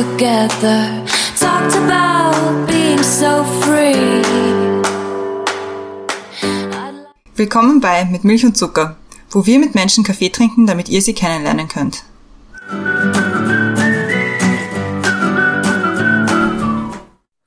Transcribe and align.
together. 0.00 1.04
Talked 1.38 1.76
about 1.76 2.66
being 2.66 3.02
so 3.02 3.44
free. 3.60 4.22
Willkommen 7.36 7.80
bei 7.80 8.06
Mit 8.06 8.24
Milch 8.24 8.44
und 8.44 8.56
Zucker, 8.56 8.96
wo 9.30 9.44
wir 9.44 9.58
mit 9.58 9.74
Menschen 9.74 10.02
Kaffee 10.02 10.30
trinken, 10.30 10.66
damit 10.66 10.88
ihr 10.88 11.02
sie 11.02 11.12
kennenlernen 11.12 11.68
könnt. 11.68 12.04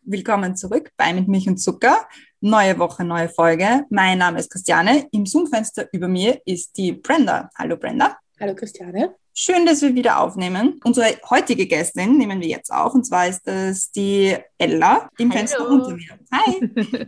Willkommen 0.04 0.56
zurück 0.56 0.92
bei 0.96 1.12
Mit 1.14 1.28
Milch 1.28 1.48
und 1.48 1.58
Zucker. 1.58 2.08
Neue 2.40 2.78
Woche, 2.78 3.04
neue 3.04 3.30
Folge. 3.30 3.86
Mein 3.90 4.20
Name 4.20 4.40
ist 4.40 4.52
Christiane. 4.52 5.08
Im 5.12 5.26
Zoom-Fenster 5.26 5.88
über 5.92 6.08
mir 6.08 6.40
ist 6.46 6.78
die 6.78 6.92
Brenda. 6.92 7.50
Hallo 7.58 7.78
Brenda. 7.78 8.18
Hallo 8.40 8.54
Christiane. 8.54 9.16
Schön, 9.36 9.66
dass 9.66 9.82
wir 9.82 9.96
wieder 9.96 10.20
aufnehmen. 10.20 10.80
Unsere 10.84 11.18
heutige 11.28 11.66
Gästin 11.66 12.20
nehmen 12.20 12.40
wir 12.40 12.48
jetzt 12.48 12.72
auf 12.72 12.94
und 12.94 13.04
zwar 13.04 13.28
ist 13.28 13.42
das 13.48 13.92
die 13.92 14.38
Ella 14.60 15.10
im 15.18 15.32
Hallo. 15.32 15.40
Fenster 15.40 15.68
unter 15.68 15.96
mir. 15.96 16.20
Hi. 16.32 16.70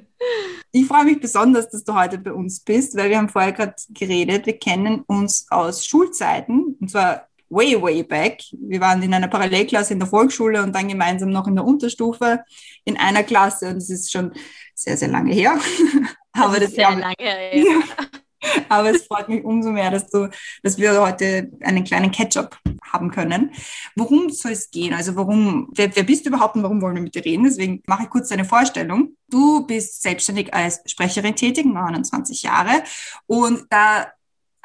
ich 0.71 0.87
freue 0.87 1.05
mich 1.05 1.19
besonders, 1.19 1.69
dass 1.69 1.83
du 1.83 1.93
heute 1.93 2.17
bei 2.17 2.33
uns 2.33 2.61
bist, 2.61 2.97
weil 2.97 3.11
wir 3.11 3.19
haben 3.19 3.29
vorher 3.29 3.51
gerade 3.51 3.75
geredet. 3.89 4.47
Wir 4.47 4.57
kennen 4.57 5.03
uns 5.05 5.45
aus 5.51 5.85
Schulzeiten 5.85 6.75
und 6.79 6.89
zwar 6.89 7.27
way, 7.49 7.79
way 7.79 8.01
back. 8.01 8.41
Wir 8.53 8.81
waren 8.81 9.03
in 9.03 9.13
einer 9.13 9.27
Parallelklasse 9.27 9.93
in 9.93 9.99
der 9.99 10.09
Volksschule 10.09 10.63
und 10.63 10.73
dann 10.73 10.87
gemeinsam 10.87 11.29
noch 11.29 11.45
in 11.45 11.55
der 11.55 11.65
Unterstufe 11.65 12.43
in 12.85 12.97
einer 12.97 13.21
Klasse 13.21 13.67
und 13.67 13.75
das 13.75 13.91
ist 13.91 14.11
schon 14.11 14.31
sehr, 14.73 14.97
sehr 14.97 15.09
lange 15.09 15.31
her. 15.31 15.59
Aber 16.31 16.59
das, 16.59 16.71
sehr 16.71 16.89
lange. 16.89 17.15
Ja. 17.53 17.83
aber 18.69 18.91
es 18.91 19.05
freut 19.05 19.29
mich 19.29 19.43
umso 19.43 19.71
mehr, 19.71 19.91
dass, 19.91 20.07
du, 20.07 20.29
dass 20.63 20.77
wir 20.77 21.01
heute 21.01 21.51
einen 21.61 21.83
kleinen 21.83 22.11
Catch-up 22.11 22.59
haben 22.91 23.11
können. 23.11 23.51
Worum 23.95 24.29
soll 24.29 24.51
es 24.51 24.71
gehen? 24.71 24.93
Also 24.93 25.15
warum, 25.15 25.69
wer, 25.75 25.95
wer 25.95 26.03
bist 26.03 26.25
du 26.25 26.29
überhaupt 26.29 26.55
und 26.55 26.63
warum 26.63 26.81
wollen 26.81 26.95
wir 26.95 27.01
mit 27.01 27.15
dir 27.15 27.25
reden? 27.25 27.43
Deswegen 27.43 27.81
mache 27.87 28.03
ich 28.03 28.09
kurz 28.09 28.29
deine 28.29 28.45
Vorstellung. 28.45 29.15
Du 29.29 29.65
bist 29.65 30.01
selbstständig 30.01 30.53
als 30.53 30.81
Sprecherin 30.85 31.35
tätig, 31.35 31.65
29 31.65 32.43
Jahre. 32.43 32.83
Und 33.27 33.65
da 33.69 34.07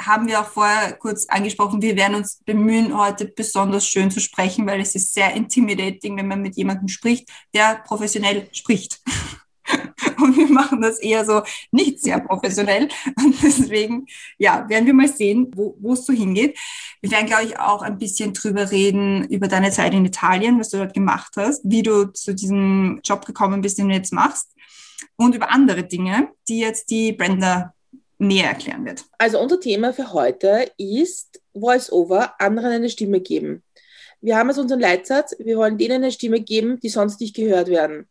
haben 0.06 0.26
wir 0.26 0.40
auch 0.40 0.48
vorher 0.48 0.94
kurz 0.94 1.26
angesprochen, 1.26 1.82
wir 1.82 1.96
werden 1.96 2.14
uns 2.14 2.40
bemühen, 2.44 2.96
heute 2.96 3.26
besonders 3.26 3.86
schön 3.86 4.10
zu 4.10 4.20
sprechen, 4.20 4.66
weil 4.66 4.80
es 4.80 4.94
ist 4.94 5.12
sehr 5.12 5.34
intimidating, 5.34 6.16
wenn 6.16 6.28
man 6.28 6.42
mit 6.42 6.56
jemandem 6.56 6.88
spricht, 6.88 7.28
der 7.54 7.82
professionell 7.86 8.48
spricht. 8.52 9.00
Und 10.20 10.36
wir 10.36 10.48
machen 10.48 10.80
das 10.80 10.98
eher 10.98 11.24
so 11.24 11.42
nicht 11.70 12.00
sehr 12.02 12.20
professionell. 12.20 12.88
Und 13.16 13.42
deswegen, 13.42 14.06
ja, 14.38 14.68
werden 14.68 14.86
wir 14.86 14.94
mal 14.94 15.08
sehen, 15.08 15.50
wo 15.54 15.92
es 15.92 16.04
so 16.04 16.12
hingeht. 16.12 16.58
Wir 17.00 17.10
werden, 17.10 17.26
glaube 17.26 17.44
ich, 17.44 17.58
auch 17.58 17.82
ein 17.82 17.98
bisschen 17.98 18.32
drüber 18.32 18.70
reden, 18.70 19.24
über 19.28 19.48
deine 19.48 19.70
Zeit 19.70 19.94
in 19.94 20.04
Italien, 20.04 20.58
was 20.58 20.70
du 20.70 20.78
dort 20.78 20.94
gemacht 20.94 21.32
hast, 21.36 21.62
wie 21.64 21.82
du 21.82 22.12
zu 22.12 22.34
diesem 22.34 23.00
Job 23.04 23.24
gekommen 23.24 23.62
bist, 23.62 23.78
den 23.78 23.88
du 23.88 23.94
jetzt 23.94 24.12
machst. 24.12 24.54
Und 25.16 25.34
über 25.34 25.50
andere 25.50 25.84
Dinge, 25.84 26.28
die 26.48 26.60
jetzt 26.60 26.90
die 26.90 27.12
Brenda 27.12 27.74
näher 28.18 28.48
erklären 28.48 28.84
wird. 28.84 29.04
Also 29.18 29.40
unser 29.40 29.58
Thema 29.58 29.92
für 29.92 30.12
heute 30.12 30.70
ist 30.76 31.40
Voice-Over, 31.54 32.40
anderen 32.40 32.72
eine 32.72 32.90
Stimme 32.90 33.20
geben. 33.20 33.62
Wir 34.20 34.36
haben 34.36 34.50
als 34.50 34.58
unseren 34.58 34.80
Leitsatz, 34.80 35.34
wir 35.38 35.56
wollen 35.56 35.78
denen 35.78 36.02
eine 36.02 36.12
Stimme 36.12 36.40
geben, 36.40 36.78
die 36.80 36.90
sonst 36.90 37.20
nicht 37.20 37.34
gehört 37.34 37.68
werden. 37.68 38.08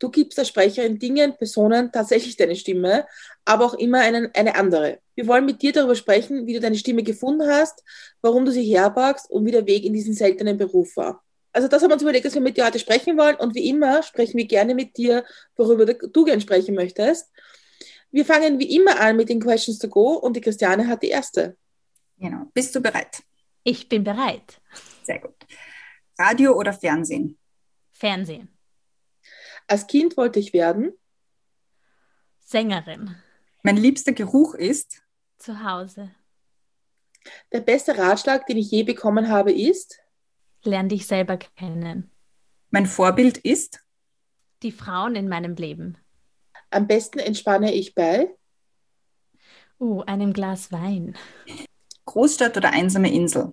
Du 0.00 0.10
gibst 0.10 0.38
der 0.38 0.46
Sprecherin 0.46 0.98
Dingen, 0.98 1.36
Personen 1.36 1.92
tatsächlich 1.92 2.34
deine 2.34 2.56
Stimme, 2.56 3.06
aber 3.44 3.66
auch 3.66 3.74
immer 3.74 4.00
einen, 4.00 4.30
eine 4.34 4.54
andere. 4.56 4.98
Wir 5.14 5.26
wollen 5.26 5.44
mit 5.44 5.60
dir 5.60 5.72
darüber 5.72 5.94
sprechen, 5.94 6.46
wie 6.46 6.54
du 6.54 6.60
deine 6.60 6.76
Stimme 6.76 7.02
gefunden 7.02 7.46
hast, 7.46 7.84
warum 8.22 8.46
du 8.46 8.50
sie 8.50 8.64
herborgst 8.64 9.30
und 9.30 9.44
wie 9.44 9.50
der 9.50 9.66
Weg 9.66 9.84
in 9.84 9.92
diesen 9.92 10.14
seltenen 10.14 10.56
Beruf 10.56 10.96
war. 10.96 11.22
Also 11.52 11.68
das 11.68 11.82
haben 11.82 11.90
wir 11.90 11.94
uns 11.94 12.02
überlegt, 12.02 12.24
dass 12.24 12.34
wir 12.34 12.40
mit 12.40 12.56
dir 12.56 12.64
heute 12.64 12.78
sprechen 12.78 13.18
wollen 13.18 13.36
und 13.36 13.54
wie 13.54 13.68
immer 13.68 14.02
sprechen 14.02 14.38
wir 14.38 14.46
gerne 14.46 14.74
mit 14.74 14.96
dir, 14.96 15.24
worüber 15.54 15.84
du 15.84 16.24
gerne 16.24 16.40
sprechen 16.40 16.74
möchtest. 16.74 17.30
Wir 18.10 18.24
fangen 18.24 18.58
wie 18.58 18.74
immer 18.76 18.98
an 18.98 19.16
mit 19.16 19.28
den 19.28 19.40
Questions 19.40 19.78
to 19.78 19.88
go 19.88 20.14
und 20.14 20.34
die 20.34 20.40
Christiane 20.40 20.88
hat 20.88 21.02
die 21.02 21.08
erste. 21.08 21.56
Genau. 22.18 22.46
Bist 22.54 22.74
du 22.74 22.80
bereit? 22.80 23.22
Ich 23.64 23.88
bin 23.88 24.02
bereit. 24.02 24.60
Sehr 25.02 25.18
gut. 25.18 25.34
Radio 26.18 26.56
oder 26.56 26.72
Fernsehen? 26.72 27.36
Fernsehen. 27.92 28.48
Als 29.70 29.86
Kind 29.86 30.16
wollte 30.16 30.40
ich 30.40 30.52
werden. 30.52 30.92
Sängerin. 32.40 33.14
Mein 33.62 33.76
liebster 33.76 34.10
Geruch 34.10 34.54
ist 34.54 35.00
Zu 35.38 35.62
Hause. 35.62 36.10
Der 37.52 37.60
beste 37.60 37.96
Ratschlag, 37.96 38.46
den 38.46 38.56
ich 38.56 38.68
je 38.72 38.82
bekommen 38.82 39.28
habe, 39.28 39.52
ist. 39.52 40.00
Lern 40.64 40.88
dich 40.88 41.06
selber 41.06 41.36
kennen. 41.36 42.10
mein 42.70 42.86
Vorbild 42.86 43.38
ist 43.38 43.80
Die 44.64 44.72
Frauen 44.72 45.14
in 45.14 45.28
meinem 45.28 45.54
Leben. 45.54 45.96
Am 46.70 46.88
besten 46.88 47.20
entspanne 47.20 47.72
ich 47.72 47.94
bei. 47.94 48.36
Uh, 49.78 50.00
einem 50.02 50.32
Glas 50.32 50.72
Wein. 50.72 51.16
Großstadt 52.06 52.56
oder 52.56 52.72
einsame 52.72 53.12
Insel? 53.12 53.52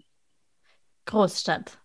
Großstadt. 1.05 1.77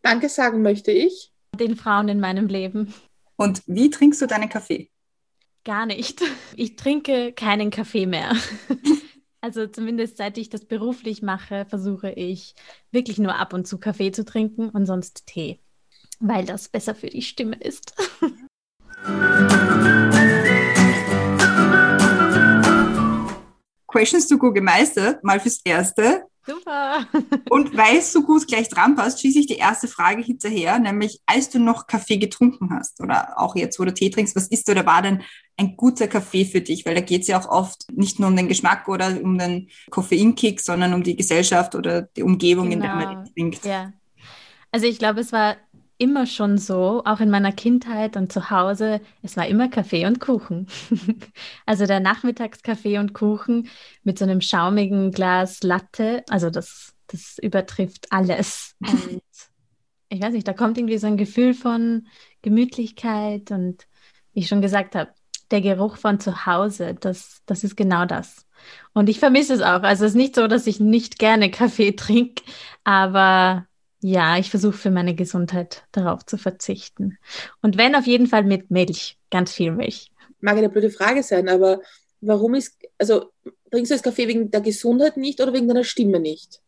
Danke 0.00 0.30
sagen 0.30 0.62
möchte 0.62 0.92
ich. 0.92 1.30
Den 1.56 1.76
Frauen 1.76 2.08
in 2.08 2.20
meinem 2.20 2.46
Leben. 2.46 2.94
Und 3.36 3.62
wie 3.66 3.90
trinkst 3.90 4.20
du 4.22 4.26
deinen 4.26 4.48
Kaffee? 4.48 4.90
Gar 5.64 5.86
nicht. 5.86 6.22
Ich 6.56 6.76
trinke 6.76 7.32
keinen 7.32 7.70
Kaffee 7.70 8.06
mehr. 8.06 8.32
Also 9.42 9.66
zumindest 9.66 10.18
seit 10.18 10.36
ich 10.36 10.50
das 10.50 10.66
beruflich 10.66 11.22
mache, 11.22 11.64
versuche 11.64 12.10
ich 12.10 12.54
wirklich 12.90 13.18
nur 13.18 13.36
ab 13.36 13.54
und 13.54 13.66
zu 13.66 13.78
Kaffee 13.78 14.12
zu 14.12 14.26
trinken 14.26 14.68
und 14.68 14.84
sonst 14.84 15.26
Tee, 15.26 15.60
weil 16.18 16.44
das 16.44 16.68
besser 16.68 16.94
für 16.94 17.08
die 17.08 17.22
Stimme 17.22 17.56
ist. 17.56 17.94
Questions 23.86 24.28
to 24.28 24.36
Go 24.36 24.52
gemeistert, 24.52 25.24
mal 25.24 25.40
fürs 25.40 25.62
Erste. 25.64 26.26
Super. 26.46 27.06
Und 27.50 27.76
weil 27.76 27.98
es 27.98 28.12
so 28.12 28.22
gut 28.22 28.46
gleich 28.48 28.68
dran 28.68 28.96
passt, 28.96 29.20
schieße 29.20 29.40
ich 29.40 29.46
die 29.46 29.56
erste 29.58 29.88
Frage 29.88 30.22
hinterher, 30.22 30.78
nämlich 30.78 31.20
als 31.26 31.50
du 31.50 31.58
noch 31.58 31.86
Kaffee 31.86 32.16
getrunken 32.16 32.70
hast 32.72 33.00
oder 33.00 33.38
auch 33.38 33.54
jetzt, 33.56 33.78
wo 33.78 33.84
du 33.84 33.92
Tee 33.92 34.10
trinkst, 34.10 34.34
was 34.36 34.48
ist 34.48 34.68
oder 34.70 34.86
war 34.86 35.02
denn 35.02 35.22
ein 35.56 35.76
guter 35.76 36.08
Kaffee 36.08 36.44
für 36.46 36.60
dich? 36.62 36.86
Weil 36.86 36.94
da 36.94 37.02
geht 37.02 37.22
es 37.22 37.28
ja 37.28 37.38
auch 37.38 37.48
oft 37.48 37.84
nicht 37.92 38.18
nur 38.18 38.28
um 38.28 38.36
den 38.36 38.48
Geschmack 38.48 38.88
oder 38.88 39.20
um 39.22 39.38
den 39.38 39.68
Koffeinkick, 39.90 40.60
sondern 40.60 40.94
um 40.94 41.02
die 41.02 41.16
Gesellschaft 41.16 41.74
oder 41.74 42.02
die 42.02 42.22
Umgebung, 42.22 42.72
in 42.72 42.80
der 42.80 42.94
man 42.94 43.08
Genau. 43.08 43.24
trinkt. 43.34 43.64
Ja. 43.64 43.92
Also 44.72 44.86
ich 44.86 44.98
glaube, 44.98 45.20
es 45.20 45.32
war 45.32 45.56
immer 46.00 46.26
schon 46.26 46.56
so, 46.58 47.02
auch 47.04 47.20
in 47.20 47.30
meiner 47.30 47.52
Kindheit 47.52 48.16
und 48.16 48.32
zu 48.32 48.50
Hause, 48.50 49.00
es 49.22 49.36
war 49.36 49.46
immer 49.46 49.68
Kaffee 49.68 50.06
und 50.06 50.18
Kuchen. 50.20 50.66
Also 51.66 51.86
der 51.86 52.00
Nachmittagskaffee 52.00 52.98
und 52.98 53.12
Kuchen 53.12 53.68
mit 54.02 54.18
so 54.18 54.24
einem 54.24 54.40
schaumigen 54.40 55.12
Glas 55.12 55.62
Latte, 55.62 56.24
also 56.28 56.50
das, 56.50 56.94
das 57.06 57.38
übertrifft 57.38 58.06
alles. 58.10 58.76
Und 58.80 59.22
ich 60.08 60.20
weiß 60.20 60.32
nicht, 60.32 60.48
da 60.48 60.52
kommt 60.52 60.76
irgendwie 60.76 60.98
so 60.98 61.06
ein 61.06 61.16
Gefühl 61.16 61.54
von 61.54 62.08
Gemütlichkeit 62.42 63.52
und 63.52 63.86
wie 64.32 64.40
ich 64.40 64.48
schon 64.48 64.60
gesagt 64.60 64.96
habe, 64.96 65.12
der 65.52 65.60
Geruch 65.60 65.96
von 65.96 66.18
zu 66.18 66.46
Hause, 66.46 66.94
das, 66.94 67.42
das 67.46 67.62
ist 67.62 67.76
genau 67.76 68.06
das. 68.06 68.46
Und 68.92 69.08
ich 69.08 69.20
vermisse 69.20 69.54
es 69.54 69.60
auch. 69.60 69.82
Also 69.82 70.04
es 70.04 70.12
ist 70.12 70.16
nicht 70.16 70.34
so, 70.34 70.48
dass 70.48 70.66
ich 70.66 70.80
nicht 70.80 71.18
gerne 71.18 71.50
Kaffee 71.50 71.92
trinke, 71.96 72.42
aber 72.82 73.66
ja, 74.00 74.38
ich 74.38 74.50
versuche 74.50 74.76
für 74.76 74.90
meine 74.90 75.14
Gesundheit 75.14 75.84
darauf 75.92 76.24
zu 76.24 76.38
verzichten. 76.38 77.18
Und 77.62 77.76
wenn 77.76 77.94
auf 77.94 78.06
jeden 78.06 78.26
Fall 78.26 78.44
mit 78.44 78.70
Milch, 78.70 79.18
ganz 79.30 79.52
viel 79.52 79.72
Milch. 79.72 80.10
Mag 80.40 80.56
eine 80.56 80.70
blöde 80.70 80.90
Frage 80.90 81.22
sein, 81.22 81.48
aber 81.48 81.80
warum 82.20 82.54
ist, 82.54 82.78
also 82.98 83.30
trinkst 83.70 83.90
du 83.90 83.94
das 83.94 84.02
Kaffee 84.02 84.28
wegen 84.28 84.50
der 84.50 84.62
Gesundheit 84.62 85.16
nicht 85.16 85.40
oder 85.40 85.52
wegen 85.52 85.68
deiner 85.68 85.84
Stimme 85.84 86.18
nicht? 86.18 86.60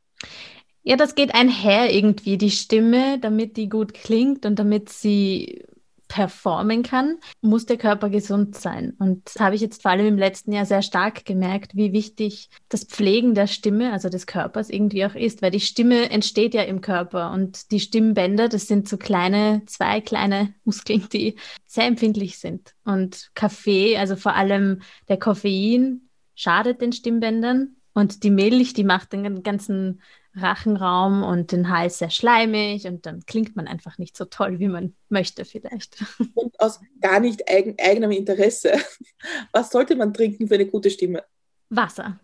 Ja, 0.82 0.96
das 0.96 1.14
geht 1.14 1.34
einher 1.34 1.92
irgendwie, 1.94 2.36
die 2.36 2.50
Stimme, 2.50 3.18
damit 3.18 3.56
die 3.56 3.68
gut 3.68 3.94
klingt 3.94 4.44
und 4.44 4.58
damit 4.58 4.88
sie 4.88 5.64
performen 6.12 6.82
kann, 6.82 7.16
muss 7.40 7.64
der 7.64 7.78
Körper 7.78 8.10
gesund 8.10 8.54
sein. 8.54 8.92
Und 8.98 9.22
das 9.24 9.40
habe 9.40 9.54
ich 9.54 9.62
jetzt 9.62 9.80
vor 9.80 9.92
allem 9.92 10.06
im 10.06 10.18
letzten 10.18 10.52
Jahr 10.52 10.66
sehr 10.66 10.82
stark 10.82 11.24
gemerkt, 11.24 11.74
wie 11.74 11.94
wichtig 11.94 12.50
das 12.68 12.84
Pflegen 12.84 13.34
der 13.34 13.46
Stimme, 13.46 13.94
also 13.94 14.10
des 14.10 14.26
Körpers 14.26 14.68
irgendwie 14.68 15.06
auch 15.06 15.14
ist, 15.14 15.40
weil 15.40 15.50
die 15.50 15.60
Stimme 15.60 16.10
entsteht 16.10 16.52
ja 16.52 16.64
im 16.64 16.82
Körper 16.82 17.32
und 17.32 17.70
die 17.70 17.80
Stimmbänder, 17.80 18.50
das 18.50 18.68
sind 18.68 18.90
so 18.90 18.98
kleine, 18.98 19.62
zwei 19.64 20.02
kleine 20.02 20.52
Muskeln, 20.64 21.08
die 21.10 21.36
sehr 21.64 21.86
empfindlich 21.86 22.38
sind. 22.38 22.74
Und 22.84 23.30
Kaffee, 23.32 23.96
also 23.96 24.14
vor 24.14 24.34
allem 24.34 24.82
der 25.08 25.16
Koffein, 25.16 26.10
schadet 26.34 26.82
den 26.82 26.92
Stimmbändern 26.92 27.76
und 27.94 28.22
die 28.22 28.30
Milch, 28.30 28.74
die 28.74 28.84
macht 28.84 29.14
den 29.14 29.42
ganzen 29.42 30.02
Rachenraum 30.34 31.22
und 31.22 31.52
den 31.52 31.68
Hals 31.68 31.98
sehr 31.98 32.10
schleimig 32.10 32.86
und 32.86 33.04
dann 33.04 33.24
klingt 33.26 33.54
man 33.54 33.68
einfach 33.68 33.98
nicht 33.98 34.16
so 34.16 34.24
toll, 34.24 34.58
wie 34.58 34.68
man 34.68 34.94
möchte 35.08 35.44
vielleicht. 35.44 36.02
Und 36.34 36.58
aus 36.58 36.80
gar 37.00 37.20
nicht 37.20 37.50
eigen, 37.50 37.76
eigenem 37.78 38.12
Interesse. 38.12 38.72
Was 39.52 39.70
sollte 39.70 39.94
man 39.94 40.14
trinken 40.14 40.48
für 40.48 40.54
eine 40.54 40.66
gute 40.66 40.90
Stimme? 40.90 41.22
Wasser. 41.68 42.18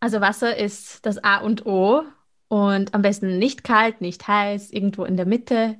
Also 0.00 0.20
Wasser 0.20 0.56
ist 0.56 1.04
das 1.04 1.22
A 1.22 1.38
und 1.38 1.66
O 1.66 2.02
und 2.48 2.94
am 2.94 3.02
besten 3.02 3.38
nicht 3.38 3.64
kalt, 3.64 4.00
nicht 4.00 4.26
heiß, 4.26 4.70
irgendwo 4.70 5.04
in 5.04 5.16
der 5.16 5.26
Mitte 5.26 5.78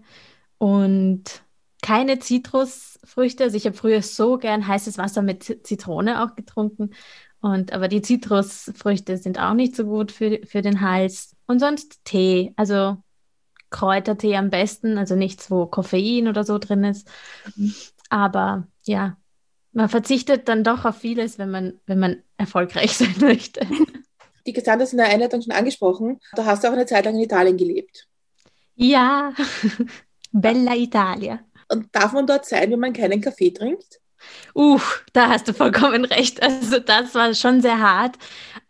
und 0.59 1.43
keine 1.83 2.21
Zitrusfrüchte. 2.21 3.45
Also 3.45 3.57
ich 3.57 3.67
habe 3.67 3.77
früher 3.77 4.01
so 4.01 4.39
gern 4.39 4.67
heißes 4.67 4.97
Wasser 4.97 5.23
mit 5.23 5.67
Zitrone 5.67 6.23
auch 6.23 6.37
getrunken. 6.37 6.91
Und, 7.41 7.73
aber 7.73 7.89
die 7.89 8.03
Zitrusfrüchte 8.03 9.17
sind 9.17 9.41
auch 9.41 9.55
nicht 9.55 9.75
so 9.75 9.85
gut 9.85 10.13
für, 10.13 10.41
für 10.47 10.63
den 10.63 10.81
Hals. 10.81 11.32
Und 11.47 11.59
sonst 11.59 12.05
Tee, 12.05 12.53
also 12.57 12.97
Kräutertee 13.71 14.37
am 14.37 14.51
besten, 14.51 14.99
also 14.99 15.17
nichts, 15.17 15.51
wo 15.51 15.67
Koffein 15.67 16.29
oder 16.29 16.45
so 16.45 16.59
drin 16.59 16.85
ist. 16.85 17.11
Aber 18.11 18.69
ja, 18.85 19.17
man 19.73 19.89
verzichtet 19.89 20.49
dann 20.49 20.65
doch 20.65 20.85
auf 20.85 20.97
vieles, 20.97 21.39
wenn 21.39 21.51
man, 21.51 21.81
wenn 21.87 21.99
man 21.99 22.23
erfolgreich 22.37 22.93
sein 22.97 23.15
möchte. 23.21 23.67
Die 24.47 24.53
Cassandra 24.53 24.85
ist 24.85 24.93
in 24.93 24.99
der 24.99 25.09
Einleitung 25.09 25.41
schon 25.43 25.53
angesprochen. 25.53 26.21
Da 26.35 26.45
hast 26.45 26.63
du 26.63 26.69
auch 26.69 26.73
eine 26.73 26.87
Zeit 26.87 27.05
lang 27.05 27.15
in 27.15 27.23
Italien 27.23 27.57
gelebt. 27.57 28.09
Ja, 28.75 29.33
Bella 30.33 30.75
Italia. 30.75 31.41
Und 31.69 31.89
darf 31.93 32.13
man 32.13 32.27
dort 32.27 32.45
sein, 32.45 32.71
wenn 32.71 32.81
man 32.81 32.93
keinen 32.93 33.21
Kaffee 33.21 33.51
trinkt? 33.51 34.02
Uh, 34.55 34.81
da 35.13 35.29
hast 35.29 35.49
du 35.49 35.55
vollkommen 35.55 36.05
recht. 36.05 36.43
Also 36.43 36.79
das 36.79 37.15
war 37.15 37.35
schon 37.35 37.61
sehr 37.63 37.81
hart. 37.81 38.17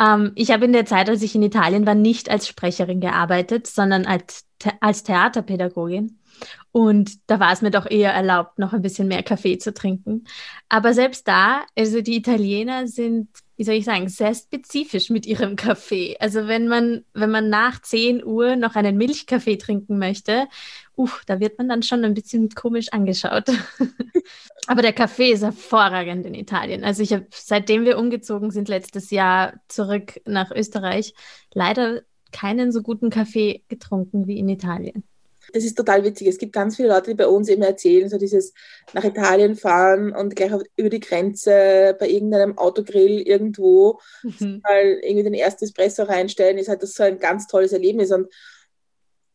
Ähm, 0.00 0.32
ich 0.34 0.50
habe 0.50 0.64
in 0.64 0.72
der 0.72 0.87
Zeit, 0.87 1.08
als 1.08 1.22
ich 1.22 1.34
in 1.34 1.43
Italien 1.43 1.87
war, 1.87 1.94
nicht 1.94 2.31
als 2.31 2.49
Sprecherin 2.49 3.00
gearbeitet, 3.00 3.66
sondern 3.66 4.06
als, 4.06 4.46
als 4.81 5.02
Theaterpädagogin. 5.02 6.19
Und 6.73 7.19
da 7.29 7.39
war 7.39 7.53
es 7.53 7.61
mir 7.61 7.71
doch 7.71 7.89
eher 7.89 8.13
erlaubt, 8.13 8.59
noch 8.59 8.73
ein 8.73 8.81
bisschen 8.81 9.07
mehr 9.07 9.23
Kaffee 9.23 9.59
zu 9.59 9.75
trinken. 9.75 10.25
Aber 10.71 10.95
selbst 10.95 11.29
da, 11.29 11.67
also 11.77 12.01
die 12.01 12.17
Italiener 12.17 12.89
sind, 12.89 13.29
wie 13.57 13.65
soll 13.65 13.75
ich 13.75 13.85
sagen, 13.85 14.09
sehr 14.09 14.35
spezifisch 14.35 15.11
mit 15.11 15.27
ihrem 15.27 15.57
Kaffee. 15.57 16.17
Also 16.19 16.49
wenn 16.49 16.69
man, 16.69 17.05
wenn 17.13 17.31
man 17.31 17.51
nach 17.51 17.83
10 17.83 18.25
Uhr 18.25 18.57
noch 18.57 18.75
einen 18.75 18.97
Milchkaffee 18.97 19.59
trinken 19.59 19.99
möchte, 19.99 20.49
uh, 20.97 21.11
da 21.27 21.41
wird 21.41 21.59
man 21.59 21.69
dann 21.69 21.83
schon 21.83 22.07
ein 22.07 22.15
bisschen 22.15 22.49
komisch 22.49 22.89
angeschaut. 22.91 23.51
Aber 24.67 24.81
der 24.81 24.95
Kaffee 24.95 25.33
ist 25.33 25.43
hervorragend 25.43 26.25
in 26.25 26.35
Italien. 26.35 26.85
Also 26.85 27.03
ich 27.03 27.13
habe, 27.13 27.27
seitdem 27.31 27.85
wir 27.85 27.99
umgezogen 27.99 28.51
sind 28.51 28.71
letztes 28.71 29.11
Jahr 29.11 29.61
zurück 29.69 30.23
nach 30.25 30.51
Österreich, 30.51 31.13
leider 31.53 32.01
keinen 32.33 32.73
so 32.73 32.81
guten 32.81 33.11
Kaffee 33.11 33.63
getrunken 33.69 34.27
wie 34.27 34.39
in 34.39 34.49
Italien 34.49 35.05
das 35.52 35.64
ist 35.64 35.76
total 35.76 36.04
witzig. 36.04 36.28
Es 36.28 36.38
gibt 36.38 36.52
ganz 36.52 36.76
viele 36.76 36.88
Leute, 36.88 37.10
die 37.10 37.16
bei 37.16 37.26
uns 37.26 37.49
eben 37.49 37.62
erzählen, 37.62 38.08
so 38.08 38.19
dieses 38.19 38.52
nach 38.93 39.04
Italien 39.04 39.56
fahren 39.56 40.12
und 40.14 40.37
gleich 40.37 40.52
auf, 40.52 40.62
über 40.76 40.90
die 40.90 41.00
Grenze 41.00 41.96
bei 41.99 42.08
irgendeinem 42.08 42.58
Autogrill 42.58 43.20
irgendwo 43.20 44.00
mhm. 44.22 44.60
mal 44.62 44.99
irgendwie 45.02 45.25
den 45.25 45.34
ersten 45.34 45.64
Espresso 45.64 46.04
reinstellen, 46.04 46.58
ist 46.58 46.69
halt 46.69 46.82
das 46.82 46.94
so 46.94 47.02
ein 47.02 47.19
ganz 47.19 47.46
tolles 47.46 47.72
Erlebnis. 47.72 48.12
Und 48.12 48.28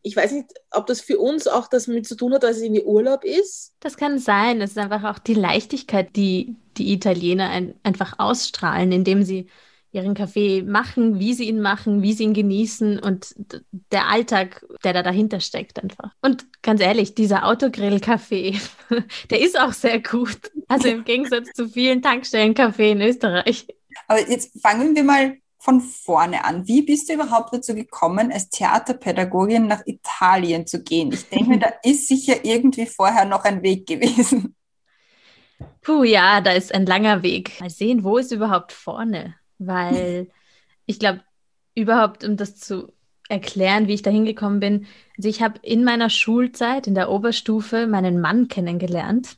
ich 0.02 0.16
weiß 0.16 0.32
nicht, 0.32 0.48
ob 0.72 0.88
das 0.88 1.02
für 1.02 1.20
uns 1.20 1.48
auch 1.48 1.68
das 1.68 1.88
mit 1.88 2.08
zu 2.08 2.16
tun 2.16 2.34
hat, 2.34 2.44
dass 2.44 2.58
es 2.58 2.64
irgendwie 2.64 2.84
Urlaub 2.84 3.24
ist. 3.24 3.74
Das 3.80 3.98
kann 3.98 4.20
sein. 4.20 4.62
Es 4.62 4.72
ist 4.72 4.78
einfach 4.78 5.04
auch 5.04 5.20
die 5.20 5.34
Leichtigkeit, 5.34 6.16
die 6.16 6.56
die 6.78 6.94
Italiener 6.94 7.50
ein, 7.50 7.74
einfach 7.84 8.16
ausstrahlen, 8.18 8.92
indem 8.92 9.24
sie 9.24 9.48
ihren 9.98 10.14
Kaffee 10.14 10.64
machen, 10.64 11.20
wie 11.20 11.34
sie 11.34 11.50
ihn 11.50 11.60
machen, 11.60 12.02
wie 12.02 12.14
sie 12.14 12.24
ihn 12.24 12.34
genießen 12.34 13.00
und 13.00 13.36
der 13.92 14.08
Alltag, 14.08 14.66
der 14.84 14.94
da 14.94 15.04
dahinter 15.04 15.40
steckt 15.40 15.82
einfach. 15.84 16.12
Und 16.22 16.46
ganz 16.62 16.82
ehrlich, 16.82 17.16
dieser 17.16 17.46
Autogrill-Kaffee, 17.46 18.60
der 19.30 19.42
ist 19.42 19.60
auch 19.60 19.74
sehr 19.74 20.02
gut. 20.02 20.40
Also 20.68 20.88
im 20.88 21.04
Gegensatz 21.04 21.50
zu 21.54 21.68
vielen 21.68 22.02
Tankstellen-Kaffee 22.02 22.92
in 22.92 23.02
Österreich. 23.02 23.68
Aber 24.08 24.20
jetzt 24.30 24.62
fangen 24.62 24.96
wir 24.96 25.04
mal 25.04 25.38
von 25.60 25.82
vorne 25.82 26.46
an. 26.46 26.68
Wie 26.68 26.82
bist 26.82 27.10
du 27.10 27.14
überhaupt 27.14 27.54
dazu 27.54 27.76
gekommen, 27.76 28.32
als 28.32 28.50
Theaterpädagogin 28.50 29.68
nach 29.68 29.82
Italien 29.86 30.66
zu 30.66 30.84
gehen? 30.84 31.12
Ich 31.12 31.28
denke 31.28 31.50
mir, 31.50 31.60
da 31.60 31.74
ist 31.84 32.08
sicher 32.08 32.46
irgendwie 32.46 32.86
vorher 32.86 33.26
noch 33.26 33.44
ein 33.44 33.64
Weg 33.64 33.88
gewesen. 33.88 34.56
Puh, 35.82 36.04
ja, 36.04 36.42
da 36.42 36.52
ist 36.52 36.74
ein 36.74 36.86
langer 36.86 37.24
Weg. 37.24 37.60
Mal 37.60 37.70
sehen, 37.70 38.04
wo 38.04 38.18
ist 38.18 38.32
überhaupt 38.32 38.72
vorne? 38.72 39.36
Weil 39.60 40.28
ich 40.86 41.00
glaube, 41.00 41.22
überhaupt, 41.76 42.24
um 42.24 42.38
das 42.38 42.58
zu 42.58 42.92
erklären, 43.30 43.88
wie 43.88 43.94
ich 43.94 44.02
da 44.02 44.10
hingekommen 44.10 44.60
bin, 44.60 44.88
also 45.18 45.30
ich 45.30 45.42
habe 45.42 45.60
in 45.62 45.84
meiner 45.84 46.10
Schulzeit, 46.10 46.88
in 46.88 46.96
der 46.96 47.10
Oberstufe, 47.10 47.88
meinen 47.88 48.20
Mann 48.20 48.48
kennengelernt, 48.48 49.38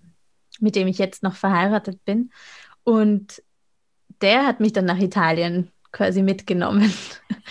mit 0.60 0.76
dem 0.76 0.88
ich 0.88 0.98
jetzt 0.98 1.24
noch 1.24 1.36
verheiratet 1.36 2.04
bin. 2.06 2.32
Und 2.84 3.42
der 4.22 4.46
hat 4.46 4.60
mich 4.60 4.74
dann 4.74 4.86
nach 4.86 5.00
Italien 5.00 5.72
quasi 5.92 6.22
mitgenommen. 6.22 6.94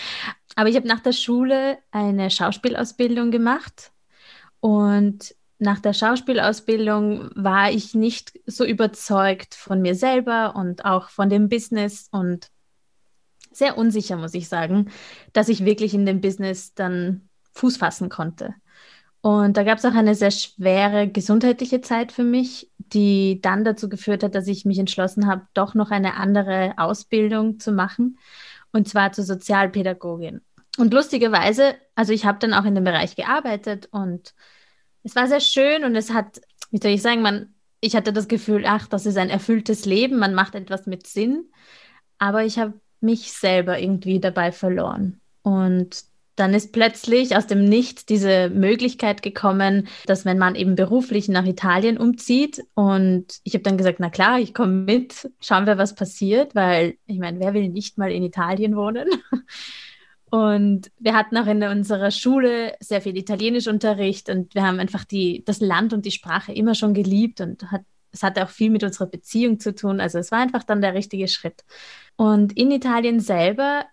Aber 0.55 0.69
ich 0.69 0.77
habe 0.77 0.89
nach 0.89 1.01
der 1.01 1.13
Schule 1.13 1.79
eine 1.91 2.31
Schauspielausbildung 2.31 3.31
gemacht 3.31 3.93
und 4.61 5.35
nach 5.59 5.81
der 5.81 5.93
Schauspielausbildung 5.93 7.31
war 7.35 7.71
ich 7.71 7.95
nicht 7.95 8.39
so 8.47 8.65
überzeugt 8.65 9.55
von 9.55 9.83
mir 9.83 9.95
selber 9.95 10.55
und 10.55 10.85
auch 10.85 11.09
von 11.09 11.29
dem 11.29 11.49
Business 11.49 12.09
und 12.13 12.51
sehr 13.59 13.77
unsicher, 13.77 14.17
muss 14.17 14.35
ich 14.35 14.49
sagen, 14.49 14.91
dass 15.33 15.49
ich 15.49 15.65
wirklich 15.65 15.95
in 15.95 16.07
dem 16.07 16.21
Business 16.21 16.75
dann 16.75 17.29
Fuß 17.53 17.77
fassen 17.77 18.09
konnte. 18.09 18.55
Und 19.21 19.57
da 19.57 19.65
gab 19.65 19.79
es 19.79 19.85
auch 19.85 19.95
eine 19.95 20.15
sehr 20.15 20.31
schwere 20.31 21.09
gesundheitliche 21.09 21.81
Zeit 21.81 22.13
für 22.13 22.23
mich, 22.23 22.71
die 22.79 23.41
dann 23.43 23.65
dazu 23.65 23.89
geführt 23.89 24.23
hat, 24.23 24.35
dass 24.35 24.47
ich 24.47 24.65
mich 24.65 24.79
entschlossen 24.79 25.27
habe, 25.27 25.47
doch 25.55 25.75
noch 25.75 25.91
eine 25.91 26.15
andere 26.15 26.75
Ausbildung 26.77 27.59
zu 27.59 27.73
machen, 27.73 28.19
und 28.73 28.89
zwar 28.89 29.13
zur 29.13 29.25
Sozialpädagogin. 29.25 30.41
Und 30.79 30.95
lustigerweise, 30.95 31.75
also 31.97 32.13
ich 32.13 32.25
habe 32.25 32.39
dann 32.39 32.55
auch 32.55 32.65
in 32.65 32.77
dem 32.77 32.85
Bereich 32.85 33.17
gearbeitet 33.17 33.89
und 33.91 34.35
es 35.03 35.17
war 35.17 35.27
sehr 35.27 35.41
schön 35.41 35.85
und 35.85 35.97
es 35.97 36.13
hat, 36.13 36.41
wie 36.71 36.79
soll 36.81 36.93
ich 36.93 37.03
sagen, 37.03 37.21
man, 37.21 37.55
ich 37.81 37.97
hatte 37.97 38.13
das 38.13 38.29
Gefühl, 38.29 38.65
ach, 38.67 38.87
das 38.87 39.05
ist 39.05 39.19
ein 39.19 39.31
erfülltes 39.31 39.85
Leben, 39.85 40.19
man 40.19 40.35
macht 40.35 40.55
etwas 40.55 40.87
mit 40.87 41.07
Sinn, 41.09 41.51
aber 42.19 42.45
ich 42.45 42.59
habe 42.59 42.75
mich 43.01 43.33
selber 43.33 43.79
irgendwie 43.79 44.21
dabei 44.21 44.53
verloren. 44.53 45.21
Und 45.43 46.05
dann 46.39 46.55
ist 46.55 46.73
plötzlich 46.73 47.37
aus 47.37 47.47
dem 47.47 47.65
Nichts 47.65 48.07
diese 48.07 48.49
Möglichkeit 48.49 49.23
gekommen, 49.23 49.89
dass 50.07 50.25
wenn 50.25 50.39
man 50.39 50.55
eben 50.55 50.77
beruflich 50.77 51.29
nach 51.29 51.45
Italien 51.45 51.99
umzieht 51.99 52.63
und 52.75 53.27
ich 53.43 53.55
habe 53.55 53.65
dann 53.65 53.77
gesagt, 53.77 53.99
na 53.99 54.09
klar, 54.09 54.39
ich 54.39 54.55
komme 54.55 54.73
mit, 54.73 55.31
schauen 55.41 55.67
wir, 55.67 55.79
was 55.79 55.97
passiert, 55.97 56.55
weil 56.55 56.97
ich 57.07 57.19
meine, 57.19 57.41
wer 57.41 57.55
will 57.55 57.69
nicht 57.69 57.99
mal 57.99 58.13
in 58.13 58.23
Italien 58.23 58.77
wohnen? 58.77 59.09
Und 60.31 60.91
wir 60.99 61.15
hatten 61.15 61.39
auch 61.39 61.47
in 61.47 61.63
unserer 61.63 62.11
Schule 62.11 62.75
sehr 62.81 63.01
viel 63.01 63.17
Italienischunterricht 63.17 64.29
und 64.29 64.55
wir 64.55 64.63
haben 64.63 64.79
einfach 64.79 65.07
die, 65.07 65.43
das 65.47 65.61
Land 65.61 65.95
und 65.95 66.05
die 66.05 66.11
Sprache 66.11 66.53
immer 66.53 66.75
schon 66.75 66.93
geliebt 66.93 67.41
und 67.41 67.71
hat, 67.71 67.81
es 68.13 68.23
hatte 68.23 68.45
auch 68.45 68.51
viel 68.51 68.71
mit 68.71 68.85
unserer 68.85 69.07
Beziehung 69.07 69.61
zu 69.61 69.75
tun. 69.75 70.01
Also 70.01 70.19
es 70.19 70.31
war 70.31 70.41
einfach 70.41 70.65
dann 70.65 70.81
der 70.81 70.95
richtige 70.95 71.29
Schritt. 71.29 71.65
Und 72.17 72.57
in 72.57 72.71
Italien 72.71 73.21
selber 73.21 73.85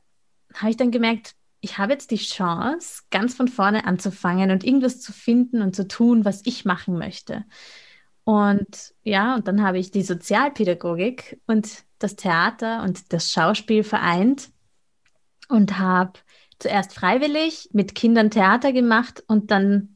habe 0.54 0.70
ich 0.72 0.78
dann 0.78 0.92
gemerkt, 0.92 1.36
ich 1.62 1.78
habe 1.78 1.94
jetzt 1.94 2.12
die 2.12 2.18
Chance, 2.18 3.04
ganz 3.10 3.34
von 3.34 3.48
vorne 3.48 3.86
anzufangen 3.86 4.52
und 4.52 4.64
irgendwas 4.64 5.02
zu 5.02 5.12
finden 5.12 5.62
und 5.62 5.76
zu 5.76 5.88
tun, 5.88 6.24
was 6.24 6.42
ich 6.46 6.64
machen 6.64 6.98
möchte. 6.98 7.44
Und 8.24 8.94
ja, 9.04 9.36
und 9.36 9.48
dann 9.48 9.64
habe 9.64 9.80
ich 9.80 9.92
die 9.92 10.04
Sozialpädagogik 10.04 11.42
und 11.48 11.84
das 12.00 12.16
Theater 12.16 12.84
und 12.84 13.14
das 13.14 13.32
Schauspiel 13.32 13.84
vereint 13.84 14.50
und 15.48 15.78
habe 15.78 16.20
zuerst 16.60 16.94
freiwillig 16.94 17.70
mit 17.74 17.96
Kindern 17.96 18.32
Theater 18.32 18.74
gemacht 18.74 19.24
und 19.28 19.52
dann, 19.52 19.95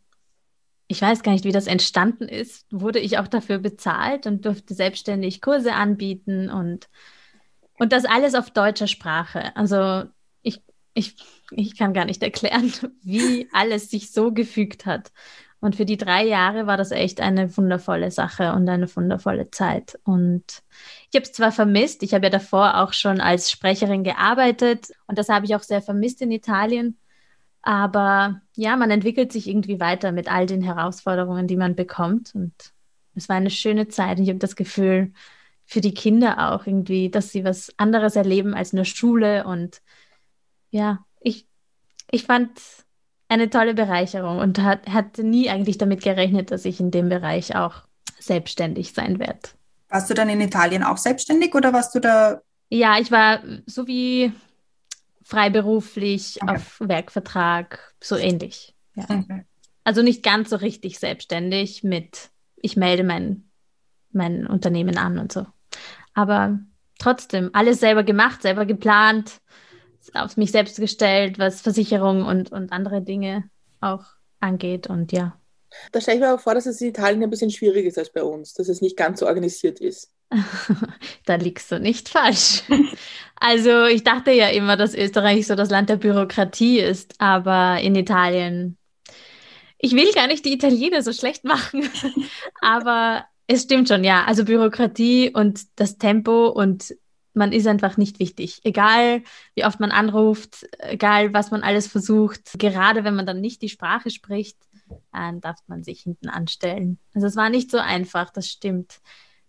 ich 0.91 1.01
weiß 1.01 1.23
gar 1.23 1.31
nicht, 1.31 1.45
wie 1.45 1.51
das 1.51 1.67
entstanden 1.67 2.27
ist, 2.27 2.65
wurde 2.71 2.99
ich 2.99 3.19
auch 3.19 3.27
dafür 3.27 3.59
bezahlt 3.59 4.25
und 4.25 4.43
durfte 4.43 4.73
selbstständig 4.73 5.39
Kurse 5.39 5.73
anbieten 5.73 6.49
und 6.49 6.89
und 7.79 7.93
das 7.93 8.05
alles 8.05 8.35
auf 8.35 8.51
deutscher 8.51 8.87
Sprache. 8.87 9.55
Also 9.55 10.03
ich, 10.41 10.61
ich, 10.93 11.15
ich 11.51 11.77
kann 11.77 11.93
gar 11.93 12.05
nicht 12.05 12.21
erklären, 12.21 12.73
wie 13.03 13.47
alles 13.53 13.89
sich 13.89 14.11
so 14.11 14.31
gefügt 14.33 14.85
hat. 14.85 15.11
Und 15.61 15.75
für 15.75 15.85
die 15.85 15.97
drei 15.97 16.25
Jahre 16.25 16.67
war 16.67 16.77
das 16.77 16.91
echt 16.91 17.19
eine 17.21 17.55
wundervolle 17.57 18.11
Sache 18.11 18.53
und 18.53 18.67
eine 18.69 18.93
wundervolle 18.95 19.51
Zeit. 19.51 19.99
Und 20.03 20.43
ich 21.09 21.15
habe 21.15 21.23
es 21.23 21.33
zwar 21.33 21.51
vermisst, 21.51 22.03
ich 22.03 22.13
habe 22.13 22.25
ja 22.25 22.29
davor 22.29 22.81
auch 22.81 22.93
schon 22.93 23.21
als 23.21 23.51
Sprecherin 23.51 24.03
gearbeitet 24.03 24.87
und 25.07 25.17
das 25.17 25.29
habe 25.29 25.45
ich 25.45 25.55
auch 25.55 25.63
sehr 25.63 25.81
vermisst 25.81 26.21
in 26.21 26.31
Italien. 26.31 26.97
Aber 27.61 28.41
ja, 28.55 28.75
man 28.77 28.91
entwickelt 28.91 29.31
sich 29.31 29.47
irgendwie 29.47 29.79
weiter 29.79 30.11
mit 30.11 30.31
all 30.31 30.45
den 30.45 30.61
Herausforderungen, 30.61 31.47
die 31.47 31.57
man 31.57 31.75
bekommt. 31.75 32.33
Und 32.33 32.53
es 33.15 33.29
war 33.29 33.35
eine 33.35 33.49
schöne 33.49 33.87
Zeit. 33.87 34.17
Und 34.17 34.23
ich 34.23 34.29
habe 34.29 34.39
das 34.39 34.55
Gefühl, 34.55 35.11
für 35.65 35.81
die 35.81 35.93
Kinder 35.93 36.51
auch 36.51 36.65
irgendwie, 36.65 37.09
dass 37.11 37.31
sie 37.31 37.43
was 37.43 37.71
anderes 37.77 38.15
erleben 38.15 38.53
als 38.53 38.73
nur 38.73 38.85
Schule. 38.85 39.45
Und 39.45 39.81
ja, 40.71 41.05
ich, 41.19 41.47
ich 42.09 42.23
fand 42.23 42.49
eine 43.27 43.49
tolle 43.49 43.75
Bereicherung 43.75 44.39
und 44.39 44.59
hat, 44.59 44.87
hatte 44.87 45.23
nie 45.23 45.49
eigentlich 45.49 45.77
damit 45.77 46.01
gerechnet, 46.01 46.49
dass 46.49 46.65
ich 46.65 46.79
in 46.79 46.89
dem 46.89 47.09
Bereich 47.09 47.55
auch 47.55 47.83
selbstständig 48.17 48.93
sein 48.93 49.19
werde. 49.19 49.49
Warst 49.89 50.09
du 50.09 50.13
dann 50.13 50.29
in 50.29 50.41
Italien 50.41 50.83
auch 50.83 50.97
selbstständig 50.97 51.53
oder 51.53 51.71
warst 51.73 51.93
du 51.93 51.99
da? 51.99 52.41
Ja, 52.69 52.99
ich 52.99 53.11
war 53.11 53.41
so 53.65 53.87
wie 53.87 54.31
freiberuflich, 55.29 56.39
Okay. 56.41 56.55
auf 56.55 56.79
Werkvertrag, 56.79 57.93
so 58.01 58.15
ähnlich. 58.17 58.75
Ja. 58.95 59.03
Okay. 59.03 59.45
Also 59.83 60.01
nicht 60.01 60.23
ganz 60.23 60.49
so 60.49 60.55
richtig 60.55 60.97
selbstständig 60.99 61.83
mit, 61.83 62.29
ich 62.55 62.75
melde 62.75 63.03
mein, 63.03 63.49
mein 64.11 64.47
Unternehmen 64.47 64.97
an 64.97 65.19
und 65.19 65.31
so. 65.31 65.45
Aber 66.15 66.59
trotzdem, 66.97 67.51
alles 67.53 67.79
selber 67.79 68.03
gemacht, 68.03 68.41
selber 68.41 68.65
geplant, 68.65 69.39
auf 70.13 70.35
mich 70.35 70.51
selbst 70.51 70.77
gestellt, 70.79 71.37
was 71.37 71.61
Versicherung 71.61 72.25
und, 72.25 72.51
und 72.51 72.71
andere 72.71 73.01
Dinge 73.03 73.49
auch 73.81 74.05
angeht. 74.39 74.87
Und 74.87 75.11
ja, 75.11 75.39
Da 75.91 76.01
stelle 76.01 76.17
ich 76.17 76.21
mir 76.21 76.29
aber 76.29 76.39
vor, 76.39 76.55
dass 76.55 76.65
es 76.65 76.81
in 76.81 76.89
Italien 76.89 77.21
ein 77.21 77.29
bisschen 77.29 77.51
schwieriger 77.51 77.87
ist 77.87 77.99
als 77.99 78.11
bei 78.11 78.23
uns, 78.23 78.53
dass 78.55 78.67
es 78.67 78.81
nicht 78.81 78.97
ganz 78.97 79.19
so 79.19 79.27
organisiert 79.27 79.79
ist. 79.79 80.11
da 81.25 81.35
liegst 81.35 81.71
du 81.71 81.79
nicht 81.79 82.09
falsch. 82.09 82.63
Also 83.41 83.85
ich 83.85 84.03
dachte 84.03 84.31
ja 84.31 84.49
immer, 84.49 84.75
dass 84.75 84.93
Österreich 84.93 85.47
so 85.47 85.55
das 85.55 85.69
Land 85.69 85.87
der 85.87 85.95
Bürokratie 85.95 86.79
ist, 86.79 87.15
aber 87.19 87.79
in 87.79 87.95
Italien, 87.95 88.77
ich 89.77 89.93
will 89.93 90.11
gar 90.11 90.27
nicht 90.27 90.43
die 90.43 90.51
Italiener 90.51 91.01
so 91.01 91.13
schlecht 91.13 91.45
machen, 91.45 91.89
aber 92.61 93.23
es 93.47 93.63
stimmt 93.63 93.87
schon, 93.87 94.03
ja. 94.03 94.25
Also 94.25 94.43
Bürokratie 94.43 95.31
und 95.33 95.61
das 95.77 95.97
Tempo 95.97 96.49
und 96.49 96.93
man 97.33 97.53
ist 97.53 97.65
einfach 97.65 97.95
nicht 97.95 98.19
wichtig. 98.19 98.59
Egal, 98.65 99.23
wie 99.55 99.63
oft 99.63 99.79
man 99.79 99.91
anruft, 99.91 100.67
egal, 100.79 101.33
was 101.33 101.49
man 101.49 101.63
alles 101.63 101.87
versucht, 101.87 102.59
gerade 102.59 103.05
wenn 103.05 103.15
man 103.15 103.25
dann 103.25 103.39
nicht 103.39 103.61
die 103.61 103.69
Sprache 103.69 104.09
spricht, 104.09 104.57
dann 105.13 105.39
darf 105.39 105.59
man 105.67 105.83
sich 105.83 106.01
hinten 106.01 106.27
anstellen. 106.27 106.99
Also 107.15 107.27
es 107.27 107.37
war 107.37 107.49
nicht 107.49 107.71
so 107.71 107.77
einfach, 107.77 108.31
das 108.31 108.47
stimmt. 108.47 108.99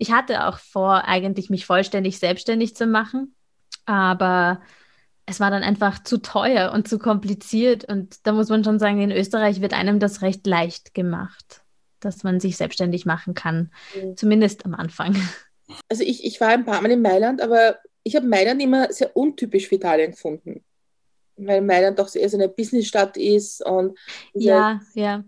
Ich 0.01 0.13
hatte 0.13 0.47
auch 0.47 0.57
vor, 0.57 1.05
eigentlich 1.05 1.51
mich 1.51 1.67
vollständig 1.67 2.19
selbstständig 2.19 2.75
zu 2.75 2.87
machen, 2.87 3.35
aber 3.85 4.63
es 5.27 5.41
war 5.41 5.51
dann 5.51 5.63
einfach 5.63 6.03
zu 6.03 6.23
teuer 6.23 6.73
und 6.73 6.89
zu 6.89 6.99
kompliziert. 6.99 7.85
Und 7.85 8.27
da 8.27 8.33
muss 8.33 8.49
man 8.49 8.65
schon 8.65 8.79
sagen, 8.79 9.03
in 9.03 9.13
Österreich 9.13 9.61
wird 9.61 9.75
einem 9.75 10.01
das 10.01 10.23
recht 10.23 10.47
leicht 10.47 10.95
gemacht, 10.95 11.61
dass 12.01 12.25
man 12.25 12.41
sich 12.41 12.57
selbstständig 12.57 13.05
machen 13.05 13.35
kann, 13.35 13.71
Mhm. 13.95 14.17
zumindest 14.17 14.65
am 14.65 14.75
Anfang. 14.75 15.15
Also 15.91 16.03
ich, 16.03 16.25
ich 16.25 16.41
war 16.41 16.49
ein 16.49 16.65
paar 16.65 16.81
Mal 16.81 16.93
in 16.93 17.03
Mailand, 17.03 17.43
aber 17.43 17.77
ich 18.03 18.17
habe 18.17 18.27
Mailand 18.27 18.63
immer 18.63 18.91
sehr 18.91 19.15
untypisch 19.15 19.69
für 19.69 19.75
Italien 19.75 20.13
gefunden. 20.13 20.65
Weil 21.37 21.61
Mailand 21.61 21.99
doch 21.99 22.13
eher 22.15 22.31
so 22.31 22.39
eine 22.39 22.49
Businessstadt 22.49 23.19
ist 23.19 23.65
und 23.67 23.99
Ja, 24.33 24.81
ja. 24.95 25.25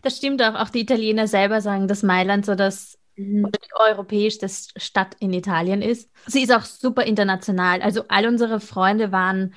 Das 0.00 0.16
stimmt 0.16 0.42
auch. 0.42 0.54
Auch 0.54 0.70
die 0.70 0.80
Italiener 0.80 1.28
selber 1.28 1.60
sagen, 1.60 1.88
dass 1.88 2.02
Mailand 2.02 2.46
so 2.46 2.54
das 2.54 2.98
Mhm. 3.16 3.44
oder 3.44 3.58
die 3.58 3.90
europäischste 3.90 4.48
Stadt 4.48 5.16
in 5.20 5.32
Italien 5.32 5.82
ist. 5.82 6.10
Sie 6.26 6.42
ist 6.42 6.52
auch 6.52 6.64
super 6.64 7.04
international. 7.04 7.82
Also 7.82 8.04
all 8.08 8.26
unsere 8.26 8.60
Freunde 8.60 9.12
waren 9.12 9.54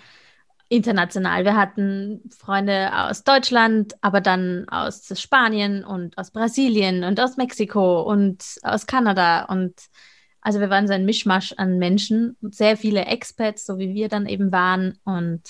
international. 0.70 1.46
Wir 1.46 1.56
hatten 1.56 2.22
Freunde 2.38 2.90
aus 2.94 3.24
Deutschland, 3.24 3.96
aber 4.02 4.22
dann 4.22 4.68
aus 4.70 5.12
Spanien 5.20 5.84
und 5.84 6.18
aus 6.18 6.32
Brasilien 6.32 7.04
und 7.04 7.20
aus 7.20 7.38
Mexiko 7.38 8.02
und 8.02 8.44
aus 8.64 8.86
Kanada. 8.86 9.46
Und 9.46 9.74
also 10.42 10.60
wir 10.60 10.70
waren 10.70 10.88
so 10.88 10.94
ein 10.94 11.06
Mischmasch 11.06 11.54
an 11.58 11.78
Menschen, 11.78 12.38
sehr 12.42 12.78
viele 12.78 13.06
Expats, 13.06 13.66
so 13.66 13.78
wie 13.78 13.94
wir 13.94 14.10
dann 14.10 14.26
eben 14.26 14.52
waren. 14.52 15.00
Und 15.06 15.42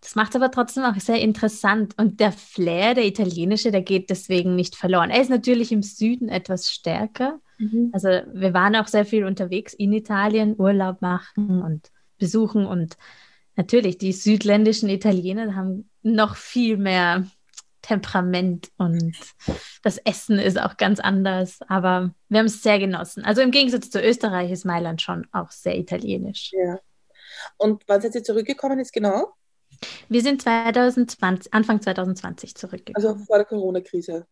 das 0.00 0.14
macht 0.14 0.30
es 0.30 0.36
aber 0.36 0.50
trotzdem 0.50 0.84
auch 0.84 0.94
sehr 1.00 1.20
interessant. 1.20 1.94
Und 1.96 2.20
der 2.20 2.32
Flair, 2.32 2.94
der 2.94 3.06
italienische, 3.06 3.70
der 3.70 3.82
geht 3.82 4.10
deswegen 4.10 4.54
nicht 4.54 4.76
verloren. 4.76 5.10
Er 5.10 5.20
ist 5.20 5.30
natürlich 5.30 5.72
im 5.72 5.82
Süden 5.82 6.28
etwas 6.28 6.70
stärker. 6.70 7.40
Mhm. 7.58 7.90
Also 7.92 8.08
wir 8.08 8.54
waren 8.54 8.76
auch 8.76 8.86
sehr 8.86 9.06
viel 9.06 9.24
unterwegs 9.24 9.74
in 9.74 9.92
Italien, 9.92 10.54
Urlaub 10.58 11.02
machen 11.02 11.62
und 11.62 11.90
besuchen. 12.18 12.66
Und 12.66 12.96
natürlich, 13.56 13.98
die 13.98 14.12
südländischen 14.12 14.88
Italiener 14.88 15.54
haben 15.54 15.90
noch 16.02 16.36
viel 16.36 16.76
mehr 16.76 17.26
Temperament 17.82 18.70
und 18.78 19.14
das 19.84 19.98
Essen 19.98 20.40
ist 20.40 20.60
auch 20.60 20.76
ganz 20.76 20.98
anders. 20.98 21.60
Aber 21.68 22.12
wir 22.28 22.40
haben 22.40 22.46
es 22.46 22.62
sehr 22.62 22.80
genossen. 22.80 23.24
Also 23.24 23.42
im 23.42 23.52
Gegensatz 23.52 23.90
zu 23.90 24.02
Österreich 24.02 24.50
ist 24.50 24.64
Mailand 24.64 25.02
schon 25.02 25.26
auch 25.32 25.50
sehr 25.52 25.78
italienisch. 25.78 26.50
Ja. 26.52 26.80
Und 27.58 27.84
wann 27.86 28.00
seid 28.00 28.14
ihr 28.16 28.24
zurückgekommen 28.24 28.78
jetzt 28.78 28.92
genau? 28.92 29.34
Wir 30.08 30.22
sind 30.22 30.42
2020, 30.42 31.52
Anfang 31.52 31.80
2020 31.82 32.54
zurückgekommen. 32.54 33.06
Also 33.06 33.24
vor 33.24 33.36
der 33.36 33.46
Corona-Krise. 33.46 34.26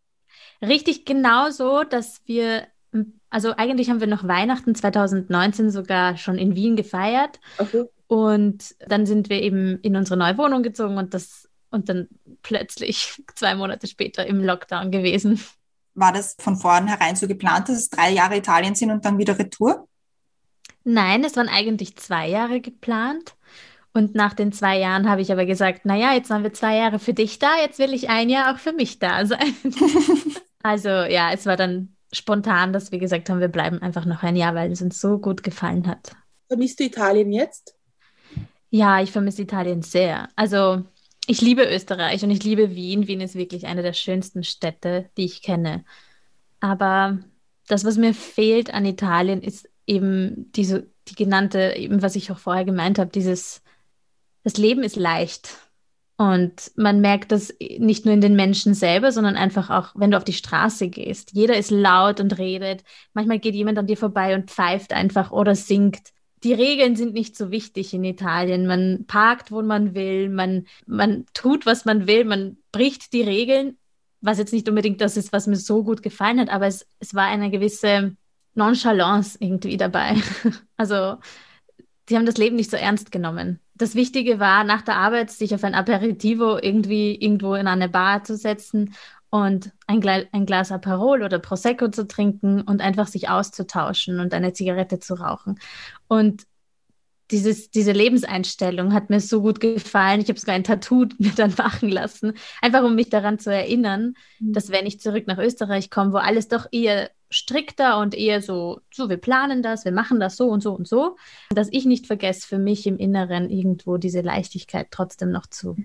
Richtig 0.62 1.04
genau 1.04 1.50
so, 1.50 1.84
dass 1.84 2.22
wir, 2.26 2.66
also 3.30 3.52
eigentlich 3.56 3.90
haben 3.90 4.00
wir 4.00 4.06
noch 4.06 4.26
Weihnachten 4.26 4.74
2019 4.74 5.70
sogar 5.70 6.16
schon 6.16 6.38
in 6.38 6.54
Wien 6.56 6.76
gefeiert 6.76 7.40
Okay. 7.58 7.84
und 8.06 8.74
dann 8.88 9.06
sind 9.06 9.28
wir 9.28 9.42
eben 9.42 9.78
in 9.80 9.96
unsere 9.96 10.16
neue 10.16 10.38
Wohnung 10.38 10.62
gezogen 10.62 10.96
und 10.98 11.14
das 11.14 11.48
und 11.70 11.88
dann 11.88 12.08
plötzlich 12.42 13.20
zwei 13.34 13.54
Monate 13.56 13.86
später 13.86 14.26
im 14.26 14.42
Lockdown 14.42 14.90
gewesen. 14.90 15.40
War 15.94 16.12
das 16.12 16.36
von 16.40 16.56
vornherein 16.56 17.14
so 17.16 17.28
geplant, 17.28 17.68
dass 17.68 17.76
es 17.76 17.88
drei 17.90 18.10
Jahre 18.10 18.36
Italien 18.36 18.74
sind 18.74 18.90
und 18.90 19.04
dann 19.04 19.18
wieder 19.18 19.38
Retour? 19.38 19.86
Nein, 20.84 21.24
es 21.24 21.36
waren 21.36 21.48
eigentlich 21.48 21.96
zwei 21.96 22.28
Jahre 22.28 22.60
geplant. 22.60 23.34
Und 23.96 24.16
nach 24.16 24.34
den 24.34 24.50
zwei 24.50 24.78
Jahren 24.78 25.08
habe 25.08 25.22
ich 25.22 25.30
aber 25.30 25.46
gesagt, 25.46 25.86
naja, 25.86 26.12
jetzt 26.14 26.28
waren 26.28 26.42
wir 26.42 26.52
zwei 26.52 26.76
Jahre 26.76 26.98
für 26.98 27.14
dich 27.14 27.38
da, 27.38 27.60
jetzt 27.62 27.78
will 27.78 27.94
ich 27.94 28.10
ein 28.10 28.28
Jahr 28.28 28.52
auch 28.52 28.58
für 28.58 28.72
mich 28.72 28.98
da 28.98 29.24
sein. 29.24 29.54
also 30.64 30.88
ja, 30.88 31.32
es 31.32 31.46
war 31.46 31.56
dann 31.56 31.94
spontan, 32.12 32.72
dass 32.72 32.90
wir 32.90 32.98
gesagt 32.98 33.30
haben, 33.30 33.38
wir 33.38 33.48
bleiben 33.48 33.80
einfach 33.82 34.04
noch 34.04 34.24
ein 34.24 34.34
Jahr, 34.34 34.56
weil 34.56 34.72
es 34.72 34.82
uns 34.82 35.00
so 35.00 35.18
gut 35.18 35.44
gefallen 35.44 35.86
hat. 35.86 36.10
Vermisst 36.48 36.80
du 36.80 36.84
Italien 36.84 37.32
jetzt? 37.32 37.76
Ja, 38.70 39.00
ich 39.00 39.12
vermisse 39.12 39.42
Italien 39.42 39.82
sehr. 39.82 40.28
Also 40.34 40.82
ich 41.28 41.40
liebe 41.40 41.64
Österreich 41.64 42.24
und 42.24 42.30
ich 42.32 42.42
liebe 42.42 42.74
Wien. 42.74 43.06
Wien 43.06 43.20
ist 43.20 43.36
wirklich 43.36 43.66
eine 43.66 43.82
der 43.82 43.92
schönsten 43.92 44.42
Städte, 44.42 45.08
die 45.16 45.24
ich 45.24 45.40
kenne. 45.40 45.84
Aber 46.58 47.20
das, 47.68 47.84
was 47.84 47.96
mir 47.96 48.12
fehlt 48.12 48.74
an 48.74 48.84
Italien, 48.84 49.40
ist 49.40 49.68
eben 49.86 50.50
diese, 50.52 50.90
die 51.06 51.14
genannte, 51.14 51.74
eben 51.76 52.02
was 52.02 52.16
ich 52.16 52.32
auch 52.32 52.38
vorher 52.38 52.64
gemeint 52.64 52.98
habe, 52.98 53.10
dieses, 53.10 53.62
das 54.44 54.56
Leben 54.56 54.82
ist 54.82 54.96
leicht. 54.96 55.56
Und 56.16 56.70
man 56.76 57.00
merkt 57.00 57.32
das 57.32 57.52
nicht 57.78 58.04
nur 58.04 58.14
in 58.14 58.20
den 58.20 58.36
Menschen 58.36 58.74
selber, 58.74 59.10
sondern 59.10 59.34
einfach 59.34 59.68
auch, 59.68 59.92
wenn 59.96 60.12
du 60.12 60.16
auf 60.16 60.22
die 60.22 60.32
Straße 60.32 60.88
gehst. 60.88 61.32
Jeder 61.32 61.56
ist 61.56 61.72
laut 61.72 62.20
und 62.20 62.38
redet. 62.38 62.84
Manchmal 63.14 63.40
geht 63.40 63.56
jemand 63.56 63.78
an 63.78 63.88
dir 63.88 63.96
vorbei 63.96 64.36
und 64.36 64.48
pfeift 64.48 64.92
einfach 64.92 65.32
oder 65.32 65.56
singt 65.56 66.14
die 66.44 66.52
Regeln 66.52 66.94
sind 66.94 67.14
nicht 67.14 67.36
so 67.36 67.50
wichtig 67.50 67.94
in 67.94 68.04
Italien. 68.04 68.66
Man 68.66 69.06
parkt, 69.06 69.50
wo 69.50 69.62
man 69.62 69.94
will, 69.94 70.28
man, 70.28 70.66
man 70.86 71.24
tut, 71.32 71.64
was 71.64 71.86
man 71.86 72.06
will, 72.06 72.24
man 72.24 72.58
bricht 72.70 73.14
die 73.14 73.22
Regeln, 73.22 73.78
was 74.20 74.38
jetzt 74.38 74.52
nicht 74.52 74.68
unbedingt 74.68 75.00
das 75.00 75.16
ist, 75.16 75.32
was 75.32 75.46
mir 75.46 75.56
so 75.56 75.82
gut 75.82 76.02
gefallen 76.02 76.38
hat, 76.38 76.50
aber 76.50 76.66
es, 76.66 76.86
es 77.00 77.14
war 77.14 77.24
eine 77.24 77.50
gewisse 77.50 78.16
Nonchalance 78.54 79.38
irgendwie 79.40 79.76
dabei. 79.76 80.16
Also, 80.76 81.16
die 82.08 82.16
haben 82.16 82.26
das 82.26 82.36
Leben 82.36 82.56
nicht 82.56 82.70
so 82.70 82.76
ernst 82.76 83.10
genommen. 83.10 83.60
Das 83.76 83.94
Wichtige 83.94 84.38
war, 84.38 84.64
nach 84.64 84.82
der 84.82 84.96
Arbeit 84.96 85.30
sich 85.30 85.54
auf 85.54 85.64
ein 85.64 85.74
Aperitivo 85.74 86.58
irgendwie 86.58 87.16
irgendwo 87.16 87.54
in 87.54 87.66
eine 87.66 87.88
Bar 87.88 88.22
zu 88.24 88.36
setzen 88.36 88.94
und 89.30 89.72
ein, 89.88 90.00
Gla 90.00 90.22
ein 90.32 90.46
Glas 90.46 90.70
Aperol 90.70 91.22
oder 91.22 91.40
Prosecco 91.40 91.88
zu 91.88 92.06
trinken 92.06 92.62
und 92.62 92.80
einfach 92.80 93.08
sich 93.08 93.28
auszutauschen 93.28 94.20
und 94.20 94.32
eine 94.32 94.52
Zigarette 94.52 95.00
zu 95.00 95.14
rauchen. 95.14 95.58
Und 96.06 96.44
dieses, 97.30 97.70
diese 97.70 97.92
Lebenseinstellung 97.92 98.92
hat 98.92 99.10
mir 99.10 99.20
so 99.20 99.40
gut 99.42 99.58
gefallen. 99.60 100.20
Ich 100.20 100.28
habe 100.28 100.38
sogar 100.38 100.54
ein 100.54 100.64
Tattoo 100.64 101.06
mir 101.18 101.32
dann 101.34 101.54
machen 101.56 101.88
lassen, 101.88 102.34
einfach 102.60 102.84
um 102.84 102.94
mich 102.94 103.08
daran 103.10 103.38
zu 103.38 103.52
erinnern, 103.52 104.14
Mhm. 104.38 104.52
dass 104.52 104.70
wenn 104.70 104.86
ich 104.86 105.00
zurück 105.00 105.26
nach 105.26 105.38
Österreich 105.38 105.90
komme, 105.90 106.12
wo 106.12 106.18
alles 106.18 106.48
doch 106.48 106.66
eher 106.70 107.10
strikter 107.30 107.98
und 107.98 108.14
eher 108.14 108.40
so, 108.40 108.80
so, 108.92 109.08
wir 109.08 109.16
planen 109.16 109.62
das, 109.62 109.84
wir 109.84 109.92
machen 109.92 110.20
das 110.20 110.36
so 110.36 110.48
und 110.48 110.62
so 110.62 110.72
und 110.72 110.86
so, 110.86 111.16
dass 111.50 111.68
ich 111.70 111.84
nicht 111.84 112.06
vergesse, 112.06 112.46
für 112.46 112.58
mich 112.58 112.86
im 112.86 112.98
Inneren 112.98 113.50
irgendwo 113.50 113.96
diese 113.96 114.20
Leichtigkeit 114.20 114.88
trotzdem 114.90 115.30
noch 115.30 115.46
zu 115.46 115.76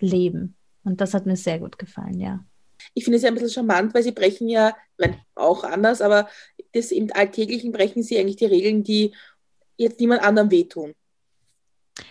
leben. 0.00 0.56
Und 0.84 1.00
das 1.00 1.14
hat 1.14 1.26
mir 1.26 1.36
sehr 1.36 1.58
gut 1.58 1.78
gefallen, 1.78 2.20
ja. 2.20 2.44
Ich 2.94 3.04
finde 3.04 3.16
es 3.16 3.22
ja 3.22 3.28
ein 3.28 3.34
bisschen 3.34 3.50
charmant, 3.50 3.94
weil 3.94 4.02
sie 4.02 4.12
brechen 4.12 4.48
ja, 4.48 4.68
ich 4.68 5.06
meine, 5.06 5.20
auch 5.34 5.64
anders, 5.64 6.00
aber 6.00 6.28
das 6.72 6.92
im 6.92 7.10
Alltäglichen 7.12 7.72
brechen 7.72 8.02
sie 8.02 8.18
eigentlich 8.18 8.36
die 8.36 8.46
Regeln, 8.46 8.84
die 8.84 9.14
jetzt 9.76 10.00
niemand 10.00 10.22
anderem 10.22 10.50
wehtun. 10.50 10.94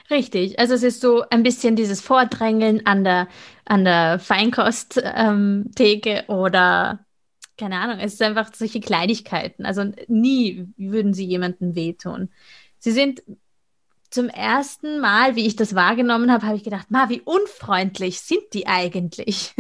Richtig, 0.10 0.60
also 0.60 0.74
es 0.74 0.84
ist 0.84 1.02
so 1.02 1.24
ein 1.30 1.44
bisschen 1.44 1.76
dieses 1.76 2.02
Vordrängeln 2.02 2.86
an 2.86 3.04
der, 3.04 3.28
an 3.66 3.86
der 3.86 4.20
Feinkosttheke 4.20 6.26
oder 6.28 7.06
keine 7.58 7.80
Ahnung, 7.80 8.00
es 8.00 8.14
ist 8.14 8.22
einfach 8.22 8.54
solche 8.54 8.80
Kleinigkeiten. 8.80 9.66
Also 9.66 9.92
nie 10.08 10.68
würden 10.78 11.14
sie 11.14 11.26
jemandem 11.26 11.76
wehtun. 11.76 12.30
Sie 12.80 12.92
sind 12.92 13.24
zum 14.10 14.30
ersten 14.30 15.00
Mal, 15.00 15.36
wie 15.36 15.46
ich 15.46 15.56
das 15.56 15.76
wahrgenommen 15.76 16.32
habe, 16.32 16.46
habe 16.46 16.56
ich 16.56 16.64
gedacht, 16.64 16.92
ma, 16.92 17.10
wie 17.10 17.22
unfreundlich 17.22 18.22
sind 18.22 18.44
die 18.54 18.68
eigentlich? 18.68 19.54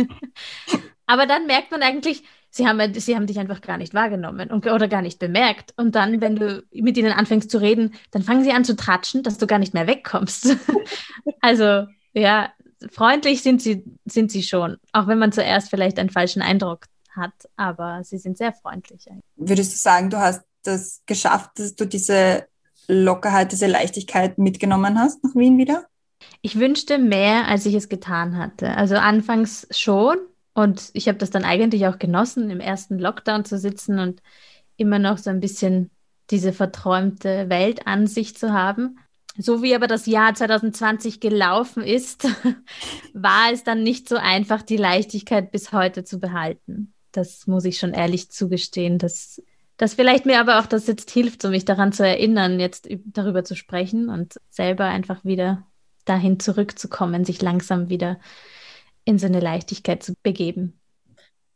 Aber 1.05 1.25
dann 1.25 1.47
merkt 1.47 1.71
man 1.71 1.81
eigentlich, 1.81 2.23
Sie 2.49 2.67
haben, 2.67 2.93
sie 2.93 3.15
haben 3.15 3.27
dich 3.27 3.37
einfach 3.37 3.61
gar 3.61 3.77
nicht 3.77 3.93
wahrgenommen 3.93 4.49
und, 4.49 4.65
oder 4.65 4.87
gar 4.87 5.03
nicht 5.03 5.19
bemerkt. 5.19 5.73
Und 5.77 5.93
dann, 5.95 6.21
wenn 6.21 6.37
du 6.37 6.63
mit 6.71 6.97
ihnen 6.97 7.11
anfängst 7.11 7.51
zu 7.51 7.59
reden, 7.59 7.93
dann 8.11 8.23
fangen 8.23 8.43
sie 8.43 8.51
an 8.51 8.65
zu 8.65 8.75
tratschen, 8.75 9.21
dass 9.21 9.37
du 9.37 9.45
gar 9.45 9.59
nicht 9.59 9.75
mehr 9.75 9.85
wegkommst. 9.85 10.57
also, 11.41 11.85
ja, 12.13 12.51
freundlich 12.91 13.43
sind 13.43 13.61
sie, 13.61 13.83
sind 14.05 14.31
sie 14.31 14.41
schon, 14.41 14.77
auch 14.91 15.07
wenn 15.07 15.19
man 15.19 15.31
zuerst 15.31 15.69
vielleicht 15.69 15.99
einen 15.99 16.09
falschen 16.09 16.41
Eindruck 16.41 16.85
hat, 17.17 17.33
aber 17.55 18.03
sie 18.03 18.17
sind 18.17 18.37
sehr 18.37 18.53
freundlich. 18.53 19.09
Eigentlich. 19.09 19.23
Würdest 19.35 19.73
du 19.73 19.77
sagen, 19.77 20.09
du 20.09 20.17
hast 20.17 20.43
das 20.63 21.01
geschafft, 21.05 21.51
dass 21.55 21.75
du 21.75 21.85
diese 21.85 22.47
Lockerheit, 22.87 23.51
diese 23.51 23.67
Leichtigkeit 23.67 24.37
mitgenommen 24.37 24.99
hast 24.99 25.23
nach 25.23 25.35
Wien 25.35 25.57
wieder? 25.57 25.85
Ich 26.41 26.59
wünschte 26.59 26.97
mehr, 26.97 27.47
als 27.47 27.65
ich 27.65 27.75
es 27.75 27.89
getan 27.89 28.37
hatte. 28.37 28.71
Also 28.75 28.95
anfangs 28.95 29.67
schon, 29.71 30.17
und 30.53 30.89
ich 30.93 31.07
habe 31.07 31.17
das 31.17 31.29
dann 31.29 31.43
eigentlich 31.43 31.85
auch 31.87 31.99
genossen, 31.99 32.49
im 32.49 32.59
ersten 32.59 32.97
Lockdown 32.97 33.45
zu 33.45 33.59
sitzen 33.59 33.99
und 33.99 34.21
immer 34.75 34.99
noch 34.99 35.17
so 35.17 35.29
ein 35.29 35.39
bisschen 35.39 35.91
diese 36.31 36.53
verträumte 36.53 37.49
Weltansicht 37.49 38.39
zu 38.39 38.53
haben. 38.53 38.97
So 39.37 39.61
wie 39.61 39.75
aber 39.75 39.85
das 39.85 40.07
Jahr 40.07 40.33
2020 40.33 41.19
gelaufen 41.19 41.83
ist, 41.83 42.27
war 43.13 43.51
es 43.51 43.63
dann 43.63 43.83
nicht 43.83 44.09
so 44.09 44.15
einfach, 44.15 44.63
die 44.63 44.77
Leichtigkeit 44.77 45.51
bis 45.51 45.71
heute 45.71 46.03
zu 46.03 46.19
behalten. 46.19 46.93
Das 47.17 47.47
muss 47.47 47.65
ich 47.65 47.79
schon 47.79 47.95
ehrlich 47.95 48.29
zugestehen. 48.29 48.99
Das, 48.99 49.41
das 49.77 49.95
vielleicht 49.95 50.27
mir 50.27 50.39
aber 50.39 50.59
auch 50.59 50.67
das 50.67 50.85
jetzt 50.85 51.09
hilft, 51.09 51.43
um 51.45 51.49
mich 51.49 51.65
daran 51.65 51.91
zu 51.91 52.05
erinnern, 52.05 52.59
jetzt 52.59 52.87
darüber 53.05 53.43
zu 53.43 53.55
sprechen 53.55 54.09
und 54.09 54.39
selber 54.51 54.85
einfach 54.85 55.25
wieder 55.25 55.65
dahin 56.05 56.39
zurückzukommen, 56.39 57.25
sich 57.25 57.41
langsam 57.41 57.89
wieder 57.89 58.19
in 59.03 59.17
so 59.17 59.25
eine 59.25 59.39
Leichtigkeit 59.39 60.03
zu 60.03 60.13
begeben. 60.21 60.79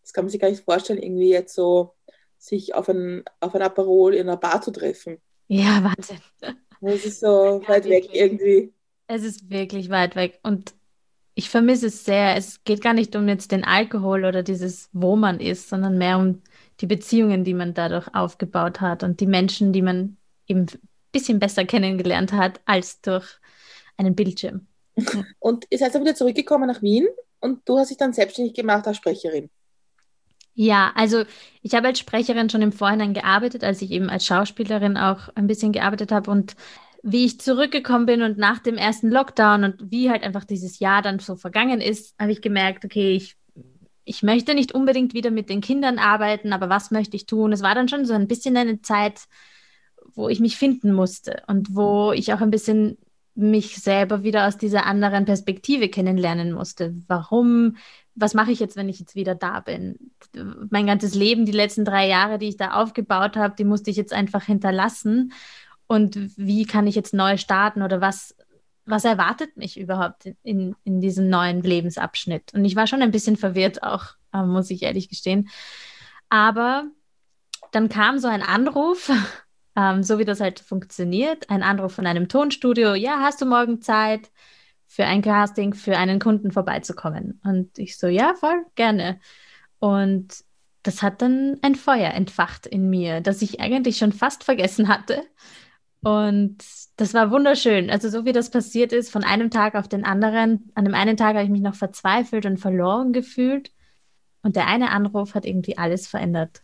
Das 0.01 0.13
kann 0.13 0.25
man 0.25 0.32
sich 0.32 0.41
gar 0.41 0.50
nicht 0.50 0.63
vorstellen, 0.63 1.00
irgendwie 1.00 1.30
jetzt 1.30 1.53
so 1.53 1.94
sich 2.39 2.74
auf 2.74 2.89
ein, 2.89 3.24
auf 3.39 3.53
ein 3.53 3.62
Aperol 3.62 4.15
in 4.15 4.27
einer 4.27 4.38
Bar 4.38 4.63
zu 4.63 4.72
treffen. 4.72 5.20
Ja, 5.48 5.84
Wahnsinn. 5.84 6.18
Das 6.82 7.06
ist 7.06 7.20
so 7.20 7.62
ja, 7.62 7.70
weit 7.70 7.86
wirklich. 7.86 8.10
weg 8.10 8.10
irgendwie. 8.13 8.74
Es 9.06 9.22
ist 9.24 9.51
wirklich 9.51 9.91
weit 9.91 10.15
weg 10.15 10.39
und 10.41 10.74
ich 11.34 11.50
vermisse 11.50 11.88
es 11.88 12.04
sehr. 12.04 12.36
Es 12.36 12.64
geht 12.64 12.82
gar 12.82 12.94
nicht 12.94 13.16
um 13.16 13.28
jetzt 13.28 13.52
den 13.52 13.64
Alkohol 13.64 14.26
oder 14.26 14.44
dieses, 14.44 14.90
wo 14.92 15.16
man 15.16 15.40
ist, 15.40 15.70
sondern 15.70 15.98
mehr 15.98 16.18
um 16.18 16.42
die 16.82 16.88
Beziehungen, 16.88 17.44
die 17.44 17.54
man 17.54 17.74
dadurch 17.74 18.14
aufgebaut 18.14 18.82
hat 18.82 19.04
und 19.04 19.20
die 19.20 19.28
Menschen, 19.28 19.72
die 19.72 19.82
man 19.82 20.18
eben 20.48 20.62
ein 20.62 20.90
bisschen 21.12 21.40
besser 21.40 21.66
kennengelernt 21.66 22.34
hat 22.34 22.60
als 22.66 23.02
durch 23.02 23.26
einen 23.98 24.16
Bildschirm. 24.16 24.68
Und 25.40 25.66
ihr 25.70 25.78
seid 25.78 25.96
dann 25.96 26.02
wieder 26.02 26.16
zurückgekommen 26.16 26.68
nach 26.68 26.82
Wien 26.82 27.08
und 27.40 27.62
du 27.66 27.78
hast 27.78 27.90
dich 27.90 27.98
dann 27.98 28.12
selbstständig 28.14 28.54
gemacht 28.54 28.86
als 28.86 28.98
Sprecherin. 28.98 29.50
Ja, 30.54 30.92
also 30.96 31.24
ich 31.62 31.74
habe 31.74 31.88
als 31.88 32.00
Sprecherin 32.00 32.50
schon 32.50 32.62
im 32.62 32.74
Vorhinein 32.74 33.14
gearbeitet, 33.14 33.64
als 33.64 33.82
ich 33.82 33.92
eben 33.92 34.10
als 34.10 34.26
Schauspielerin 34.26 34.98
auch 34.98 35.30
ein 35.36 35.48
bisschen 35.48 35.72
gearbeitet 35.72 36.12
habe 36.12 36.30
und 36.30 36.56
wie 37.03 37.25
ich 37.25 37.39
zurückgekommen 37.39 38.05
bin 38.05 38.22
und 38.22 38.38
nach 38.38 38.60
dem 38.60 38.77
ersten 38.77 39.10
Lockdown 39.10 39.63
und 39.63 39.91
wie 39.91 40.10
halt 40.10 40.24
einfach 40.24 40.46
dieses 40.46 40.79
Jahr 40.79 41.01
dann 41.01 41.20
so 41.20 41.36
vergangen 41.36 41.81
ist, 41.81 42.15
habe 42.20 42.31
ich 42.31 42.41
gemerkt, 42.41 42.86
okay, 42.86 43.15
ich, 43.15 43.36
ich 44.05 44.24
möchte 44.24 44.53
nicht 44.53 44.74
unbedingt 44.74 45.13
wieder 45.13 45.31
mit 45.31 45.50
den 45.50 45.62
Kindern 45.62 45.98
arbeiten, 45.98 46.53
aber 46.53 46.70
was 46.70 46.91
möchte 46.91 47.15
ich 47.15 47.25
tun? 47.25 47.53
Es 47.53 47.63
war 47.63 47.74
dann 47.74 47.88
schon 47.88 48.05
so 48.05 48.13
ein 48.13 48.27
bisschen 48.27 48.55
eine 48.55 48.81
Zeit, 48.81 49.22
wo 50.13 50.29
ich 50.29 50.39
mich 50.39 50.58
finden 50.58 50.93
musste 50.93 51.41
und 51.48 51.75
wo 51.75 52.12
ich 52.12 52.34
auch 52.34 52.41
ein 52.41 52.51
bisschen 52.51 52.98
mich 53.34 53.77
selber 53.77 54.24
wieder 54.24 54.48
aus 54.48 54.58
dieser 54.58 54.86
anderen 54.86 55.25
Perspektive 55.25 55.89
kennenlernen 55.89 56.51
musste. 56.51 56.93
Warum, 57.08 57.77
was 58.13 58.34
mache 58.34 58.51
ich 58.51 58.60
jetzt, 58.60 58.75
wenn 58.75 58.89
ich 58.89 59.00
jetzt 59.00 59.15
wieder 59.15 59.36
da 59.36 59.62
bin? 59.62 60.12
Mein 60.70 60.86
ganzes 60.86 61.15
Leben, 61.15 61.46
die 61.46 61.53
letzten 61.53 61.86
drei 61.86 62.08
Jahre, 62.08 62.38
die 62.38 62.50
ich 62.50 62.58
da 62.58 62.74
aufgebaut 62.74 63.38
habe, 63.38 63.55
die 63.58 63.63
musste 63.63 63.89
ich 63.89 63.98
jetzt 63.98 64.13
einfach 64.13 64.43
hinterlassen. 64.43 65.31
Und 65.91 66.38
wie 66.38 66.65
kann 66.65 66.88
ich 66.88 66.95
jetzt 66.95 67.13
neu 67.13 67.36
starten 67.36 67.81
oder 67.81 68.00
was, 68.00 68.33
was 68.86 69.03
erwartet 69.03 69.57
mich 69.57 69.77
überhaupt 69.77 70.25
in, 70.41 70.73
in 70.86 71.01
diesem 71.01 71.27
neuen 71.27 71.62
Lebensabschnitt? 71.62 72.54
Und 72.54 72.63
ich 72.63 72.77
war 72.77 72.88
schon 72.88 73.01
ein 73.01 73.12
bisschen 73.12 73.36
verwirrt 73.36 73.84
auch, 73.84 74.06
äh, 74.34 74.43
muss 74.43 74.69
ich 74.69 74.84
ehrlich 74.84 75.10
gestehen. 75.10 75.49
Aber 76.30 76.86
dann 77.73 77.89
kam 77.89 78.19
so 78.19 78.30
ein 78.30 78.41
Anruf 78.41 79.12
ähm, 79.75 80.01
so 80.01 80.17
wie 80.17 80.23
das 80.23 80.39
halt 80.39 80.62
funktioniert. 80.62 81.49
Ein 81.49 81.62
Anruf 81.62 81.93
von 81.93 82.08
einem 82.08 82.30
Tonstudio, 82.30 82.93
ja, 82.93 83.19
hast 83.19 83.41
du 83.41 83.45
morgen 83.45 83.82
Zeit 83.82 84.32
für 84.88 85.04
ein 85.04 85.21
Casting 85.21 85.73
für 85.73 85.97
einen 85.97 86.19
Kunden 86.19 86.51
vorbeizukommen? 86.51 87.41
Und 87.43 87.77
ich 87.77 87.97
so, 87.97 88.08
ja, 88.08 88.34
voll 88.36 88.65
gerne. 88.75 89.19
Und 89.80 90.43
das 90.84 91.01
hat 91.01 91.21
dann 91.21 91.60
ein 91.63 91.75
Feuer 91.75 92.12
entfacht 92.12 92.65
in 92.65 92.89
mir, 92.89 93.19
das 93.19 93.41
ich 93.41 93.60
eigentlich 93.60 93.97
schon 93.97 94.13
fast 94.13 94.45
vergessen 94.45 94.88
hatte. 94.88 95.25
Und 96.04 96.58
das 96.98 97.14
war 97.14 97.30
wunderschön. 97.30 97.90
Also 97.92 98.10
so 98.10 98.26
wie 98.26 98.32
das 98.32 98.50
passiert 98.50 98.92
ist, 98.92 99.12
von 99.12 99.24
einem 99.24 99.52
Tag 99.52 99.76
auf 99.76 99.88
den 99.88 100.04
anderen. 100.04 100.72
An 100.74 100.86
dem 100.86 100.96
einen 100.96 101.16
Tag 101.16 101.36
habe 101.36 101.44
ich 101.44 101.50
mich 101.50 101.62
noch 101.62 101.76
verzweifelt 101.76 102.46
und 102.46 102.58
verloren 102.58 103.14
gefühlt. 103.14 103.72
Und 104.42 104.56
der 104.56 104.68
eine 104.68 104.90
Anruf 104.90 105.36
hat 105.36 105.46
irgendwie 105.46 105.78
alles 105.78 106.08
verändert. 106.08 106.64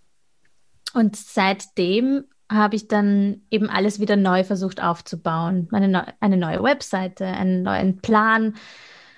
Und 0.94 1.16
seitdem 1.16 2.26
habe 2.50 2.76
ich 2.76 2.88
dann 2.88 3.42
eben 3.52 3.70
alles 3.70 4.00
wieder 4.00 4.16
neu 4.16 4.44
versucht 4.44 4.82
aufzubauen. 4.82 5.68
Eine, 5.72 5.88
neu, 5.88 6.04
eine 6.20 6.38
neue 6.38 6.64
Webseite, 6.64 7.26
einen 7.26 7.62
neuen 7.62 7.98
Plan, 8.02 8.56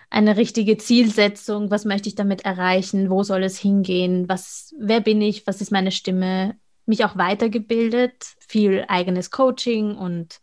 eine 0.10 0.36
richtige 0.36 0.78
Zielsetzung. 0.78 1.72
Was 1.72 1.86
möchte 1.86 2.10
ich 2.10 2.16
damit 2.16 2.44
erreichen? 2.44 3.10
Wo 3.10 3.24
soll 3.24 3.44
es 3.44 3.58
hingehen? 3.58 4.28
Was, 4.28 4.76
wer 4.78 5.00
bin 5.00 5.22
ich? 5.22 5.48
Was 5.48 5.62
ist 5.62 5.72
meine 5.72 5.92
Stimme? 5.92 6.58
Mich 6.90 7.06
auch 7.06 7.18
weitergebildet, 7.18 8.36
viel 8.40 8.84
eigenes 8.88 9.32
Coaching 9.32 9.96
und 9.96 10.42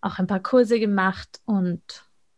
auch 0.00 0.18
ein 0.18 0.26
paar 0.26 0.42
Kurse 0.42 0.78
gemacht 0.78 1.40
und 1.44 1.82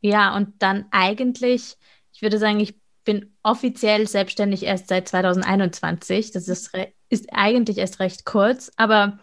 ja, 0.00 0.34
und 0.34 0.62
dann 0.62 0.86
eigentlich, 0.92 1.76
ich 2.14 2.22
würde 2.22 2.38
sagen, 2.38 2.60
ich 2.60 2.80
bin 3.04 3.34
offiziell 3.42 4.06
selbstständig 4.06 4.62
erst 4.62 4.88
seit 4.88 5.08
2021. 5.08 6.30
Das 6.30 6.48
ist, 6.48 6.70
ist 7.08 7.28
eigentlich 7.32 7.78
erst 7.78 8.00
recht 8.00 8.24
kurz, 8.24 8.70
aber 8.76 9.18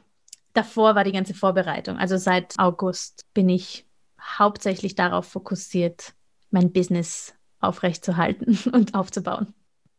davor 0.54 0.96
war 0.96 1.04
die 1.04 1.12
ganze 1.12 1.34
Vorbereitung. 1.34 1.98
Also 1.98 2.18
seit 2.18 2.58
August 2.60 3.26
bin 3.34 3.50
ich 3.50 3.88
hauptsächlich 4.20 4.96
darauf 4.96 5.26
fokussiert, 5.28 6.14
mein 6.52 6.72
Business 6.72 7.34
aufrechtzuerhalten 7.60 8.60
und 8.74 8.94
aufzubauen. 8.94 9.54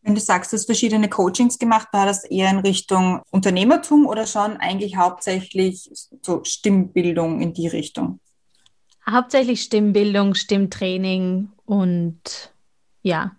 Wenn 0.09 0.15
du 0.15 0.23
sagst, 0.23 0.55
du 0.55 0.57
hast 0.57 0.65
verschiedene 0.65 1.11
Coachings 1.11 1.59
gemacht, 1.59 1.89
war 1.93 2.07
das 2.07 2.25
eher 2.25 2.49
in 2.49 2.61
Richtung 2.61 3.21
Unternehmertum 3.31 4.07
oder 4.07 4.27
schon 4.27 4.57
eigentlich 4.57 4.97
hauptsächlich 4.97 5.91
so 6.23 6.43
Stimmbildung 6.45 7.43
in 7.43 7.53
die 7.53 7.69
Richtung? 7.69 8.19
Hauptsächlich 9.07 9.61
Stimmbildung, 9.61 10.35
Stimmtraining 10.35 11.51
und 11.67 12.55
ja, 13.03 13.37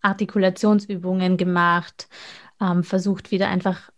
Artikulationsübungen 0.00 1.36
gemacht, 1.36 2.08
ähm, 2.60 2.82
versucht 2.82 3.30
wieder 3.30 3.46
einfach 3.46 3.92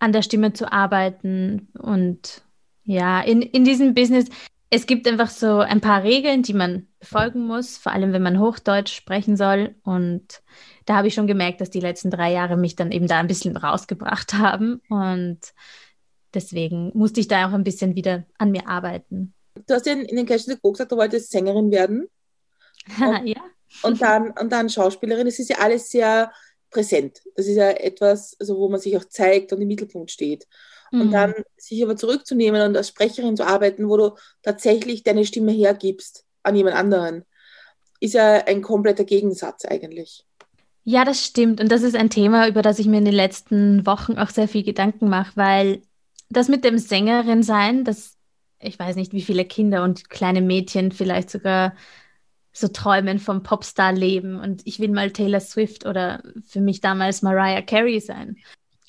an 0.00 0.10
der 0.10 0.22
Stimme 0.22 0.52
zu 0.52 0.72
arbeiten. 0.72 1.68
Und 1.78 2.42
ja, 2.82 3.20
in, 3.20 3.40
in 3.40 3.62
diesem 3.62 3.94
Business, 3.94 4.26
es 4.70 4.86
gibt 4.86 5.06
einfach 5.06 5.30
so 5.30 5.58
ein 5.58 5.80
paar 5.80 6.02
Regeln, 6.02 6.42
die 6.42 6.54
man 6.54 6.88
befolgen 6.98 7.46
muss, 7.46 7.78
vor 7.78 7.92
allem 7.92 8.12
wenn 8.12 8.22
man 8.22 8.40
Hochdeutsch 8.40 8.92
sprechen 8.92 9.36
soll. 9.36 9.76
Und 9.84 10.42
da 10.86 10.96
habe 10.96 11.08
ich 11.08 11.14
schon 11.14 11.28
gemerkt, 11.28 11.60
dass 11.60 11.70
die 11.70 11.80
letzten 11.80 12.10
drei 12.10 12.32
Jahre 12.32 12.56
mich 12.56 12.74
dann 12.74 12.90
eben 12.90 13.06
da 13.06 13.18
ein 13.18 13.28
bisschen 13.28 13.56
rausgebracht 13.56 14.34
haben. 14.38 14.80
Und 14.88 15.38
deswegen 16.34 16.90
musste 16.94 17.20
ich 17.20 17.28
da 17.28 17.48
auch 17.48 17.52
ein 17.52 17.64
bisschen 17.64 17.94
wieder 17.94 18.24
an 18.38 18.50
mir 18.50 18.68
arbeiten. 18.68 19.34
Du 19.66 19.74
hast 19.74 19.86
ja 19.86 19.92
in, 19.92 20.02
in 20.02 20.16
den 20.16 20.26
Cash 20.26 20.46
Go 20.60 20.72
gesagt, 20.72 20.92
du 20.92 20.96
wolltest 20.96 21.30
Sängerin 21.30 21.70
werden. 21.70 22.08
Und, 23.00 23.26
ja. 23.26 23.42
Und 23.82 24.00
dann, 24.00 24.30
und 24.30 24.52
dann 24.52 24.70
Schauspielerin. 24.70 25.26
Es 25.26 25.40
ist 25.40 25.50
ja 25.50 25.58
alles 25.58 25.90
sehr 25.90 26.30
präsent. 26.70 27.20
Das 27.34 27.46
ist 27.46 27.56
ja 27.56 27.70
etwas, 27.70 28.36
also 28.38 28.56
wo 28.56 28.68
man 28.68 28.80
sich 28.80 28.96
auch 28.96 29.04
zeigt 29.04 29.52
und 29.52 29.60
im 29.60 29.66
Mittelpunkt 29.66 30.10
steht. 30.10 30.46
Mhm. 30.90 31.00
Und 31.00 31.10
dann 31.12 31.34
sich 31.56 31.82
aber 31.82 31.96
zurückzunehmen 31.96 32.62
und 32.62 32.76
als 32.76 32.88
Sprecherin 32.88 33.36
zu 33.36 33.46
arbeiten, 33.46 33.88
wo 33.88 33.96
du 33.96 34.16
tatsächlich 34.42 35.02
deine 35.02 35.24
Stimme 35.24 35.52
hergibst 35.52 36.24
an 36.42 36.56
jemand 36.56 36.76
anderen, 36.76 37.24
ist 38.00 38.14
ja 38.14 38.44
ein 38.46 38.62
kompletter 38.62 39.04
Gegensatz 39.04 39.64
eigentlich. 39.64 40.24
Ja, 40.84 41.04
das 41.04 41.24
stimmt. 41.24 41.60
Und 41.60 41.72
das 41.72 41.82
ist 41.82 41.96
ein 41.96 42.10
Thema, 42.10 42.46
über 42.46 42.62
das 42.62 42.78
ich 42.78 42.86
mir 42.86 42.98
in 42.98 43.04
den 43.04 43.14
letzten 43.14 43.86
Wochen 43.86 44.18
auch 44.18 44.30
sehr 44.30 44.46
viel 44.46 44.62
Gedanken 44.62 45.08
mache, 45.08 45.32
weil 45.34 45.82
das 46.28 46.48
mit 46.48 46.64
dem 46.64 46.78
Sängerin 46.78 47.42
sein, 47.42 47.84
das, 47.84 48.16
ich 48.60 48.78
weiß 48.78 48.94
nicht, 48.96 49.12
wie 49.12 49.22
viele 49.22 49.44
Kinder 49.44 49.82
und 49.82 50.10
kleine 50.10 50.42
Mädchen 50.42 50.92
vielleicht 50.92 51.30
sogar 51.30 51.74
so 52.52 52.68
träumen 52.68 53.18
vom 53.18 53.42
Popstar-Leben 53.42 54.40
und 54.40 54.62
ich 54.64 54.80
will 54.80 54.88
mal 54.88 55.10
Taylor 55.10 55.40
Swift 55.40 55.84
oder 55.84 56.22
für 56.46 56.60
mich 56.60 56.80
damals 56.80 57.20
Mariah 57.20 57.62
Carey 57.62 58.00
sein. 58.00 58.36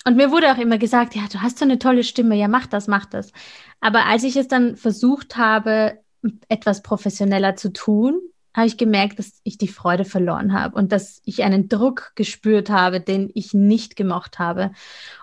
Und 0.05 0.15
mir 0.15 0.31
wurde 0.31 0.51
auch 0.51 0.57
immer 0.57 0.77
gesagt, 0.77 1.15
ja, 1.15 1.23
du 1.31 1.41
hast 1.41 1.60
so 1.60 1.65
eine 1.65 1.79
tolle 1.79 2.03
Stimme, 2.03 2.36
ja, 2.36 2.47
mach 2.47 2.67
das, 2.67 2.88
mach 2.88 3.05
das. 3.05 3.31
Aber 3.79 4.05
als 4.05 4.23
ich 4.23 4.36
es 4.38 4.47
dann 4.47 4.77
versucht 4.77 5.38
habe, 5.38 5.99
etwas 6.47 6.81
professioneller 6.81 7.55
zu 7.55 7.73
tun, 7.73 8.19
habe 8.53 8.67
ich 8.67 8.77
gemerkt, 8.77 9.19
dass 9.19 9.39
ich 9.43 9.57
die 9.57 9.67
Freude 9.67 10.03
verloren 10.03 10.53
habe 10.53 10.75
und 10.75 10.91
dass 10.91 11.21
ich 11.25 11.43
einen 11.43 11.69
Druck 11.69 12.13
gespürt 12.15 12.69
habe, 12.69 12.99
den 12.99 13.29
ich 13.36 13.53
nicht 13.53 13.95
gemocht 13.95 14.39
habe. 14.39 14.71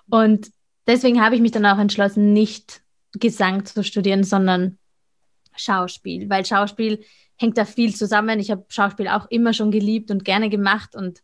Und 0.08 0.52
deswegen 0.86 1.20
habe 1.20 1.34
ich 1.34 1.40
mich 1.40 1.50
dann 1.50 1.66
auch 1.66 1.78
entschlossen, 1.78 2.32
nicht 2.32 2.82
Gesang 3.12 3.64
zu 3.64 3.82
studieren, 3.82 4.22
sondern 4.22 4.78
Schauspiel, 5.56 6.30
weil 6.30 6.44
Schauspiel 6.44 7.04
hängt 7.36 7.58
da 7.58 7.64
viel 7.64 7.94
zusammen. 7.94 8.38
Ich 8.38 8.50
habe 8.50 8.64
Schauspiel 8.68 9.08
auch 9.08 9.26
immer 9.30 9.52
schon 9.52 9.70
geliebt 9.70 10.10
und 10.10 10.24
gerne 10.24 10.48
gemacht 10.48 10.94
und, 10.94 11.22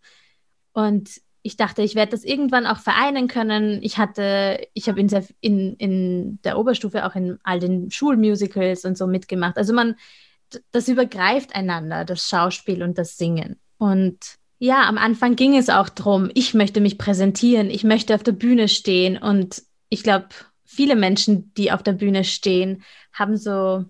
und 0.72 1.20
ich 1.42 1.56
dachte, 1.56 1.82
ich 1.82 1.94
werde 1.94 2.12
das 2.12 2.24
irgendwann 2.24 2.66
auch 2.66 2.78
vereinen 2.78 3.28
können. 3.28 3.82
Ich 3.82 3.98
hatte, 3.98 4.66
ich 4.74 4.88
habe 4.88 5.00
in, 5.00 5.08
in, 5.40 5.74
in 5.76 6.42
der 6.42 6.58
Oberstufe 6.58 7.06
auch 7.06 7.14
in 7.14 7.38
all 7.42 7.60
den 7.60 7.90
Schulmusicals 7.90 8.84
und 8.84 8.98
so 8.98 9.06
mitgemacht. 9.06 9.56
Also 9.56 9.72
man, 9.72 9.96
das 10.72 10.88
übergreift 10.88 11.54
einander, 11.54 12.04
das 12.04 12.28
Schauspiel 12.28 12.82
und 12.82 12.98
das 12.98 13.16
Singen. 13.16 13.58
Und 13.78 14.18
ja, 14.58 14.86
am 14.86 14.98
Anfang 14.98 15.36
ging 15.36 15.56
es 15.56 15.70
auch 15.70 15.88
darum, 15.88 16.30
ich 16.34 16.52
möchte 16.52 16.82
mich 16.82 16.98
präsentieren, 16.98 17.70
ich 17.70 17.84
möchte 17.84 18.14
auf 18.14 18.22
der 18.22 18.32
Bühne 18.32 18.68
stehen. 18.68 19.16
Und 19.16 19.62
ich 19.88 20.02
glaube, 20.02 20.28
viele 20.64 20.96
Menschen, 20.96 21.54
die 21.54 21.72
auf 21.72 21.82
der 21.82 21.92
Bühne 21.94 22.24
stehen, 22.24 22.82
haben 23.14 23.38
so, 23.38 23.86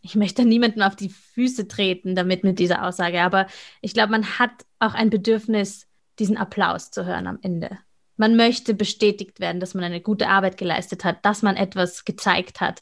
ich 0.00 0.16
möchte 0.16 0.44
niemanden 0.44 0.82
auf 0.82 0.96
die 0.96 1.10
Füße 1.10 1.68
treten 1.68 2.16
damit 2.16 2.42
mit 2.42 2.58
dieser 2.58 2.84
Aussage, 2.84 3.22
aber 3.22 3.46
ich 3.80 3.94
glaube, 3.94 4.10
man 4.10 4.38
hat 4.38 4.50
auch 4.78 4.94
ein 4.94 5.10
Bedürfnis, 5.10 5.86
diesen 6.18 6.36
Applaus 6.36 6.90
zu 6.90 7.04
hören 7.04 7.26
am 7.26 7.38
Ende. 7.42 7.78
Man 8.16 8.36
möchte 8.36 8.74
bestätigt 8.74 9.40
werden, 9.40 9.60
dass 9.60 9.74
man 9.74 9.84
eine 9.84 10.00
gute 10.00 10.28
Arbeit 10.28 10.56
geleistet 10.56 11.04
hat, 11.04 11.24
dass 11.24 11.42
man 11.42 11.56
etwas 11.56 12.04
gezeigt 12.04 12.60
hat. 12.60 12.80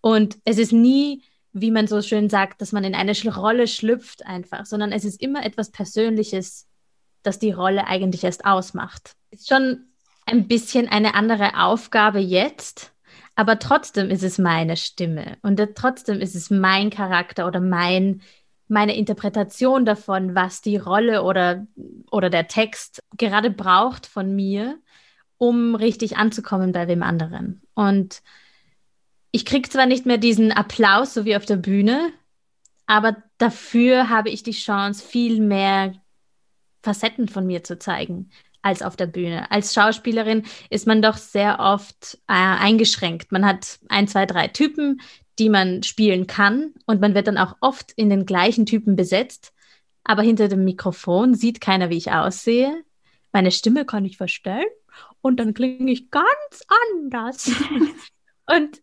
Und 0.00 0.38
es 0.44 0.58
ist 0.58 0.72
nie, 0.72 1.22
wie 1.52 1.70
man 1.70 1.86
so 1.86 2.00
schön 2.00 2.30
sagt, 2.30 2.60
dass 2.62 2.72
man 2.72 2.84
in 2.84 2.94
eine 2.94 3.12
Rolle 3.34 3.66
schlüpft 3.66 4.24
einfach, 4.24 4.64
sondern 4.64 4.92
es 4.92 5.04
ist 5.04 5.20
immer 5.20 5.44
etwas 5.44 5.70
Persönliches, 5.70 6.66
das 7.22 7.38
die 7.38 7.52
Rolle 7.52 7.86
eigentlich 7.86 8.24
erst 8.24 8.46
ausmacht. 8.46 9.12
Ist 9.30 9.48
schon 9.48 9.86
ein 10.26 10.48
bisschen 10.48 10.88
eine 10.88 11.14
andere 11.14 11.60
Aufgabe 11.62 12.20
jetzt, 12.20 12.92
aber 13.34 13.58
trotzdem 13.58 14.10
ist 14.10 14.22
es 14.22 14.38
meine 14.38 14.76
Stimme 14.76 15.38
und 15.42 15.60
trotzdem 15.74 16.20
ist 16.20 16.34
es 16.34 16.50
mein 16.50 16.90
Charakter 16.90 17.46
oder 17.46 17.60
mein 17.60 18.22
meine 18.70 18.96
Interpretation 18.96 19.84
davon, 19.84 20.34
was 20.34 20.62
die 20.62 20.76
Rolle 20.76 21.22
oder, 21.22 21.66
oder 22.10 22.30
der 22.30 22.48
Text 22.48 23.02
gerade 23.16 23.50
braucht 23.50 24.06
von 24.06 24.34
mir, 24.34 24.78
um 25.38 25.74
richtig 25.74 26.16
anzukommen 26.16 26.72
bei 26.72 26.86
dem 26.86 27.02
anderen. 27.02 27.62
Und 27.74 28.22
ich 29.32 29.44
kriege 29.44 29.68
zwar 29.68 29.86
nicht 29.86 30.06
mehr 30.06 30.18
diesen 30.18 30.52
Applaus, 30.52 31.14
so 31.14 31.24
wie 31.24 31.36
auf 31.36 31.46
der 31.46 31.56
Bühne, 31.56 32.12
aber 32.86 33.16
dafür 33.38 34.08
habe 34.08 34.30
ich 34.30 34.42
die 34.42 34.50
Chance, 34.50 35.04
viel 35.04 35.40
mehr 35.40 35.94
Facetten 36.82 37.28
von 37.28 37.46
mir 37.46 37.62
zu 37.62 37.78
zeigen 37.78 38.30
als 38.62 38.82
auf 38.82 38.96
der 38.96 39.06
Bühne. 39.06 39.50
Als 39.50 39.74
Schauspielerin 39.74 40.44
ist 40.68 40.86
man 40.86 41.00
doch 41.00 41.16
sehr 41.16 41.60
oft 41.60 42.18
äh, 42.26 42.32
eingeschränkt. 42.34 43.32
Man 43.32 43.46
hat 43.46 43.78
ein, 43.88 44.08
zwei, 44.08 44.26
drei 44.26 44.48
Typen, 44.48 45.00
die 45.40 45.48
man 45.48 45.82
spielen 45.82 46.26
kann. 46.26 46.74
Und 46.86 47.00
man 47.00 47.14
wird 47.14 47.26
dann 47.26 47.38
auch 47.38 47.56
oft 47.60 47.92
in 47.92 48.10
den 48.10 48.26
gleichen 48.26 48.66
Typen 48.66 48.94
besetzt. 48.94 49.52
Aber 50.04 50.22
hinter 50.22 50.48
dem 50.48 50.64
Mikrofon 50.64 51.34
sieht 51.34 51.60
keiner, 51.60 51.90
wie 51.90 51.96
ich 51.96 52.12
aussehe. 52.12 52.84
Meine 53.32 53.50
Stimme 53.50 53.84
kann 53.84 54.04
ich 54.04 54.16
verstellen 54.16 54.68
und 55.22 55.40
dann 55.40 55.54
klinge 55.54 55.90
ich 55.90 56.10
ganz 56.10 56.64
anders. 56.68 57.50
und 58.46 58.80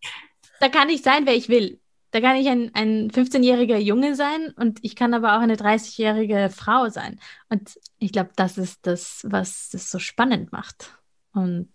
da 0.60 0.70
kann 0.70 0.90
ich 0.90 1.02
sein, 1.04 1.26
wer 1.26 1.36
ich 1.36 1.48
will. 1.48 1.80
Da 2.12 2.22
kann 2.22 2.38
ich 2.38 2.48
ein, 2.48 2.72
ein 2.74 3.12
15-jähriger 3.12 3.78
Junge 3.78 4.16
sein 4.16 4.54
und 4.56 4.80
ich 4.82 4.96
kann 4.96 5.14
aber 5.14 5.36
auch 5.36 5.42
eine 5.42 5.56
30-jährige 5.56 6.50
Frau 6.50 6.90
sein. 6.90 7.20
Und 7.50 7.78
ich 8.00 8.14
glaube, 8.14 8.32
das 8.36 8.58
ist 8.58 8.88
das, 8.88 9.26
was 9.28 9.74
es 9.74 9.92
so 9.92 10.00
spannend 10.00 10.52
macht 10.52 10.98
und 11.34 11.70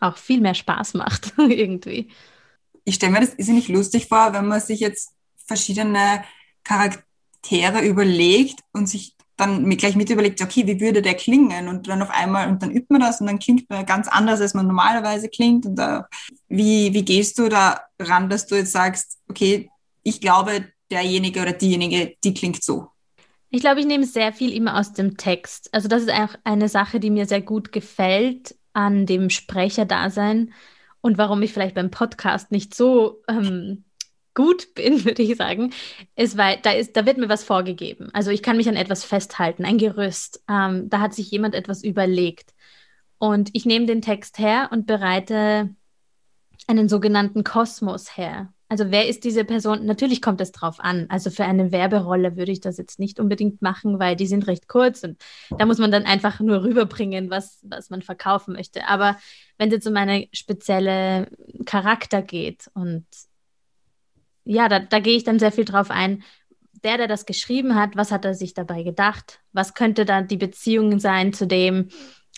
auch 0.00 0.16
viel 0.16 0.40
mehr 0.40 0.54
Spaß 0.54 0.94
macht 0.94 1.32
irgendwie 1.38 2.10
ich 2.84 2.96
stelle 2.96 3.12
mir 3.12 3.20
das 3.20 3.34
ist 3.34 3.48
nicht 3.48 3.68
lustig 3.68 4.08
vor, 4.08 4.32
wenn 4.32 4.46
man 4.46 4.60
sich 4.60 4.80
jetzt 4.80 5.10
verschiedene 5.46 6.24
Charaktere 6.64 7.82
überlegt 7.84 8.60
und 8.72 8.88
sich 8.88 9.16
dann 9.36 9.68
gleich 9.70 9.96
mit 9.96 10.10
überlegt, 10.10 10.40
okay, 10.40 10.66
wie 10.66 10.80
würde 10.80 11.02
der 11.02 11.14
klingen? 11.14 11.68
Und 11.68 11.88
dann 11.88 12.02
auf 12.02 12.10
einmal, 12.10 12.48
und 12.48 12.62
dann 12.62 12.70
übt 12.70 12.86
man 12.90 13.00
das 13.00 13.20
und 13.20 13.26
dann 13.26 13.38
klingt 13.38 13.68
man 13.70 13.86
ganz 13.86 14.06
anders, 14.08 14.40
als 14.40 14.54
man 14.54 14.66
normalerweise 14.66 15.28
klingt. 15.28 15.66
Und 15.66 15.76
da, 15.76 16.06
wie, 16.48 16.92
wie 16.92 17.04
gehst 17.04 17.38
du 17.38 17.48
da 17.48 17.80
ran, 17.98 18.28
dass 18.28 18.46
du 18.46 18.54
jetzt 18.54 18.72
sagst, 18.72 19.18
okay, 19.28 19.70
ich 20.02 20.20
glaube, 20.20 20.72
derjenige 20.90 21.40
oder 21.40 21.52
diejenige, 21.52 22.14
die 22.22 22.34
klingt 22.34 22.62
so? 22.62 22.88
Ich 23.50 23.60
glaube, 23.60 23.80
ich 23.80 23.86
nehme 23.86 24.06
sehr 24.06 24.32
viel 24.32 24.52
immer 24.52 24.78
aus 24.78 24.92
dem 24.92 25.16
Text. 25.16 25.68
Also 25.72 25.88
das 25.88 26.02
ist 26.02 26.12
auch 26.12 26.34
eine 26.44 26.68
Sache, 26.68 27.00
die 27.00 27.10
mir 27.10 27.26
sehr 27.26 27.42
gut 27.42 27.72
gefällt 27.72 28.54
an 28.72 29.06
dem 29.06 29.28
Sprecherdasein, 29.28 30.52
und 31.02 31.18
warum 31.18 31.42
ich 31.42 31.52
vielleicht 31.52 31.74
beim 31.74 31.90
Podcast 31.90 32.50
nicht 32.50 32.74
so 32.74 33.22
ähm, 33.28 33.84
gut 34.34 34.74
bin, 34.74 35.04
würde 35.04 35.22
ich 35.22 35.36
sagen, 35.36 35.72
ist, 36.16 36.38
weil 36.38 36.58
da, 36.62 36.70
ist, 36.72 36.96
da 36.96 37.04
wird 37.04 37.18
mir 37.18 37.28
was 37.28 37.44
vorgegeben. 37.44 38.08
Also 38.14 38.30
ich 38.30 38.42
kann 38.42 38.56
mich 38.56 38.68
an 38.68 38.76
etwas 38.76 39.04
festhalten, 39.04 39.64
ein 39.64 39.78
Gerüst. 39.78 40.42
Ähm, 40.48 40.88
da 40.88 41.00
hat 41.00 41.12
sich 41.12 41.30
jemand 41.30 41.54
etwas 41.54 41.84
überlegt. 41.84 42.54
Und 43.18 43.50
ich 43.52 43.66
nehme 43.66 43.86
den 43.86 44.02
Text 44.02 44.38
her 44.38 44.68
und 44.72 44.86
bereite 44.86 45.74
einen 46.66 46.88
sogenannten 46.88 47.44
Kosmos 47.44 48.16
her. 48.16 48.52
Also 48.72 48.90
wer 48.90 49.06
ist 49.06 49.24
diese 49.24 49.44
Person? 49.44 49.84
Natürlich 49.84 50.22
kommt 50.22 50.40
es 50.40 50.50
drauf 50.50 50.80
an. 50.80 51.04
Also 51.10 51.28
für 51.28 51.44
eine 51.44 51.72
Werberolle 51.72 52.38
würde 52.38 52.52
ich 52.52 52.62
das 52.62 52.78
jetzt 52.78 52.98
nicht 52.98 53.20
unbedingt 53.20 53.60
machen, 53.60 53.98
weil 53.98 54.16
die 54.16 54.26
sind 54.26 54.46
recht 54.46 54.66
kurz 54.66 55.02
und 55.02 55.22
da 55.58 55.66
muss 55.66 55.76
man 55.76 55.90
dann 55.90 56.06
einfach 56.06 56.40
nur 56.40 56.64
rüberbringen, 56.64 57.28
was, 57.28 57.58
was 57.64 57.90
man 57.90 58.00
verkaufen 58.00 58.54
möchte. 58.54 58.88
Aber 58.88 59.18
wenn 59.58 59.68
es 59.68 59.74
jetzt 59.74 59.86
um 59.86 59.94
eine 59.94 60.26
spezielle 60.32 61.28
Charakter 61.66 62.22
geht 62.22 62.70
und 62.72 63.04
ja, 64.44 64.70
da, 64.70 64.78
da 64.78 65.00
gehe 65.00 65.18
ich 65.18 65.24
dann 65.24 65.38
sehr 65.38 65.52
viel 65.52 65.66
drauf 65.66 65.90
ein. 65.90 66.22
Der, 66.82 66.96
der 66.96 67.08
das 67.08 67.26
geschrieben 67.26 67.74
hat, 67.74 67.94
was 67.94 68.10
hat 68.10 68.24
er 68.24 68.32
sich 68.32 68.54
dabei 68.54 68.84
gedacht? 68.84 69.40
Was 69.52 69.74
könnte 69.74 70.06
da 70.06 70.22
die 70.22 70.38
Beziehung 70.38 70.98
sein 70.98 71.34
zu 71.34 71.46
dem, 71.46 71.90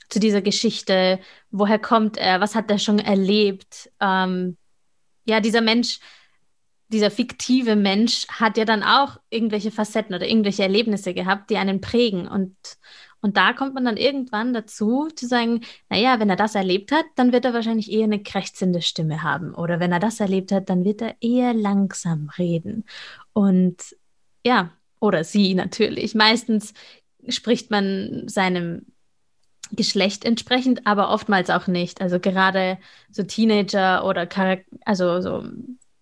zu 0.08 0.18
dieser 0.18 0.42
Geschichte? 0.42 1.20
Woher 1.52 1.78
kommt 1.78 2.16
er? 2.16 2.40
Was 2.40 2.56
hat 2.56 2.72
er 2.72 2.80
schon 2.80 2.98
erlebt? 2.98 3.92
Ähm, 4.00 4.56
ja, 5.26 5.40
dieser 5.40 5.60
Mensch 5.60 6.00
dieser 6.88 7.10
fiktive 7.10 7.76
Mensch 7.76 8.26
hat 8.28 8.56
ja 8.56 8.64
dann 8.64 8.82
auch 8.82 9.18
irgendwelche 9.30 9.70
Facetten 9.70 10.14
oder 10.14 10.28
irgendwelche 10.28 10.62
Erlebnisse 10.62 11.14
gehabt, 11.14 11.50
die 11.50 11.56
einen 11.56 11.80
prägen. 11.80 12.28
Und, 12.28 12.56
und 13.20 13.36
da 13.36 13.52
kommt 13.52 13.74
man 13.74 13.84
dann 13.84 13.96
irgendwann 13.96 14.52
dazu, 14.52 15.08
zu 15.14 15.26
sagen, 15.26 15.62
naja, 15.88 16.20
wenn 16.20 16.30
er 16.30 16.36
das 16.36 16.54
erlebt 16.54 16.92
hat, 16.92 17.06
dann 17.16 17.32
wird 17.32 17.44
er 17.44 17.54
wahrscheinlich 17.54 17.90
eher 17.90 18.04
eine 18.04 18.22
krächzende 18.22 18.82
Stimme 18.82 19.22
haben. 19.22 19.54
Oder 19.54 19.80
wenn 19.80 19.92
er 19.92 20.00
das 20.00 20.20
erlebt 20.20 20.52
hat, 20.52 20.68
dann 20.68 20.84
wird 20.84 21.02
er 21.02 21.16
eher 21.20 21.54
langsam 21.54 22.30
reden. 22.38 22.84
Und 23.32 23.96
ja, 24.46 24.70
oder 25.00 25.24
sie 25.24 25.54
natürlich. 25.54 26.14
Meistens 26.14 26.74
spricht 27.28 27.70
man 27.70 28.28
seinem 28.28 28.86
Geschlecht 29.72 30.24
entsprechend, 30.24 30.86
aber 30.86 31.10
oftmals 31.10 31.50
auch 31.50 31.66
nicht. 31.66 32.00
Also 32.00 32.20
gerade 32.20 32.78
so 33.10 33.22
Teenager 33.22 34.04
oder 34.04 34.26
Charak 34.26 34.66
also 34.84 35.20
so 35.20 35.44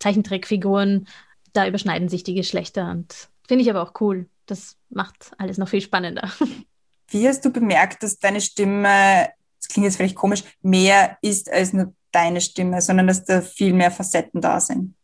Zeichentrickfiguren, 0.02 1.06
da 1.52 1.66
überschneiden 1.66 2.08
sich 2.08 2.24
die 2.24 2.34
Geschlechter 2.34 2.90
und 2.90 3.28
finde 3.46 3.62
ich 3.62 3.70
aber 3.70 3.82
auch 3.82 4.00
cool. 4.00 4.28
Das 4.46 4.76
macht 4.90 5.30
alles 5.38 5.58
noch 5.58 5.68
viel 5.68 5.80
spannender. 5.80 6.30
Wie 7.08 7.28
hast 7.28 7.44
du 7.44 7.50
bemerkt, 7.50 8.02
dass 8.02 8.18
deine 8.18 8.40
Stimme, 8.40 9.28
das 9.60 9.68
klingt 9.68 9.84
jetzt 9.84 9.96
vielleicht 9.96 10.16
komisch, 10.16 10.42
mehr 10.62 11.18
ist 11.22 11.50
als 11.52 11.72
nur 11.72 11.94
deine 12.10 12.40
Stimme, 12.40 12.80
sondern 12.80 13.06
dass 13.06 13.24
da 13.24 13.42
viel 13.42 13.72
mehr 13.72 13.90
Facetten 13.90 14.40
da 14.40 14.60
sind? 14.60 14.94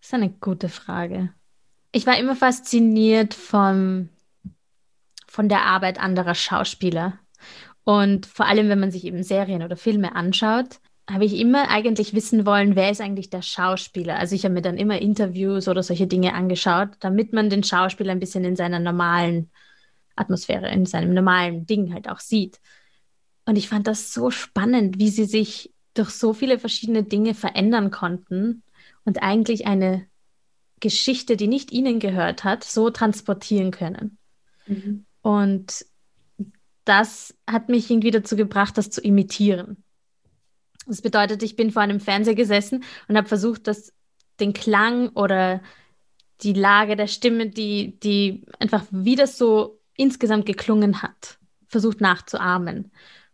Das 0.00 0.08
ist 0.08 0.14
eine 0.14 0.30
gute 0.30 0.68
Frage. 0.68 1.32
Ich 1.90 2.06
war 2.06 2.18
immer 2.18 2.36
fasziniert 2.36 3.34
vom, 3.34 4.08
von 5.26 5.48
der 5.48 5.62
Arbeit 5.62 5.98
anderer 5.98 6.34
Schauspieler. 6.34 7.18
Und 7.84 8.26
vor 8.26 8.46
allem, 8.46 8.68
wenn 8.68 8.80
man 8.80 8.92
sich 8.92 9.04
eben 9.04 9.22
Serien 9.22 9.62
oder 9.62 9.76
Filme 9.76 10.14
anschaut, 10.14 10.80
habe 11.10 11.24
ich 11.24 11.36
immer 11.38 11.68
eigentlich 11.68 12.14
wissen 12.14 12.46
wollen, 12.46 12.76
wer 12.76 12.90
ist 12.90 13.00
eigentlich 13.00 13.28
der 13.28 13.42
Schauspieler. 13.42 14.18
Also 14.18 14.34
ich 14.34 14.44
habe 14.44 14.54
mir 14.54 14.62
dann 14.62 14.78
immer 14.78 15.00
Interviews 15.00 15.68
oder 15.68 15.82
solche 15.82 16.06
Dinge 16.06 16.34
angeschaut, 16.34 16.90
damit 17.00 17.32
man 17.32 17.50
den 17.50 17.64
Schauspieler 17.64 18.12
ein 18.12 18.20
bisschen 18.20 18.44
in 18.44 18.56
seiner 18.56 18.78
normalen 18.78 19.50
Atmosphäre, 20.14 20.70
in 20.70 20.86
seinem 20.86 21.14
normalen 21.14 21.66
Ding 21.66 21.92
halt 21.92 22.08
auch 22.08 22.20
sieht. 22.20 22.60
Und 23.44 23.56
ich 23.56 23.68
fand 23.68 23.86
das 23.86 24.12
so 24.12 24.30
spannend, 24.30 24.98
wie 24.98 25.08
sie 25.08 25.24
sich 25.24 25.72
durch 25.94 26.10
so 26.10 26.32
viele 26.32 26.58
verschiedene 26.58 27.02
Dinge 27.02 27.34
verändern 27.34 27.90
konnten 27.90 28.62
und 29.04 29.22
eigentlich 29.22 29.66
eine 29.66 30.06
Geschichte, 30.80 31.36
die 31.36 31.48
nicht 31.48 31.72
ihnen 31.72 31.98
gehört 31.98 32.44
hat, 32.44 32.64
so 32.64 32.90
transportieren 32.90 33.70
können. 33.70 34.18
Mhm. 34.66 35.04
Und 35.20 35.84
das 36.84 37.34
hat 37.48 37.68
mich 37.68 37.90
irgendwie 37.90 38.10
dazu 38.10 38.36
gebracht, 38.36 38.78
das 38.78 38.90
zu 38.90 39.00
imitieren. 39.00 39.84
Das 40.86 41.02
bedeutet, 41.02 41.42
ich 41.42 41.56
bin 41.56 41.70
vor 41.70 41.82
einem 41.82 42.00
Fernseher 42.00 42.34
gesessen 42.34 42.84
und 43.08 43.16
habe 43.16 43.28
versucht, 43.28 43.66
das, 43.66 43.92
den 44.40 44.52
Klang 44.52 45.10
oder 45.10 45.62
die 46.42 46.52
Lage 46.52 46.96
der 46.96 47.06
Stimme, 47.06 47.48
die, 47.48 47.98
die 48.00 48.44
einfach, 48.58 48.84
wie 48.90 49.16
das 49.16 49.38
so 49.38 49.80
insgesamt 49.96 50.46
geklungen 50.46 51.02
hat, 51.02 51.38
versucht 51.68 52.00
nachzuahmen. 52.00 52.90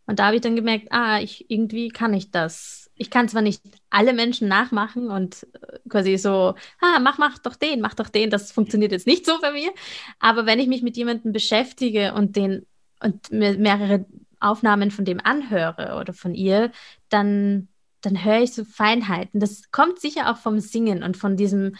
Und 0.06 0.18
da 0.18 0.26
habe 0.26 0.36
ich 0.36 0.42
dann 0.42 0.56
gemerkt, 0.56 0.88
ah, 0.90 1.20
ich, 1.20 1.50
irgendwie 1.50 1.88
kann 1.88 2.14
ich 2.14 2.30
das. 2.30 2.90
Ich 2.94 3.10
kann 3.10 3.28
zwar 3.28 3.42
nicht 3.42 3.62
alle 3.90 4.12
Menschen 4.12 4.48
nachmachen 4.48 5.10
und 5.10 5.46
äh, 5.52 5.78
quasi 5.88 6.16
so, 6.16 6.54
ah, 6.80 6.98
mach, 7.00 7.18
mach 7.18 7.38
doch 7.38 7.56
den, 7.56 7.80
mach 7.80 7.94
doch 7.94 8.08
den, 8.08 8.30
das 8.30 8.50
funktioniert 8.50 8.92
jetzt 8.92 9.06
nicht 9.06 9.26
so 9.26 9.38
bei 9.40 9.52
mir. 9.52 9.70
Aber 10.18 10.46
wenn 10.46 10.60
ich 10.60 10.66
mich 10.66 10.82
mit 10.82 10.96
jemandem 10.96 11.32
beschäftige 11.32 12.14
und 12.14 12.36
den 12.36 12.66
und 13.00 13.30
mehrere 13.30 14.06
Aufnahmen 14.40 14.90
von 14.90 15.04
dem 15.04 15.20
anhöre 15.22 15.96
oder 16.00 16.12
von 16.12 16.34
ihr, 16.34 16.70
dann, 17.08 17.68
dann 18.00 18.24
höre 18.24 18.40
ich 18.42 18.52
so 18.52 18.64
Feinheiten. 18.64 19.40
Das 19.40 19.70
kommt 19.70 20.00
sicher 20.00 20.30
auch 20.30 20.36
vom 20.38 20.60
Singen 20.60 21.02
und 21.02 21.16
von 21.16 21.36
diesem, 21.36 21.76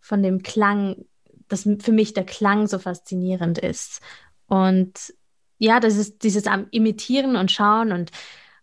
von 0.00 0.22
dem 0.22 0.42
Klang, 0.42 1.04
dass 1.48 1.62
für 1.62 1.92
mich 1.92 2.14
der 2.14 2.24
Klang 2.24 2.66
so 2.66 2.78
faszinierend 2.78 3.58
ist. 3.58 4.00
Und 4.46 5.14
ja, 5.58 5.80
das 5.80 5.96
ist 5.96 6.24
dieses 6.24 6.46
am 6.46 6.66
Imitieren 6.70 7.36
und 7.36 7.52
Schauen 7.52 7.92
und, 7.92 8.10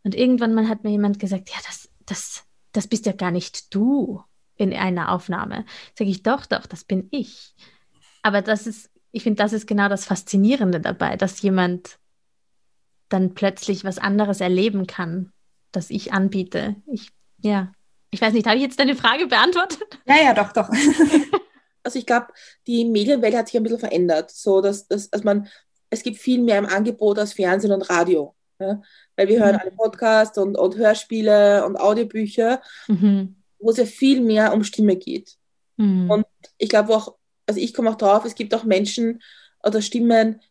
und 0.03 0.15
irgendwann 0.15 0.53
mal 0.53 0.67
hat 0.67 0.83
mir 0.83 0.91
jemand 0.91 1.19
gesagt, 1.19 1.49
ja, 1.49 1.57
das, 1.65 1.89
das, 2.05 2.43
das 2.71 2.88
bist 2.88 3.05
ja 3.05 3.13
gar 3.13 3.31
nicht 3.31 3.73
du 3.73 4.21
in 4.55 4.73
einer 4.73 5.12
Aufnahme. 5.12 5.65
Sage 5.97 6.12
ich, 6.12 6.23
doch, 6.23 6.45
doch, 6.45 6.65
das 6.65 6.83
bin 6.83 7.07
ich. 7.12 7.55
Aber 8.21 8.41
das 8.41 8.67
ist, 8.67 8.91
ich 9.12 9.23
finde, 9.23 9.41
das 9.41 9.53
ist 9.53 9.65
genau 9.65 9.88
das 9.88 10.05
Faszinierende 10.05 10.81
dabei, 10.81 11.15
dass 11.15 11.41
jemand 11.41 11.97
dann 13.10 13.34
plötzlich 13.34 13.84
was 13.84 13.98
anderes 13.98 14.39
erleben 14.39 14.88
kann, 14.88 15.32
das 15.72 15.89
ich 15.89 16.13
anbiete. 16.13 16.76
Ich, 16.91 17.10
ja, 17.41 17.72
ich 18.12 18.22
weiß 18.22 18.34
nicht, 18.34 18.48
habe 18.48 18.58
ich 18.58 18.63
jetzt 18.63 18.80
deine 18.80 18.95
Frage 18.95 19.28
beantwortet? 19.28 19.80
Ja, 20.06 20.15
ja, 20.24 20.34
doch, 20.34 20.52
doch. 20.54 20.69
also 21.84 22.00
ich 22.00 22.06
glaube, 22.06 22.28
die 22.65 22.86
Medienwelt 22.86 23.36
hat 23.36 23.48
sich 23.48 23.58
ein 23.58 23.63
bisschen 23.63 23.80
verändert, 23.80 24.32
so 24.32 24.62
dass, 24.62 24.88
dass 24.88 25.12
also 25.13 25.24
man, 25.24 25.48
es 25.89 26.02
gibt 26.02 26.17
viel 26.17 26.41
mehr 26.41 26.58
im 26.58 26.65
Angebot 26.65 27.19
als 27.19 27.34
Fernsehen 27.34 27.72
und 27.72 27.89
Radio. 27.89 28.36
Ja? 28.60 28.82
Weil 29.15 29.28
wir 29.28 29.39
hören 29.39 29.56
mhm. 29.56 29.62
alle 29.62 29.72
Podcasts 29.72 30.38
und, 30.38 30.56
und 30.58 30.78
Hörspiele 30.78 31.65
und 31.65 31.78
Audiobücher, 31.78 32.62
mhm. 32.88 33.36
wo 33.60 33.69
es 33.69 33.78
ja 33.78 33.86
viel 33.86 34.22
mehr 34.22 34.54
um 34.54 34.63
Stimme 34.63 34.95
geht. 34.95 35.36
Mhm. 35.78 36.10
Und 36.10 36.26
ich 36.58 36.69
glaube 36.69 36.95
auch, 36.95 37.15
also 37.45 37.60
ich 37.60 37.74
komme 37.74 37.91
auch 37.91 37.95
drauf, 37.95 38.26
es 38.26 38.36
gibt 38.36 38.54
auch 38.54 38.63
Menschen 38.63 39.22
oder 39.63 39.82
Stimmen, 39.82 40.41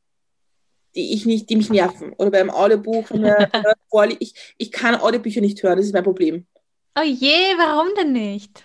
die 0.95 1.15
ich 1.15 1.27
nicht, 1.27 1.51
die 1.51 1.57
mich 1.57 1.71
nerven. 1.71 2.13
Oder 2.15 2.31
beim 2.31 2.51
Audiobuch, 2.51 3.11
ich, 4.19 4.35
ich 4.57 4.73
kann 4.73 4.97
Audiobücher 4.97 5.41
nicht 5.41 5.63
hören, 5.63 5.77
das 5.77 5.87
ist 5.87 5.95
mein 5.95 6.05
Problem. 6.05 6.47
Oh 6.99 7.05
je, 7.05 7.55
warum 7.57 7.89
denn 7.97 8.13
nicht? 8.13 8.65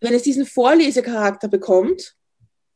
Wenn 0.00 0.14
es 0.14 0.22
diesen 0.22 0.46
Vorlesecharakter 0.46 1.48
bekommt, 1.48 2.14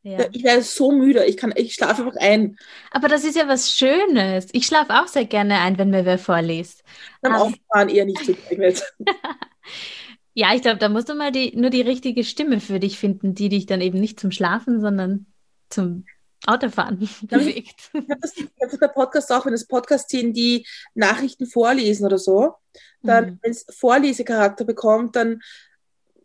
ja. 0.03 0.27
ich 0.33 0.45
werde 0.45 0.63
so 0.63 0.93
müde, 0.93 1.25
ich, 1.25 1.39
kann, 1.39 1.55
ich 1.57 1.75
schlafe 1.75 2.05
einfach 2.05 2.21
ein. 2.21 2.59
Aber 2.91 3.09
das 3.09 3.25
ist 3.25 3.37
ja 3.37 3.49
was 3.49 3.73
Schönes. 3.73 4.49
Ich 4.53 4.67
schlafe 4.67 4.93
auch 4.93 5.07
sehr 5.07 5.25
gerne 5.25 5.61
ein, 5.61 5.79
wenn 5.79 5.89
mir 5.89 6.05
wer 6.05 6.19
vorliest. 6.19 6.85
Beim 7.23 7.35
um, 7.35 7.41
Auffahren 7.41 7.89
eher 7.89 8.05
nicht 8.05 8.23
so 8.25 8.35
geeignet. 8.35 8.83
ja, 10.35 10.55
ich 10.55 10.61
glaube, 10.61 10.79
da 10.79 10.91
musst 10.91 11.09
du 11.09 11.15
mal 11.15 11.33
die, 11.33 11.57
nur 11.57 11.71
die 11.71 11.81
richtige 11.81 12.23
Stimme 12.23 12.61
für 12.61 12.81
dich 12.81 12.99
finden, 12.99 13.35
die 13.35 13.49
dich 13.49 13.65
dann 13.65 13.81
eben 13.81 13.99
nicht 13.99 14.21
zum 14.21 14.31
Schlafen, 14.31 14.83
sondern 14.83 15.27
zum 15.71 16.05
Autofahren 16.47 16.99
bewegt. 17.23 17.91
Ich 17.93 18.11
habe 18.11 18.21
das, 18.21 18.35
hab 18.37 18.71
das 18.71 18.81
bei 18.81 18.89
Podcasts 18.89 19.31
auch, 19.31 19.47
wenn 19.47 19.55
es 19.55 19.67
Podcasts 19.67 20.11
sind, 20.11 20.35
die 20.35 20.67
Nachrichten 20.95 21.47
vorlesen 21.47 22.07
oder 22.07 22.19
so, 22.19 22.55
dann, 23.03 23.25
mhm. 23.25 23.39
wenn 23.43 23.51
es 23.51 23.67
Vorlesecharakter 23.71 24.65
bekommt, 24.65 25.17
dann 25.17 25.41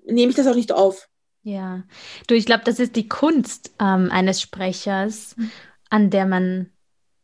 nehme 0.05 0.29
ich 0.29 0.36
das 0.36 0.47
auch 0.47 0.55
nicht 0.55 0.71
auf. 0.71 1.08
Ja, 1.43 1.84
du, 2.27 2.36
ich 2.36 2.45
glaube, 2.45 2.63
das 2.65 2.79
ist 2.79 2.95
die 2.95 3.08
Kunst 3.08 3.71
ähm, 3.79 4.10
eines 4.12 4.41
Sprechers, 4.41 5.36
mhm. 5.38 5.51
an 5.89 6.10
der 6.10 6.25
man, 6.25 6.69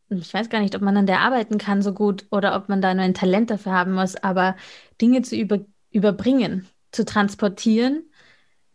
ich 0.10 0.34
weiß 0.34 0.50
gar 0.50 0.62
nicht, 0.62 0.76
ob 0.76 0.82
man 0.82 0.98
an 0.98 1.08
der 1.08 1.20
arbeiten 1.20 1.58
kann 1.58 1.82
so 1.82 1.94
gut 1.94 2.26
oder 2.32 2.56
ob 2.56 2.70
man 2.70 2.82
da 2.82 2.94
nur 2.94 3.04
ein 3.04 3.14
Talent 3.14 3.50
dafür 3.50 3.74
haben 3.74 3.94
muss, 3.94 4.16
aber 4.16 4.56
Dinge 5.02 5.22
zu 5.22 5.36
über, 5.36 5.60
überbringen, 5.92 6.68
zu 6.92 7.04
transportieren 7.04 8.04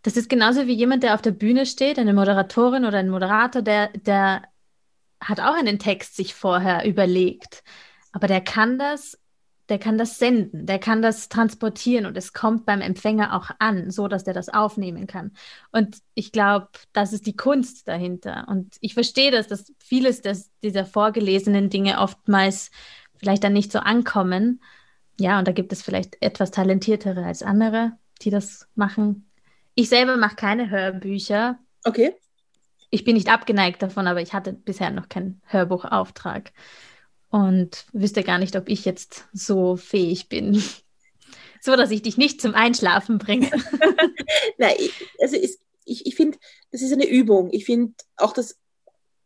das 0.02 0.16
ist 0.16 0.30
genauso 0.30 0.66
wie 0.66 0.72
jemand, 0.72 1.02
der 1.02 1.14
auf 1.14 1.22
der 1.22 1.32
Bühne 1.32 1.66
steht, 1.66 1.98
eine 1.98 2.14
Moderatorin 2.14 2.84
oder 2.84 2.98
ein 2.98 3.10
Moderator, 3.10 3.62
der, 3.62 3.88
der 3.88 4.42
hat 5.20 5.40
auch 5.40 5.54
einen 5.54 5.78
Text 5.78 6.16
sich 6.16 6.34
vorher 6.34 6.86
überlegt. 6.86 7.62
Aber 8.12 8.26
der 8.26 8.40
kann 8.40 8.78
das, 8.78 9.18
der 9.68 9.78
kann 9.78 9.98
das 9.98 10.18
senden, 10.18 10.66
der 10.66 10.78
kann 10.78 11.02
das 11.02 11.28
transportieren 11.28 12.06
und 12.06 12.16
es 12.16 12.32
kommt 12.32 12.64
beim 12.64 12.80
Empfänger 12.80 13.36
auch 13.36 13.50
an, 13.58 13.90
so 13.90 14.08
dass 14.08 14.24
der 14.24 14.34
das 14.34 14.48
aufnehmen 14.48 15.06
kann. 15.06 15.32
Und 15.70 15.98
ich 16.14 16.32
glaube, 16.32 16.68
das 16.92 17.12
ist 17.12 17.26
die 17.26 17.36
Kunst 17.36 17.86
dahinter. 17.86 18.46
Und 18.48 18.76
ich 18.80 18.94
verstehe 18.94 19.30
das, 19.30 19.48
dass 19.48 19.72
vieles 19.78 20.22
des, 20.22 20.50
dieser 20.62 20.86
vorgelesenen 20.86 21.68
Dinge 21.68 21.98
oftmals 21.98 22.70
vielleicht 23.16 23.44
dann 23.44 23.52
nicht 23.52 23.70
so 23.70 23.80
ankommen. 23.80 24.62
Ja, 25.20 25.38
und 25.38 25.46
da 25.46 25.52
gibt 25.52 25.72
es 25.72 25.82
vielleicht 25.82 26.16
etwas 26.22 26.50
talentiertere 26.50 27.22
als 27.24 27.42
andere, 27.42 27.92
die 28.22 28.30
das 28.30 28.66
machen 28.74 29.29
ich 29.80 29.88
selber 29.88 30.16
mache 30.16 30.36
keine 30.36 30.70
Hörbücher. 30.70 31.58
Okay. 31.84 32.14
Ich 32.90 33.04
bin 33.04 33.14
nicht 33.14 33.28
abgeneigt 33.28 33.82
davon, 33.82 34.06
aber 34.06 34.20
ich 34.20 34.32
hatte 34.32 34.52
bisher 34.52 34.90
noch 34.90 35.08
keinen 35.08 35.40
Hörbuchauftrag 35.46 36.52
und 37.30 37.86
wüsste 37.92 38.22
gar 38.22 38.38
nicht, 38.38 38.56
ob 38.56 38.68
ich 38.68 38.84
jetzt 38.84 39.28
so 39.32 39.76
fähig 39.76 40.28
bin, 40.28 40.62
so 41.60 41.76
dass 41.76 41.90
ich 41.90 42.02
dich 42.02 42.18
nicht 42.18 42.40
zum 42.40 42.54
Einschlafen 42.54 43.18
bringe. 43.18 43.50
Nein, 44.58 44.74
also 45.20 45.36
ist, 45.36 45.60
ich, 45.84 46.06
ich 46.06 46.14
finde, 46.14 46.38
das 46.72 46.82
ist 46.82 46.92
eine 46.92 47.08
Übung. 47.08 47.50
Ich 47.52 47.64
finde 47.64 47.94
auch 48.16 48.32
das 48.32 48.58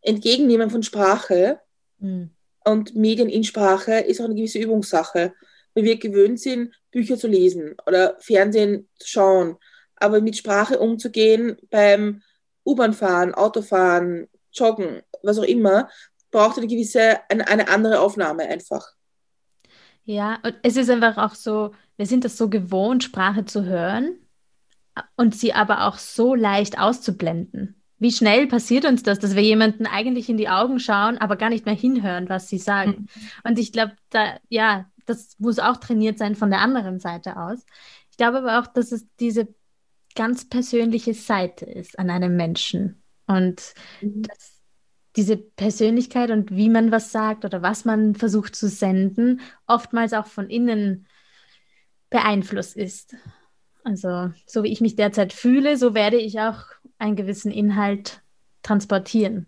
Entgegennehmen 0.02 0.70
von 0.70 0.82
Sprache 0.82 1.58
mhm. 1.98 2.30
und 2.64 2.94
Medien 2.94 3.30
in 3.30 3.44
Sprache 3.44 3.94
ist 3.94 4.20
auch 4.20 4.26
eine 4.26 4.34
gewisse 4.34 4.58
Übungssache. 4.58 5.32
Weil 5.76 5.84
wir 5.84 5.98
gewöhnt 5.98 6.38
sind, 6.38 6.72
Bücher 6.92 7.16
zu 7.16 7.26
lesen 7.26 7.74
oder 7.84 8.16
Fernsehen 8.20 8.88
zu 9.00 9.08
schauen 9.08 9.56
aber 10.04 10.20
mit 10.20 10.36
Sprache 10.36 10.78
umzugehen 10.78 11.56
beim 11.70 12.22
U-Bahn-Fahren, 12.64 13.34
Autofahren, 13.34 14.28
Joggen, 14.52 15.02
was 15.22 15.38
auch 15.38 15.44
immer, 15.44 15.88
braucht 16.30 16.58
eine 16.58 16.66
gewisse, 16.66 17.18
eine, 17.28 17.46
eine 17.48 17.68
andere 17.68 18.00
Aufnahme 18.00 18.44
einfach. 18.44 18.86
Ja, 20.04 20.38
und 20.42 20.54
es 20.62 20.76
ist 20.76 20.90
einfach 20.90 21.16
auch 21.16 21.34
so, 21.34 21.72
wir 21.96 22.06
sind 22.06 22.24
das 22.24 22.36
so 22.36 22.48
gewohnt, 22.48 23.04
Sprache 23.04 23.44
zu 23.44 23.64
hören 23.64 24.18
und 25.16 25.34
sie 25.34 25.54
aber 25.54 25.86
auch 25.86 25.98
so 25.98 26.34
leicht 26.34 26.78
auszublenden. 26.78 27.80
Wie 27.98 28.12
schnell 28.12 28.46
passiert 28.46 28.84
uns 28.84 29.02
das, 29.02 29.18
dass 29.18 29.34
wir 29.34 29.42
jemanden 29.42 29.86
eigentlich 29.86 30.28
in 30.28 30.36
die 30.36 30.48
Augen 30.48 30.78
schauen, 30.78 31.16
aber 31.18 31.36
gar 31.36 31.48
nicht 31.48 31.64
mehr 31.64 31.74
hinhören, 31.74 32.28
was 32.28 32.48
sie 32.48 32.58
sagen? 32.58 32.90
Mhm. 32.90 33.28
Und 33.44 33.58
ich 33.58 33.72
glaube, 33.72 33.92
da, 34.10 34.36
ja, 34.48 34.86
das 35.06 35.38
muss 35.38 35.58
auch 35.58 35.76
trainiert 35.76 36.18
sein 36.18 36.34
von 36.34 36.50
der 36.50 36.60
anderen 36.60 36.98
Seite 36.98 37.36
aus. 37.36 37.64
Ich 38.10 38.16
glaube 38.16 38.38
aber 38.38 38.60
auch, 38.60 38.66
dass 38.66 38.92
es 38.92 39.06
diese 39.20 39.48
ganz 40.14 40.48
persönliche 40.48 41.14
Seite 41.14 41.64
ist 41.64 41.98
an 41.98 42.10
einem 42.10 42.36
Menschen. 42.36 43.02
Und 43.26 43.74
mhm. 44.00 44.22
dass 44.22 44.54
diese 45.16 45.36
Persönlichkeit 45.36 46.30
und 46.30 46.56
wie 46.56 46.68
man 46.68 46.90
was 46.90 47.12
sagt 47.12 47.44
oder 47.44 47.62
was 47.62 47.84
man 47.84 48.14
versucht 48.14 48.56
zu 48.56 48.68
senden, 48.68 49.40
oftmals 49.66 50.12
auch 50.12 50.26
von 50.26 50.50
innen 50.50 51.06
beeinflusst 52.10 52.76
ist. 52.76 53.14
Also 53.84 54.32
so 54.46 54.62
wie 54.64 54.72
ich 54.72 54.80
mich 54.80 54.96
derzeit 54.96 55.32
fühle, 55.32 55.76
so 55.76 55.94
werde 55.94 56.16
ich 56.16 56.40
auch 56.40 56.64
einen 56.98 57.16
gewissen 57.16 57.52
Inhalt 57.52 58.22
transportieren. 58.62 59.46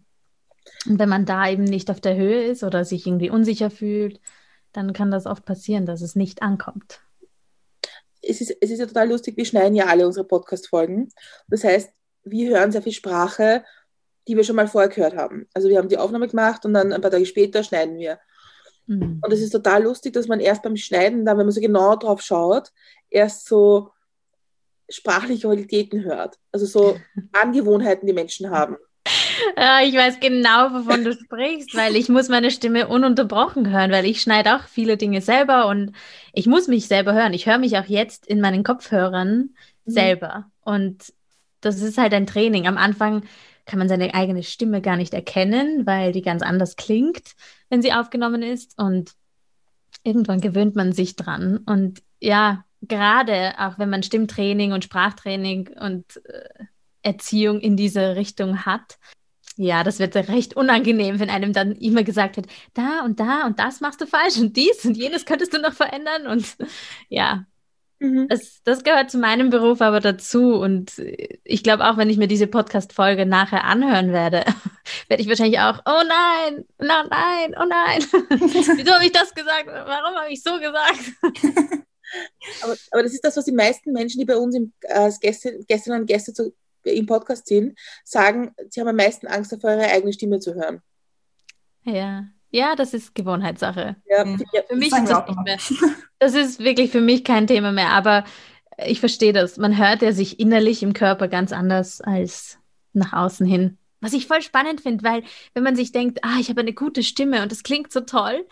Und 0.87 0.99
wenn 0.99 1.09
man 1.09 1.25
da 1.25 1.49
eben 1.49 1.65
nicht 1.65 1.91
auf 1.91 2.01
der 2.01 2.17
Höhe 2.17 2.45
ist 2.45 2.63
oder 2.63 2.85
sich 2.85 3.07
irgendwie 3.07 3.31
unsicher 3.31 3.71
fühlt, 3.71 4.21
dann 4.73 4.93
kann 4.93 5.11
das 5.11 5.27
oft 5.27 5.45
passieren, 5.45 5.87
dass 5.87 6.01
es 6.01 6.17
nicht 6.17 6.43
ankommt 6.43 7.06
es 8.29 8.41
ist, 8.41 8.57
es 8.61 8.71
ist 8.71 8.79
ja 8.79 8.87
total 8.87 9.09
lustig, 9.09 9.37
wir 9.37 9.45
schneiden 9.45 9.75
ja 9.75 9.87
alle 9.87 10.07
unsere 10.07 10.27
Podcast-Folgen. 10.27 11.09
Das 11.49 11.65
heißt, 11.65 11.91
wir 12.25 12.51
hören 12.51 12.73
sehr 12.73 12.83
viel 12.83 12.93
Sprache, 12.93 13.65
die 14.29 14.37
wir 14.37 14.45
schon 14.45 14.57
mal 14.57 14.69
vorher 14.69 14.91
gehört 14.91 15.17
haben. 15.17 15.47
Also 15.55 15.69
wir 15.69 15.79
haben 15.79 15.89
die 15.89 15.99
Aufnahme 15.99 16.29
gemacht 16.29 16.65
und 16.65 16.75
dann 16.75 16.93
ein 16.93 17.01
paar 17.01 17.11
Tage 17.11 17.27
später 17.27 17.63
schneiden 17.63 17.99
wir. 17.99 18.19
Mhm. 18.87 19.21
Und 19.25 19.33
es 19.33 19.41
ist 19.41 19.51
total 19.51 19.85
lustig, 19.85 20.13
dass 20.13 20.29
man 20.29 20.41
erst 20.41 20.63
beim 20.63 20.77
Schneiden, 20.77 21.25
dann, 21.25 21.39
wenn 21.39 21.47
man 21.47 21.53
so 21.53 21.61
genau 21.61 21.97
drauf 21.97 22.21
schaut, 22.23 22.73
erst 23.09 23.47
so 23.47 23.91
sprachliche 24.89 25.47
Qualitäten 25.47 26.05
hört. 26.05 26.39
Also 26.53 26.67
so 26.67 26.97
Angewohnheiten, 27.33 28.07
die 28.07 28.13
Menschen 28.13 28.51
haben. 28.51 28.77
Ja, 29.57 29.81
ich 29.83 29.95
weiß 29.95 30.21
genau, 30.21 30.73
wovon 30.73 31.05
du 31.05 31.13
sprichst, 31.13 31.75
weil 31.75 31.97
ich 31.97 32.09
muss 32.09 32.29
meine 32.29 32.51
Stimme 32.51 32.89
ununterbrochen 32.89 33.71
hören, 33.71 33.91
weil 33.91 34.07
ich 34.07 34.21
schneide 34.21 34.57
auch 34.57 34.63
viele 34.63 34.97
Dinge 34.97 35.21
selber 35.21 35.67
und 35.67 35.93
ich 36.33 36.47
muss 36.47 36.69
mich 36.69 36.89
selber 36.89 37.13
hören. 37.15 37.33
Ich 37.35 37.47
höre 37.47 37.59
mich 37.59 37.77
auch 37.79 37.87
jetzt 37.87 38.27
in 38.27 38.41
meinen 38.41 38.65
Kopfhörern 38.65 39.51
mhm. 39.85 39.91
selber. 39.91 40.51
Und 40.63 41.13
das 41.61 41.81
ist 41.81 41.99
halt 41.99 42.15
ein 42.15 42.27
Training. 42.27 42.67
Am 42.67 42.79
Anfang 42.79 43.23
kann 43.67 43.79
man 43.79 43.89
seine 43.89 44.15
eigene 44.15 44.43
Stimme 44.43 44.81
gar 44.81 44.97
nicht 44.97 45.13
erkennen, 45.13 45.87
weil 45.87 46.13
die 46.13 46.23
ganz 46.23 46.43
anders 46.43 46.77
klingt, 46.77 47.35
wenn 47.69 47.83
sie 47.83 47.93
aufgenommen 47.93 48.43
ist. 48.43 48.79
Und 48.79 49.13
irgendwann 50.03 50.41
gewöhnt 50.41 50.77
man 50.77 50.93
sich 50.93 51.17
dran. 51.17 51.59
Und 51.67 52.03
ja, 52.21 52.65
gerade 52.83 53.55
auch 53.59 53.79
wenn 53.79 53.91
man 53.91 54.03
Stimmtraining 54.03 54.73
und 54.73 54.85
Sprachtraining 54.85 55.71
und 55.81 56.05
äh, 56.27 56.65
Erziehung 57.03 57.61
in 57.61 57.77
diese 57.77 58.17
Richtung 58.17 58.67
hat. 58.67 58.99
Ja, 59.59 59.85
das 59.85 59.99
wird 59.99 60.15
recht 60.17 60.55
unangenehm, 60.55 61.19
wenn 61.19 61.31
einem 61.31 61.53
dann 61.53 61.73
immer 61.77 62.03
gesagt 62.03 62.37
wird, 62.37 62.47
da 62.75 63.01
und 63.05 63.21
da 63.21 63.47
und 63.47 63.59
das 63.59 63.81
machst 63.81 64.01
du 64.03 64.07
falsch 64.07 64.37
und 64.39 64.57
dies 64.57 64.85
und 64.85 64.97
jenes 64.97 65.25
könntest 65.25 65.55
du 65.55 65.59
noch 65.59 65.73
verändern. 65.73 66.27
Und 66.27 66.57
ja, 67.09 67.47
Mhm. 67.99 68.29
das, 68.29 68.63
das 68.65 68.85
gehört 68.85 69.11
zu 69.11 69.19
meinem 69.19 69.49
Beruf 69.51 69.81
aber 69.81 70.01
dazu. 70.01 70.55
Und 70.57 71.01
ich 71.45 71.63
glaube 71.63 71.85
auch, 71.87 71.97
wenn 71.97 72.11
ich 72.11 72.19
mir 72.19 72.29
diese 72.29 72.47
Podcast-Folge 72.47 73.25
nachher 73.25 73.65
anhören 73.65 74.13
werde, 74.13 74.45
werde 75.09 75.23
ich 75.23 75.29
wahrscheinlich 75.29 75.61
auch, 75.61 75.81
oh 75.87 76.03
nein, 76.07 76.65
nein, 76.79 77.07
nein, 77.11 77.55
oh 77.59 77.65
nein. 77.67 78.03
Wieso 78.77 78.93
habe 78.93 79.07
ich 79.07 79.13
das 79.13 79.35
gesagt? 79.35 79.67
Warum 79.67 80.15
habe 80.15 80.31
ich 80.31 80.43
so 80.43 80.59
gesagt? 80.59 81.15
Aber, 82.63 82.77
aber 82.93 83.03
das 83.03 83.13
ist 83.15 83.25
das, 83.25 83.37
was 83.37 83.45
die 83.45 83.53
meisten 83.53 83.93
Menschen, 83.93 84.19
die 84.19 84.25
bei 84.25 84.37
uns 84.37 84.55
im, 84.55 84.73
äh, 84.83 84.93
als 84.95 85.21
Gäste, 85.21 85.59
Gästinnen 85.67 86.01
und 86.03 86.07
Gäste 86.07 86.33
zu, 86.33 86.55
im 86.95 87.07
Podcast 87.07 87.47
sind, 87.47 87.79
sagen, 88.05 88.55
sie 88.71 88.81
haben 88.81 88.89
am 88.89 88.97
meisten 88.97 89.27
Angst 89.27 89.53
davor, 89.53 89.71
ihre 89.73 89.91
eigene 89.91 90.13
Stimme 90.13 90.41
zu 90.41 90.55
hören. 90.55 90.81
Ja. 91.85 92.27
Ja, 92.51 92.75
das 92.77 92.95
ist 92.95 93.15
Gewohnheitssache. 93.15 93.97
Ja, 94.09 94.25
Mhm. 94.25 94.43
ja, 94.53 94.63
Für 94.69 94.77
mich 94.77 94.89
ist 94.93 95.03
das 95.03 95.11
auch 95.13 95.27
nicht 95.29 95.43
mehr. 95.45 95.59
Das 96.19 96.35
ist 96.35 96.61
wirklich 96.61 96.91
für 96.91 97.01
mich 97.01 97.25
kein 97.25 97.47
Thema 97.47 97.73
mehr, 97.73 97.91
aber 97.91 98.25
ich 98.87 99.01
verstehe 99.01 99.33
das. 99.33 99.57
Man 99.59 99.77
hört 99.77 100.01
ja 100.03 100.13
sich 100.13 100.41
innerlich 100.41 100.83
im 100.83 100.93
Körper 100.93 101.29
ganz 101.29 101.53
anders 101.53 102.01
als 102.01 102.59
nach 102.93 103.13
außen 103.13 103.47
hin. 103.47 103.77
Was 104.01 104.13
ich 104.13 104.27
voll 104.27 104.41
spannend 104.43 104.81
finde, 104.81 105.05
weil 105.05 105.25
wenn 105.55 105.65
man 105.65 105.77
sich 105.77 105.93
denkt, 105.93 106.21
ah, 106.23 106.37
ich 106.41 106.49
habe 106.49 106.61
eine 106.61 106.73
gute 106.73 107.03
Stimme 107.03 107.43
und 107.43 107.51
das 107.53 107.63
klingt 107.63 107.93
so 107.93 108.01
toll 108.01 108.47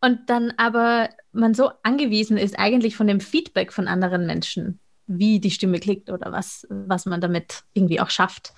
und 0.00 0.28
dann 0.28 0.52
aber 0.56 1.08
man 1.32 1.54
so 1.54 1.70
angewiesen 1.82 2.36
ist 2.36 2.58
eigentlich 2.58 2.96
von 2.96 3.06
dem 3.06 3.20
Feedback 3.20 3.72
von 3.72 3.88
anderen 3.88 4.26
Menschen, 4.26 4.80
wie 5.06 5.40
die 5.40 5.50
Stimme 5.50 5.78
klingt 5.78 6.10
oder 6.10 6.32
was, 6.32 6.66
was 6.68 7.06
man 7.06 7.20
damit 7.20 7.64
irgendwie 7.74 8.00
auch 8.00 8.10
schafft. 8.10 8.52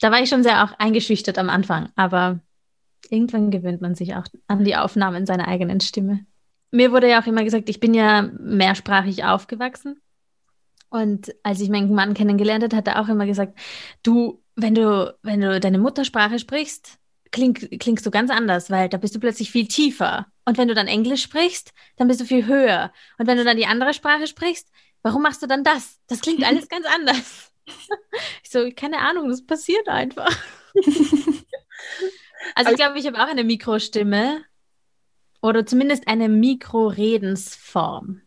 Da 0.00 0.10
war 0.10 0.22
ich 0.22 0.28
schon 0.28 0.42
sehr 0.42 0.64
auch 0.64 0.72
eingeschüchtert 0.78 1.38
am 1.38 1.48
Anfang, 1.48 1.90
aber 1.96 2.40
irgendwann 3.08 3.50
gewöhnt 3.50 3.80
man 3.80 3.94
sich 3.94 4.14
auch 4.14 4.26
an 4.46 4.64
die 4.64 4.76
Aufnahmen 4.76 5.26
seiner 5.26 5.48
eigenen 5.48 5.80
Stimme. 5.80 6.20
Mir 6.70 6.92
wurde 6.92 7.08
ja 7.08 7.20
auch 7.20 7.26
immer 7.26 7.44
gesagt, 7.44 7.68
ich 7.68 7.80
bin 7.80 7.94
ja 7.94 8.22
mehrsprachig 8.40 9.24
aufgewachsen. 9.24 10.00
Und 10.88 11.34
als 11.42 11.60
ich 11.60 11.70
meinen 11.70 11.94
Mann 11.94 12.14
kennengelernt 12.14 12.64
habe, 12.64 12.76
hat 12.76 12.86
er 12.86 13.00
auch 13.00 13.08
immer 13.08 13.26
gesagt, 13.26 13.58
du, 14.02 14.42
wenn 14.56 14.74
du, 14.74 15.16
wenn 15.22 15.40
du 15.40 15.58
deine 15.58 15.78
Muttersprache 15.78 16.38
sprichst, 16.38 16.98
kling, 17.30 17.54
klingst 17.54 18.04
du 18.06 18.10
ganz 18.10 18.30
anders, 18.30 18.70
weil 18.70 18.88
da 18.88 18.98
bist 18.98 19.14
du 19.14 19.20
plötzlich 19.20 19.50
viel 19.50 19.66
tiefer. 19.66 20.26
Und 20.44 20.58
wenn 20.58 20.68
du 20.68 20.74
dann 20.74 20.86
Englisch 20.86 21.22
sprichst, 21.22 21.72
dann 21.96 22.08
bist 22.08 22.20
du 22.20 22.24
viel 22.24 22.46
höher. 22.46 22.92
Und 23.18 23.26
wenn 23.26 23.38
du 23.38 23.44
dann 23.44 23.56
die 23.56 23.66
andere 23.66 23.94
Sprache 23.94 24.26
sprichst, 24.26 24.70
warum 25.02 25.22
machst 25.22 25.42
du 25.42 25.46
dann 25.46 25.64
das? 25.64 25.98
Das 26.08 26.20
klingt 26.20 26.44
alles 26.46 26.68
ganz 26.68 26.86
anders. 26.86 27.52
Ich 28.42 28.50
so, 28.50 28.68
keine 28.74 28.98
Ahnung, 28.98 29.28
das 29.28 29.44
passiert 29.46 29.88
einfach. 29.88 30.36
Also 32.56 32.72
ich 32.72 32.76
glaube, 32.76 32.98
ich 32.98 33.06
habe 33.06 33.18
auch 33.18 33.28
eine 33.28 33.44
Mikrostimme 33.44 34.42
oder 35.42 35.64
zumindest 35.64 36.08
eine 36.08 36.28
Mikroredensform. 36.28 38.22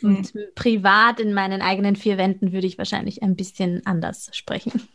Mhm. 0.00 0.16
Und 0.16 0.54
privat 0.54 1.20
in 1.20 1.34
meinen 1.34 1.60
eigenen 1.60 1.96
vier 1.96 2.18
Wänden 2.18 2.52
würde 2.52 2.66
ich 2.66 2.78
wahrscheinlich 2.78 3.22
ein 3.22 3.36
bisschen 3.36 3.82
anders 3.84 4.30
sprechen. 4.32 4.88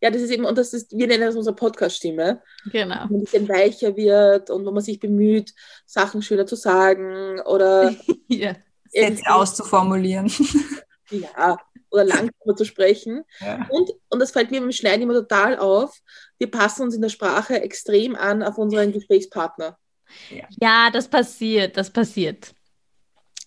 ja, 0.00 0.10
das 0.10 0.22
ist 0.22 0.30
eben, 0.30 0.44
und 0.44 0.58
das 0.58 0.74
ist, 0.74 0.92
wir 0.96 1.06
nennen 1.06 1.22
das 1.22 1.34
unsere 1.34 1.56
Podcast-Stimme, 1.56 2.42
Genau. 2.70 2.94
wo 3.08 3.14
man 3.14 3.14
ein 3.14 3.20
bisschen 3.24 3.48
weicher 3.48 3.96
wird 3.96 4.50
und 4.50 4.64
wo 4.66 4.70
man 4.70 4.82
sich 4.82 5.00
bemüht, 5.00 5.52
Sachen 5.86 6.22
schöner 6.22 6.46
zu 6.46 6.56
sagen 6.56 7.40
oder 7.40 7.94
Ja. 8.28 8.54
Sätze 8.94 9.22
auszuformulieren. 9.26 10.30
ja, 11.10 11.56
oder 11.90 12.04
langsamer 12.04 12.56
zu 12.56 12.64
sprechen. 12.64 13.22
Ja. 13.40 13.66
Und, 13.70 13.90
und 14.08 14.18
das 14.18 14.32
fällt 14.32 14.50
mir 14.50 14.60
beim 14.60 14.72
Schneiden 14.72 15.02
immer 15.02 15.14
total 15.14 15.58
auf, 15.58 15.98
wir 16.38 16.50
passen 16.50 16.82
uns 16.82 16.94
in 16.94 17.02
der 17.02 17.08
Sprache 17.08 17.60
extrem 17.62 18.16
an 18.16 18.42
auf 18.42 18.58
unseren 18.58 18.92
Gesprächspartner. 18.92 19.78
ja, 20.60 20.90
das 20.90 21.08
passiert, 21.08 21.76
das 21.76 21.90
passiert. 21.90 22.54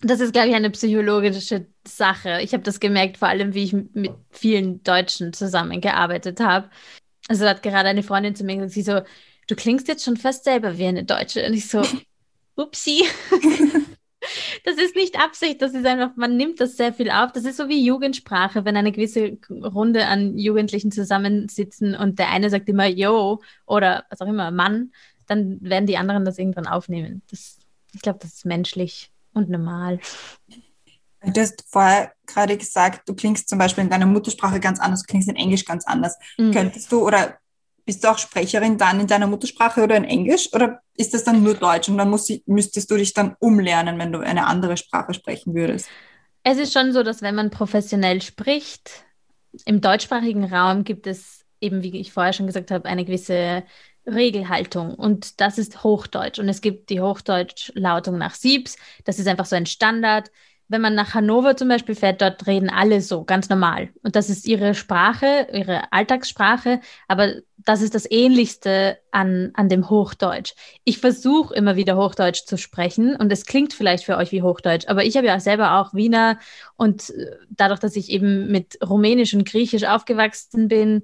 Das 0.00 0.20
ist, 0.20 0.32
glaube 0.32 0.48
ich, 0.48 0.54
eine 0.54 0.70
psychologische 0.70 1.66
Sache. 1.86 2.40
Ich 2.42 2.52
habe 2.52 2.62
das 2.62 2.78
gemerkt, 2.78 3.16
vor 3.16 3.28
allem, 3.28 3.54
wie 3.54 3.64
ich 3.64 3.72
mit 3.72 4.12
vielen 4.30 4.82
Deutschen 4.84 5.32
zusammengearbeitet 5.32 6.38
habe. 6.40 6.70
Also 7.28 7.44
da 7.44 7.50
hat 7.50 7.62
gerade 7.62 7.88
eine 7.88 8.04
Freundin 8.04 8.36
zu 8.36 8.44
mir 8.44 8.54
gesagt, 8.54 8.72
sie 8.72 8.82
so, 8.82 9.00
du 9.48 9.56
klingst 9.56 9.88
jetzt 9.88 10.04
schon 10.04 10.16
fast 10.16 10.44
selber 10.44 10.78
wie 10.78 10.86
eine 10.86 11.04
Deutsche. 11.04 11.44
Und 11.44 11.54
ich 11.54 11.68
so, 11.68 11.82
upsi. 12.56 13.04
Das 14.64 14.76
ist 14.76 14.94
nicht 14.94 15.18
Absicht, 15.18 15.62
das 15.62 15.74
ist 15.74 15.86
einfach, 15.86 16.16
man 16.16 16.36
nimmt 16.36 16.60
das 16.60 16.76
sehr 16.76 16.92
viel 16.92 17.10
auf. 17.10 17.32
Das 17.32 17.44
ist 17.44 17.56
so 17.56 17.68
wie 17.68 17.84
Jugendsprache, 17.84 18.64
wenn 18.64 18.76
eine 18.76 18.92
gewisse 18.92 19.38
Runde 19.50 20.06
an 20.06 20.36
Jugendlichen 20.38 20.92
zusammensitzen 20.92 21.94
und 21.94 22.18
der 22.18 22.30
eine 22.30 22.50
sagt 22.50 22.68
immer 22.68 22.86
Yo 22.86 23.40
oder 23.66 24.04
was 24.10 24.20
auch 24.20 24.26
immer, 24.26 24.50
Mann, 24.50 24.92
dann 25.26 25.58
werden 25.60 25.86
die 25.86 25.96
anderen 25.96 26.24
das 26.24 26.38
irgendwann 26.38 26.66
aufnehmen. 26.66 27.22
Das, 27.30 27.58
ich 27.92 28.00
glaube, 28.00 28.18
das 28.20 28.34
ist 28.34 28.44
menschlich 28.44 29.10
und 29.32 29.48
normal. 29.50 30.00
Du 31.20 31.40
hast 31.40 31.64
vorher 31.68 32.12
gerade 32.26 32.56
gesagt, 32.56 33.08
du 33.08 33.14
klingst 33.14 33.48
zum 33.48 33.58
Beispiel 33.58 33.84
in 33.84 33.90
deiner 33.90 34.06
Muttersprache 34.06 34.60
ganz 34.60 34.78
anders, 34.78 35.02
du 35.02 35.06
klingst 35.08 35.28
in 35.28 35.36
Englisch 35.36 35.64
ganz 35.64 35.86
anders. 35.86 36.16
Mhm. 36.38 36.52
Könntest 36.52 36.92
du 36.92 37.04
oder 37.04 37.38
bist 37.88 38.04
du 38.04 38.08
auch 38.08 38.18
Sprecherin 38.18 38.76
dann 38.76 39.00
in 39.00 39.06
deiner 39.06 39.26
Muttersprache 39.26 39.82
oder 39.82 39.96
in 39.96 40.04
Englisch 40.04 40.52
oder 40.52 40.82
ist 40.94 41.14
das 41.14 41.24
dann 41.24 41.42
nur 41.42 41.54
Deutsch 41.54 41.88
und 41.88 41.96
dann 41.96 42.10
muss, 42.10 42.30
müsstest 42.44 42.90
du 42.90 42.96
dich 42.98 43.14
dann 43.14 43.34
umlernen, 43.40 43.98
wenn 43.98 44.12
du 44.12 44.18
eine 44.18 44.46
andere 44.46 44.76
Sprache 44.76 45.14
sprechen 45.14 45.54
würdest? 45.54 45.88
Es 46.42 46.58
ist 46.58 46.74
schon 46.74 46.92
so, 46.92 47.02
dass 47.02 47.22
wenn 47.22 47.34
man 47.34 47.48
professionell 47.48 48.20
spricht, 48.20 48.90
im 49.64 49.80
deutschsprachigen 49.80 50.44
Raum 50.44 50.84
gibt 50.84 51.06
es 51.06 51.46
eben, 51.62 51.82
wie 51.82 51.98
ich 51.98 52.12
vorher 52.12 52.34
schon 52.34 52.46
gesagt 52.46 52.70
habe, 52.70 52.86
eine 52.86 53.06
gewisse 53.06 53.64
Regelhaltung 54.06 54.94
und 54.94 55.40
das 55.40 55.56
ist 55.56 55.82
Hochdeutsch 55.82 56.38
und 56.38 56.50
es 56.50 56.60
gibt 56.60 56.90
die 56.90 57.00
Hochdeutschlautung 57.00 58.18
nach 58.18 58.34
Siebs, 58.34 58.76
das 59.06 59.18
ist 59.18 59.28
einfach 59.28 59.46
so 59.46 59.56
ein 59.56 59.64
Standard. 59.64 60.30
Wenn 60.68 60.82
man 60.82 60.94
nach 60.94 61.14
Hannover 61.14 61.56
zum 61.56 61.68
Beispiel 61.68 61.94
fährt, 61.94 62.20
dort 62.20 62.46
reden 62.46 62.68
alle 62.68 63.00
so, 63.00 63.24
ganz 63.24 63.48
normal. 63.48 63.88
Und 64.02 64.16
das 64.16 64.28
ist 64.28 64.46
ihre 64.46 64.74
Sprache, 64.74 65.48
ihre 65.52 65.92
Alltagssprache, 65.92 66.80
aber 67.08 67.36
das 67.56 67.82
ist 67.82 67.94
das 67.94 68.10
Ähnlichste 68.10 68.98
an, 69.10 69.50
an 69.54 69.68
dem 69.68 69.90
Hochdeutsch. 69.90 70.52
Ich 70.84 70.98
versuche 70.98 71.54
immer 71.54 71.76
wieder 71.76 71.96
Hochdeutsch 71.96 72.44
zu 72.44 72.56
sprechen 72.56 73.16
und 73.16 73.32
es 73.32 73.46
klingt 73.46 73.72
vielleicht 73.72 74.04
für 74.04 74.16
euch 74.16 74.30
wie 74.30 74.42
Hochdeutsch, 74.42 74.88
aber 74.88 75.04
ich 75.04 75.16
habe 75.16 75.26
ja 75.26 75.40
selber 75.40 75.78
auch 75.80 75.94
Wiener 75.94 76.38
und 76.76 77.10
äh, 77.10 77.36
dadurch, 77.50 77.80
dass 77.80 77.96
ich 77.96 78.10
eben 78.10 78.50
mit 78.50 78.78
Rumänisch 78.86 79.34
und 79.34 79.48
Griechisch 79.48 79.84
aufgewachsen 79.84 80.68
bin 80.68 81.02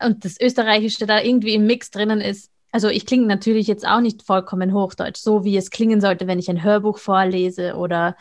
und 0.00 0.24
das 0.24 0.40
Österreichische 0.40 1.06
da 1.06 1.20
irgendwie 1.20 1.54
im 1.54 1.66
Mix 1.66 1.90
drinnen 1.90 2.20
ist, 2.20 2.50
also 2.70 2.88
ich 2.88 3.06
klinge 3.06 3.26
natürlich 3.26 3.66
jetzt 3.66 3.86
auch 3.86 4.00
nicht 4.00 4.22
vollkommen 4.22 4.74
Hochdeutsch, 4.74 5.18
so 5.18 5.44
wie 5.44 5.56
es 5.56 5.70
klingen 5.70 6.00
sollte, 6.00 6.26
wenn 6.26 6.38
ich 6.38 6.50
ein 6.50 6.62
Hörbuch 6.62 6.98
vorlese 6.98 7.74
oder 7.76 8.16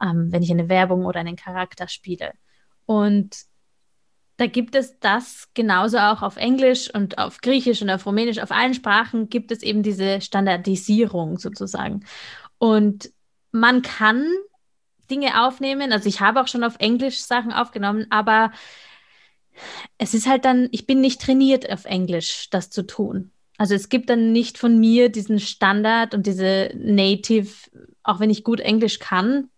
ähm, 0.00 0.30
wenn 0.30 0.42
ich 0.42 0.50
eine 0.50 0.68
Werbung 0.68 1.04
oder 1.04 1.20
einen 1.20 1.36
Charakter 1.36 1.88
spiele. 1.88 2.32
Und 2.86 3.36
da 4.36 4.46
gibt 4.46 4.76
es 4.76 5.00
das 5.00 5.48
genauso 5.54 5.98
auch 5.98 6.22
auf 6.22 6.36
Englisch 6.36 6.94
und 6.94 7.18
auf 7.18 7.40
Griechisch 7.40 7.82
und 7.82 7.90
auf 7.90 8.06
Rumänisch, 8.06 8.38
auf 8.38 8.52
allen 8.52 8.72
Sprachen 8.72 9.28
gibt 9.28 9.50
es 9.50 9.62
eben 9.62 9.82
diese 9.82 10.20
Standardisierung 10.20 11.38
sozusagen. 11.38 12.04
Und 12.58 13.10
man 13.50 13.82
kann 13.82 14.24
Dinge 15.10 15.44
aufnehmen, 15.44 15.92
also 15.92 16.08
ich 16.08 16.20
habe 16.20 16.40
auch 16.40 16.46
schon 16.46 16.62
auf 16.62 16.76
Englisch 16.78 17.20
Sachen 17.20 17.52
aufgenommen, 17.52 18.06
aber 18.10 18.52
es 19.96 20.14
ist 20.14 20.28
halt 20.28 20.44
dann, 20.44 20.68
ich 20.70 20.86
bin 20.86 21.00
nicht 21.00 21.20
trainiert 21.20 21.68
auf 21.68 21.84
Englisch, 21.84 22.48
das 22.50 22.70
zu 22.70 22.86
tun. 22.86 23.32
Also 23.58 23.74
es 23.74 23.88
gibt 23.88 24.08
dann 24.08 24.32
nicht 24.32 24.56
von 24.56 24.78
mir 24.78 25.10
diesen 25.10 25.40
Standard 25.40 26.14
und 26.14 26.26
diese 26.26 26.70
Native, 26.76 27.50
auch 28.04 28.20
wenn 28.20 28.30
ich 28.30 28.44
gut 28.44 28.60
Englisch 28.60 29.00
kann, 29.00 29.50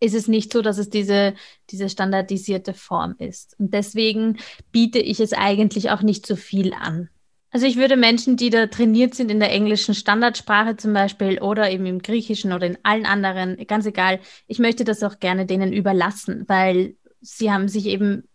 ist 0.00 0.14
es 0.14 0.28
nicht 0.28 0.52
so, 0.52 0.60
dass 0.60 0.76
es 0.76 0.90
diese, 0.90 1.34
diese 1.70 1.88
standardisierte 1.88 2.74
Form 2.74 3.14
ist. 3.18 3.58
Und 3.58 3.72
deswegen 3.72 4.36
biete 4.70 4.98
ich 4.98 5.20
es 5.20 5.32
eigentlich 5.32 5.90
auch 5.90 6.02
nicht 6.02 6.26
so 6.26 6.36
viel 6.36 6.74
an. 6.74 7.08
Also 7.50 7.66
ich 7.66 7.76
würde 7.76 7.96
Menschen, 7.96 8.36
die 8.36 8.50
da 8.50 8.66
trainiert 8.66 9.14
sind 9.14 9.30
in 9.30 9.40
der 9.40 9.50
englischen 9.50 9.94
Standardsprache 9.94 10.76
zum 10.76 10.92
Beispiel 10.92 11.38
oder 11.40 11.70
eben 11.70 11.86
im 11.86 12.02
Griechischen 12.02 12.52
oder 12.52 12.66
in 12.66 12.76
allen 12.82 13.06
anderen, 13.06 13.56
ganz 13.66 13.86
egal, 13.86 14.20
ich 14.46 14.58
möchte 14.58 14.84
das 14.84 15.02
auch 15.02 15.20
gerne 15.20 15.46
denen 15.46 15.72
überlassen, 15.72 16.44
weil 16.48 16.96
sie 17.22 17.50
haben 17.50 17.68
sich 17.68 17.86
eben 17.86 18.28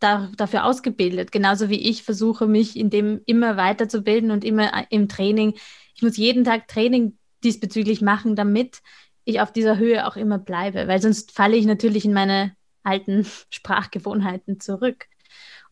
da, 0.00 0.30
dafür 0.36 0.64
ausgebildet. 0.64 1.32
Genauso 1.32 1.68
wie 1.68 1.88
ich 1.88 2.02
versuche, 2.02 2.46
mich 2.46 2.76
in 2.76 2.90
dem 2.90 3.20
immer 3.26 3.56
weiterzubilden 3.56 4.30
und 4.30 4.44
immer 4.44 4.90
im 4.90 5.08
Training. 5.08 5.54
Ich 5.94 6.02
muss 6.02 6.16
jeden 6.16 6.44
Tag 6.44 6.68
Training 6.68 7.18
diesbezüglich 7.44 8.00
machen, 8.00 8.36
damit 8.36 8.82
ich 9.24 9.40
auf 9.40 9.52
dieser 9.52 9.76
Höhe 9.76 10.06
auch 10.06 10.16
immer 10.16 10.38
bleibe, 10.38 10.88
weil 10.88 11.02
sonst 11.02 11.32
falle 11.32 11.56
ich 11.56 11.66
natürlich 11.66 12.04
in 12.04 12.12
meine 12.12 12.54
alten 12.82 13.26
Sprachgewohnheiten 13.50 14.60
zurück. 14.60 15.06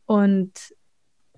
Und 0.04 0.52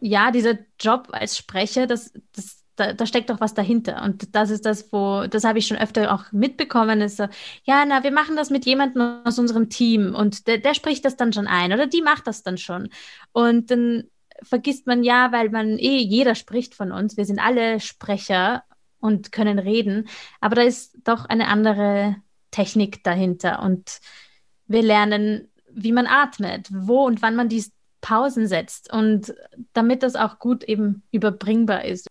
ja, 0.01 0.31
dieser 0.31 0.59
Job 0.81 1.09
als 1.13 1.37
Sprecher, 1.37 1.87
das, 1.87 2.13
das, 2.33 2.58
da, 2.79 2.93
da 2.93 3.07
steckt 3.07 3.31
doch 3.31 3.41
was 3.41 3.55
dahinter. 3.55 4.03
Und 4.03 4.35
das 4.35 4.51
ist 4.51 4.65
das, 4.65 4.93
wo, 4.93 5.27
das 5.29 5.45
habe 5.45 5.59
ich 5.59 5.67
schon 5.67 5.77
öfter 5.77 6.13
auch 6.15 6.31
mitbekommen, 6.33 7.01
ist 7.01 7.17
so, 7.17 7.27
ja, 7.65 7.85
na, 7.87 8.05
wir 8.05 8.13
machen 8.13 8.37
das 8.37 8.51
mit 8.51 8.67
jemandem 8.67 9.21
aus 9.25 9.39
unserem 9.39 9.69
Team 9.69 10.15
und 10.15 10.47
der, 10.47 10.59
der 10.59 10.75
spricht 10.75 11.05
das 11.05 11.17
dann 11.17 11.33
schon 11.33 11.47
ein 11.47 11.73
oder 11.73 11.87
die 11.87 12.03
macht 12.03 12.27
das 12.27 12.43
dann 12.43 12.59
schon. 12.59 12.89
Und 13.33 13.71
dann 13.71 14.05
vergisst 14.43 14.87
man 14.87 15.03
ja, 15.03 15.33
weil 15.33 15.51
man 15.51 15.79
eh, 15.79 15.99
jeder 15.99 16.35
spricht 16.35 16.75
von 16.75 16.93
uns, 16.93 17.17
wir 17.17 17.25
sind 17.25 17.41
alle 17.41 17.81
Sprecher 17.81 18.63
und 19.01 19.33
können 19.33 19.59
reden, 19.59 20.09
aber 20.41 20.57
da 20.57 20.63
ist 20.63 20.97
doch 21.05 21.25
eine 21.25 21.49
andere 21.49 22.17
Technik 22.51 23.03
dahinter 23.05 23.63
und 23.63 24.01
wir 24.67 24.83
lernen, 24.83 25.49
wie 25.71 25.93
man 25.93 26.07
atmet, 26.07 26.69
wo 26.71 27.07
und 27.07 27.23
wann 27.23 27.37
man 27.37 27.49
die 27.49 27.65
Pausen 28.01 28.47
setzt 28.47 28.93
und 28.93 29.35
damit 29.73 30.03
das 30.03 30.15
auch 30.15 30.39
gut 30.39 30.65
eben 30.65 31.03
überbringbar 31.11 31.85
ist. 31.85 32.09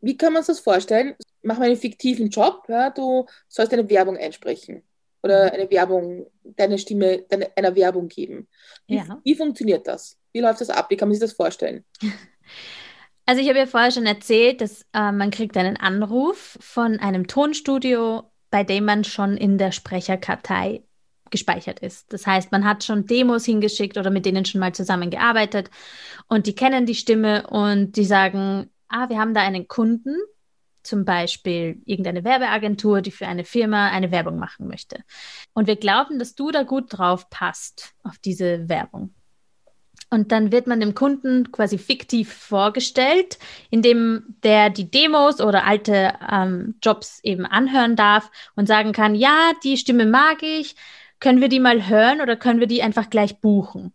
Wie 0.00 0.16
kann 0.16 0.32
man 0.32 0.42
sich 0.42 0.56
das 0.56 0.60
vorstellen? 0.60 1.14
Mach 1.42 1.58
mal 1.58 1.66
einen 1.66 1.76
fiktiven 1.76 2.30
Job, 2.30 2.64
ja, 2.68 2.90
du 2.90 3.26
sollst 3.48 3.72
eine 3.72 3.88
Werbung 3.88 4.16
einsprechen 4.16 4.82
oder 5.22 5.46
mhm. 5.46 5.50
eine 5.52 5.70
Werbung, 5.70 6.26
deine 6.42 6.78
Stimme 6.78 7.24
deine, 7.28 7.50
einer 7.56 7.74
Werbung 7.74 8.08
geben. 8.08 8.48
Wie, 8.86 8.96
ja. 8.96 9.20
wie 9.24 9.34
funktioniert 9.34 9.86
das? 9.86 10.16
Wie 10.32 10.40
läuft 10.40 10.60
das 10.60 10.70
ab? 10.70 10.90
Wie 10.90 10.96
kann 10.96 11.08
man 11.08 11.14
sich 11.14 11.22
das 11.22 11.32
vorstellen? 11.32 11.84
Also 13.30 13.42
ich 13.42 13.48
habe 13.50 13.58
ja 13.58 13.66
vorher 13.66 13.90
schon 13.90 14.06
erzählt, 14.06 14.62
dass 14.62 14.86
äh, 14.94 15.12
man 15.12 15.30
kriegt 15.30 15.54
einen 15.58 15.76
Anruf 15.76 16.56
von 16.62 16.98
einem 16.98 17.26
Tonstudio, 17.26 18.22
bei 18.50 18.64
dem 18.64 18.86
man 18.86 19.04
schon 19.04 19.36
in 19.36 19.58
der 19.58 19.70
Sprecherkartei 19.70 20.82
gespeichert 21.30 21.80
ist. 21.80 22.10
Das 22.10 22.26
heißt, 22.26 22.52
man 22.52 22.64
hat 22.64 22.84
schon 22.84 23.04
Demos 23.04 23.44
hingeschickt 23.44 23.98
oder 23.98 24.08
mit 24.08 24.24
denen 24.24 24.46
schon 24.46 24.62
mal 24.62 24.72
zusammengearbeitet 24.72 25.70
und 26.28 26.46
die 26.46 26.54
kennen 26.54 26.86
die 26.86 26.94
Stimme 26.94 27.46
und 27.48 27.96
die 27.96 28.06
sagen, 28.06 28.70
ah, 28.88 29.08
wir 29.08 29.18
haben 29.18 29.34
da 29.34 29.42
einen 29.42 29.68
Kunden, 29.68 30.16
zum 30.82 31.04
Beispiel 31.04 31.82
irgendeine 31.84 32.24
Werbeagentur, 32.24 33.02
die 33.02 33.10
für 33.10 33.26
eine 33.26 33.44
Firma 33.44 33.90
eine 33.90 34.10
Werbung 34.10 34.38
machen 34.38 34.68
möchte. 34.68 35.04
Und 35.52 35.66
wir 35.66 35.76
glauben, 35.76 36.18
dass 36.18 36.34
du 36.34 36.50
da 36.50 36.62
gut 36.62 36.86
drauf 36.88 37.28
passt, 37.30 37.94
auf 38.02 38.18
diese 38.18 38.68
Werbung. 38.68 39.14
Und 40.10 40.32
dann 40.32 40.52
wird 40.52 40.66
man 40.66 40.80
dem 40.80 40.94
Kunden 40.94 41.52
quasi 41.52 41.76
fiktiv 41.76 42.32
vorgestellt, 42.32 43.38
indem 43.68 44.36
der 44.42 44.70
die 44.70 44.90
Demos 44.90 45.40
oder 45.40 45.64
alte 45.64 46.14
ähm, 46.30 46.76
Jobs 46.82 47.20
eben 47.22 47.44
anhören 47.44 47.94
darf 47.94 48.30
und 48.56 48.66
sagen 48.66 48.92
kann, 48.92 49.14
ja, 49.14 49.52
die 49.64 49.76
Stimme 49.76 50.06
mag 50.06 50.42
ich, 50.42 50.76
können 51.20 51.42
wir 51.42 51.48
die 51.48 51.60
mal 51.60 51.88
hören 51.88 52.22
oder 52.22 52.36
können 52.36 52.60
wir 52.60 52.66
die 52.66 52.82
einfach 52.82 53.10
gleich 53.10 53.40
buchen? 53.40 53.92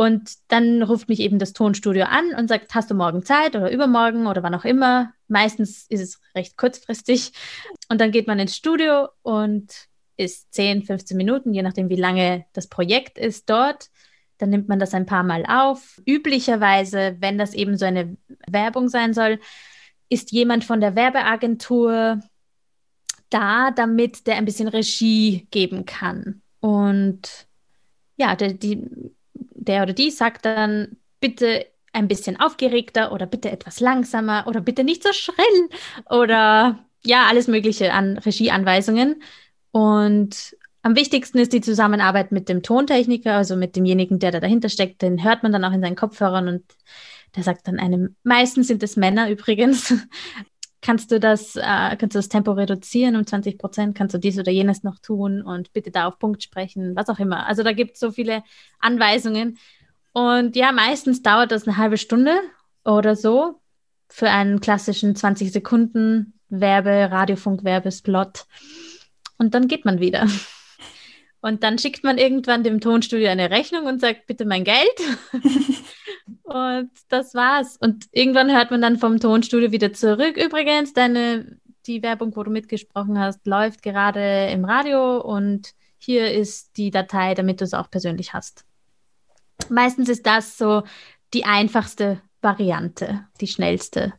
Und 0.00 0.30
dann 0.48 0.82
ruft 0.82 1.10
mich 1.10 1.20
eben 1.20 1.38
das 1.38 1.52
Tonstudio 1.52 2.04
an 2.04 2.34
und 2.34 2.48
sagt, 2.48 2.74
hast 2.74 2.90
du 2.90 2.94
morgen 2.94 3.22
Zeit 3.22 3.54
oder 3.54 3.70
übermorgen 3.70 4.26
oder 4.26 4.42
wann 4.42 4.54
auch 4.54 4.64
immer. 4.64 5.12
Meistens 5.28 5.84
ist 5.90 6.00
es 6.00 6.20
recht 6.34 6.56
kurzfristig. 6.56 7.32
Und 7.90 8.00
dann 8.00 8.10
geht 8.10 8.26
man 8.26 8.38
ins 8.38 8.56
Studio 8.56 9.08
und 9.20 9.70
ist 10.16 10.54
10, 10.54 10.84
15 10.84 11.18
Minuten, 11.18 11.52
je 11.52 11.60
nachdem, 11.60 11.90
wie 11.90 11.96
lange 11.96 12.46
das 12.54 12.66
Projekt 12.66 13.18
ist 13.18 13.50
dort 13.50 13.90
dann 14.38 14.48
nimmt 14.48 14.70
man 14.70 14.78
das 14.78 14.94
ein 14.94 15.04
paar 15.04 15.22
Mal 15.22 15.44
auf. 15.46 16.00
Üblicherweise, 16.06 17.16
wenn 17.20 17.36
das 17.36 17.52
eben 17.52 17.76
so 17.76 17.84
eine 17.84 18.16
Werbung 18.48 18.88
sein 18.88 19.12
soll, 19.12 19.38
ist 20.08 20.32
jemand 20.32 20.64
von 20.64 20.80
der 20.80 20.96
Werbeagentur 20.96 22.20
da, 23.28 23.70
damit 23.70 24.26
der 24.26 24.36
ein 24.36 24.46
bisschen 24.46 24.68
Regie 24.68 25.46
geben 25.50 25.84
kann. 25.84 26.40
Und 26.60 27.48
ja, 28.16 28.34
der, 28.34 28.54
die, 28.54 28.88
der 29.60 29.82
oder 29.82 29.92
die 29.92 30.10
sagt 30.10 30.44
dann, 30.44 30.96
bitte 31.20 31.66
ein 31.92 32.08
bisschen 32.08 32.38
aufgeregter 32.38 33.12
oder 33.12 33.26
bitte 33.26 33.50
etwas 33.50 33.80
langsamer 33.80 34.44
oder 34.46 34.60
bitte 34.60 34.84
nicht 34.84 35.02
so 35.02 35.12
schrill 35.12 35.68
oder 36.08 36.78
ja, 37.04 37.26
alles 37.26 37.48
Mögliche 37.48 37.92
an 37.92 38.18
Regieanweisungen. 38.18 39.22
Und 39.72 40.56
am 40.82 40.96
wichtigsten 40.96 41.38
ist 41.38 41.52
die 41.52 41.60
Zusammenarbeit 41.60 42.32
mit 42.32 42.48
dem 42.48 42.62
Tontechniker, 42.62 43.34
also 43.34 43.56
mit 43.56 43.76
demjenigen, 43.76 44.18
der 44.18 44.30
da 44.30 44.40
dahinter 44.40 44.68
steckt. 44.68 45.02
Den 45.02 45.22
hört 45.24 45.42
man 45.42 45.52
dann 45.52 45.64
auch 45.64 45.72
in 45.72 45.80
seinen 45.80 45.96
Kopfhörern 45.96 46.48
und 46.48 46.64
der 47.36 47.42
sagt 47.42 47.68
dann 47.68 47.78
einem, 47.78 48.16
meistens 48.22 48.66
sind 48.68 48.82
es 48.82 48.96
Männer 48.96 49.30
übrigens, 49.30 49.94
kannst 50.82 51.10
du 51.10 51.20
das, 51.20 51.56
äh, 51.56 51.96
kannst 51.96 52.14
du 52.14 52.18
das 52.18 52.28
Tempo 52.28 52.52
reduzieren 52.52 53.16
um 53.16 53.26
20 53.26 53.58
Prozent, 53.58 53.96
kannst 53.96 54.14
du 54.14 54.18
dies 54.18 54.38
oder 54.38 54.50
jenes 54.50 54.82
noch 54.82 54.98
tun 54.98 55.42
und 55.42 55.72
bitte 55.72 55.90
da 55.90 56.06
auf 56.06 56.18
Punkt 56.18 56.42
sprechen, 56.42 56.96
was 56.96 57.08
auch 57.08 57.18
immer. 57.18 57.46
Also 57.46 57.62
da 57.62 57.72
gibt 57.72 57.94
es 57.94 58.00
so 58.00 58.10
viele 58.12 58.42
Anweisungen. 58.78 59.58
Und 60.12 60.56
ja, 60.56 60.72
meistens 60.72 61.22
dauert 61.22 61.52
das 61.52 61.66
eine 61.66 61.76
halbe 61.76 61.98
Stunde 61.98 62.40
oder 62.84 63.14
so 63.14 63.60
für 64.08 64.28
einen 64.28 64.60
klassischen 64.60 65.14
20 65.14 65.52
Sekunden 65.52 66.34
Werbe, 66.48 67.08
Radiofunk, 67.10 67.62
Werbespot. 67.62 68.46
Und 69.38 69.54
dann 69.54 69.68
geht 69.68 69.84
man 69.84 70.00
wieder. 70.00 70.26
Und 71.40 71.62
dann 71.62 71.78
schickt 71.78 72.04
man 72.04 72.18
irgendwann 72.18 72.64
dem 72.64 72.80
Tonstudio 72.80 73.28
eine 73.28 73.50
Rechnung 73.50 73.86
und 73.86 74.00
sagt, 74.00 74.26
bitte 74.26 74.44
mein 74.44 74.64
Geld. 74.64 75.00
und 76.50 76.90
das 77.08 77.34
war's. 77.34 77.76
Und 77.76 78.08
irgendwann 78.10 78.50
hört 78.50 78.70
man 78.70 78.82
dann 78.82 78.98
vom 78.98 79.20
Tonstudio 79.20 79.70
wieder 79.70 79.92
zurück. 79.92 80.36
Übrigens, 80.36 80.92
deine, 80.92 81.58
die 81.86 82.02
Werbung, 82.02 82.34
wo 82.34 82.42
du 82.42 82.50
mitgesprochen 82.50 83.18
hast, 83.18 83.46
läuft 83.46 83.82
gerade 83.82 84.48
im 84.50 84.64
Radio 84.64 85.20
und 85.20 85.72
hier 85.96 86.32
ist 86.32 86.76
die 86.76 86.90
Datei, 86.90 87.34
damit 87.34 87.60
du 87.60 87.64
es 87.64 87.74
auch 87.74 87.90
persönlich 87.90 88.32
hast. 88.32 88.64
Meistens 89.68 90.08
ist 90.08 90.26
das 90.26 90.58
so 90.58 90.82
die 91.34 91.44
einfachste 91.44 92.20
Variante, 92.40 93.26
die 93.40 93.46
schnellste. 93.46 94.14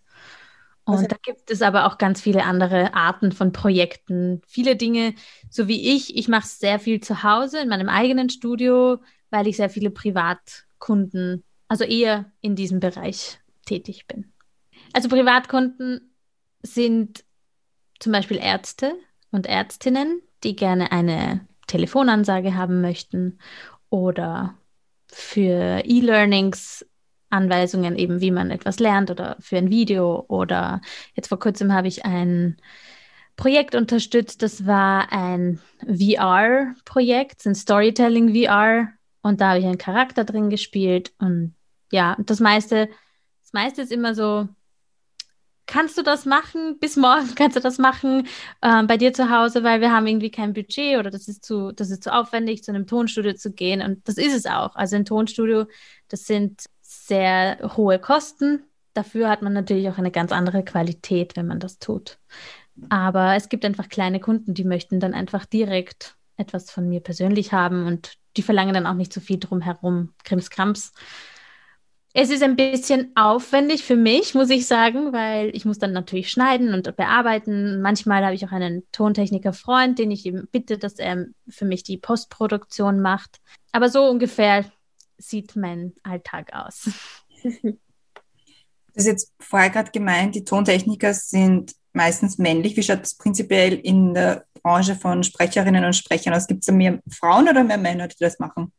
Und 0.86 0.95
also, 0.95 1.07
da 1.07 1.17
gibt 1.21 1.51
es 1.51 1.61
aber 1.61 1.86
auch 1.86 1.97
ganz 1.97 2.21
viele 2.21 2.43
andere 2.43 2.93
Arten 2.93 3.32
von 3.32 3.51
Projekten. 3.51 4.41
Viele 4.47 4.75
Dinge, 4.75 5.15
so 5.49 5.67
wie 5.67 5.95
ich, 5.95 6.15
ich 6.15 6.27
mache 6.27 6.47
sehr 6.47 6.79
viel 6.79 7.01
zu 7.01 7.23
Hause 7.23 7.59
in 7.59 7.69
meinem 7.69 7.89
eigenen 7.89 8.29
Studio, 8.29 8.99
weil 9.29 9.47
ich 9.47 9.57
sehr 9.57 9.69
viele 9.69 9.89
Privatkunden, 9.89 11.43
also 11.72 11.86
eher 11.86 12.26
in 12.41 12.57
diesem 12.57 12.82
Bereich 12.82 13.39
tätig 13.65 14.05
bin. 14.05 14.34
Also 14.91 15.07
Privatkunden 15.07 16.13
sind 16.61 17.24
zum 17.97 18.11
Beispiel 18.11 18.39
Ärzte 18.39 18.93
und 19.32 19.45
Ärztinnen, 19.47 20.22
die 20.43 20.57
gerne 20.57 20.91
eine 20.91 21.47
Telefonansage 21.67 22.55
haben 22.55 22.82
möchten 22.82 23.39
oder 23.89 24.57
für 25.07 25.82
E-Learnings 25.86 26.86
Anweisungen 27.30 27.97
eben, 27.97 28.19
wie 28.19 28.32
man 28.32 28.51
etwas 28.51 28.80
lernt 28.80 29.09
oder 29.09 29.38
für 29.39 29.55
ein 29.55 29.69
Video. 29.69 30.26
Oder 30.28 30.82
jetzt 31.15 31.30
vor 31.30 31.39
kurzem 31.39 31.72
habe 31.72 31.88
ich 31.88 32.03
ein 32.03 32.57
Projekt 33.38 33.76
unterstützt, 33.76 34.41
das 34.41 34.65
war 34.65 35.13
ein 35.13 35.61
VR-Projekt, 35.88 37.45
ein 37.45 37.55
Storytelling 37.55 38.36
VR. 38.36 38.89
Und 39.22 39.39
da 39.39 39.51
habe 39.51 39.59
ich 39.59 39.65
einen 39.65 39.78
Charakter 39.78 40.26
drin 40.26 40.49
gespielt. 40.49 41.13
Und 41.17 41.55
ja, 41.91 42.17
das 42.19 42.39
meiste, 42.39 42.89
das 43.41 43.53
meiste 43.53 43.81
ist 43.81 43.91
immer 43.91 44.15
so, 44.15 44.47
kannst 45.67 45.97
du 45.97 46.03
das 46.03 46.25
machen? 46.25 46.79
Bis 46.79 46.95
morgen 46.97 47.29
kannst 47.35 47.55
du 47.55 47.61
das 47.61 47.77
machen 47.77 48.27
äh, 48.61 48.83
bei 48.83 48.97
dir 48.97 49.13
zu 49.13 49.29
Hause, 49.29 49.63
weil 49.63 49.81
wir 49.81 49.91
haben 49.91 50.07
irgendwie 50.07 50.31
kein 50.31 50.53
Budget 50.53 50.97
oder 50.97 51.09
das 51.09 51.27
ist 51.27 51.45
zu, 51.45 51.71
das 51.71 51.89
ist 51.89 52.03
zu 52.03 52.13
aufwendig, 52.13 52.63
zu 52.63 52.71
einem 52.71 52.87
Tonstudio 52.87 53.33
zu 53.33 53.51
gehen. 53.53 53.81
Und 53.81 54.07
das 54.07 54.17
ist 54.17 54.35
es 54.35 54.45
auch. 54.45 54.75
Also 54.75 54.95
ein 54.95 55.05
Tonstudio, 55.05 55.65
das 56.09 56.25
sind 56.25 56.65
sehr 56.81 57.73
hohe 57.77 57.99
Kosten. 57.99 58.63
Dafür 58.93 59.29
hat 59.29 59.41
man 59.41 59.53
natürlich 59.53 59.87
auch 59.89 59.97
eine 59.97 60.11
ganz 60.11 60.31
andere 60.33 60.63
Qualität, 60.63 61.37
wenn 61.37 61.47
man 61.47 61.59
das 61.59 61.79
tut. 61.79 62.19
Aber 62.89 63.35
es 63.35 63.47
gibt 63.47 63.63
einfach 63.63 63.89
kleine 63.89 64.19
Kunden, 64.19 64.53
die 64.53 64.63
möchten 64.63 64.99
dann 64.99 65.13
einfach 65.13 65.45
direkt 65.45 66.15
etwas 66.35 66.71
von 66.71 66.89
mir 66.89 66.99
persönlich 66.99 67.53
haben 67.53 67.85
und 67.85 68.13
die 68.35 68.41
verlangen 68.41 68.73
dann 68.73 68.87
auch 68.87 68.93
nicht 68.93 69.13
so 69.13 69.21
viel 69.21 69.39
drumherum, 69.39 70.13
Krimskrams. 70.23 70.93
Es 72.14 72.30
ist 72.30 72.43
ein 72.43 72.57
bisschen 72.57 73.12
aufwendig 73.16 73.84
für 73.84 73.95
mich, 73.95 74.34
muss 74.34 74.49
ich 74.49 74.68
sagen, 74.68 75.14
weil 75.14 75.55
ich 75.55 75.64
muss 75.64 75.80
dann 75.80 75.93
natürlich 75.93 76.30
schneiden 76.30 76.74
und 76.74 76.95
bearbeiten. 76.97 77.82
Manchmal 77.82 78.26
habe 78.26 78.36
ich 78.36 78.45
auch 78.45 78.51
einen 78.51 78.84
Tontechniker-Freund, 78.91 79.97
den 79.97 80.12
ich 80.12 80.26
eben 80.26 80.47
bitte, 80.51 80.78
dass 80.78 80.95
er 80.95 81.28
für 81.47 81.66
mich 81.66 81.84
die 81.84 81.97
Postproduktion 81.97 82.99
macht. 82.99 83.39
Aber 83.72 83.88
so 83.88 84.03
ungefähr 84.09 84.66
sieht 85.18 85.55
mein 85.55 85.93
Alltag 86.03 86.51
aus? 86.53 86.89
Du 88.93 88.97
hast 88.97 89.05
jetzt 89.05 89.34
vorher 89.39 89.70
gerade 89.70 89.91
gemeint, 89.91 90.36
die 90.36 90.43
Tontechniker 90.43 91.14
sind 91.14 91.74
meistens 91.93 92.38
männlich. 92.38 92.76
Wie 92.76 92.84
schaut 92.84 93.03
das 93.03 93.16
prinzipiell 93.16 93.76
in 93.76 94.14
der 94.14 94.45
Branche 94.62 94.95
von 94.95 95.24
Sprecherinnen 95.24 95.86
und 95.86 95.95
Sprechern 95.95 96.34
aus? 96.34 96.45
Gibt 96.45 96.59
es 96.59 96.66
da 96.66 96.74
mehr 96.74 96.99
Frauen 97.09 97.47
oder 97.47 97.64
mehr 97.64 97.78
Männer, 97.78 98.09
die 98.09 98.18
das 98.20 98.38
machen? 98.39 98.74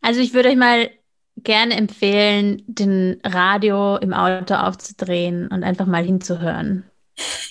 Also 0.00 0.20
ich 0.20 0.34
würde 0.34 0.48
euch 0.48 0.56
mal 0.56 0.90
gerne 1.36 1.76
empfehlen, 1.76 2.62
den 2.66 3.20
Radio 3.24 3.96
im 3.96 4.12
Auto 4.12 4.54
aufzudrehen 4.54 5.48
und 5.48 5.64
einfach 5.64 5.86
mal 5.86 6.04
hinzuhören. 6.04 6.84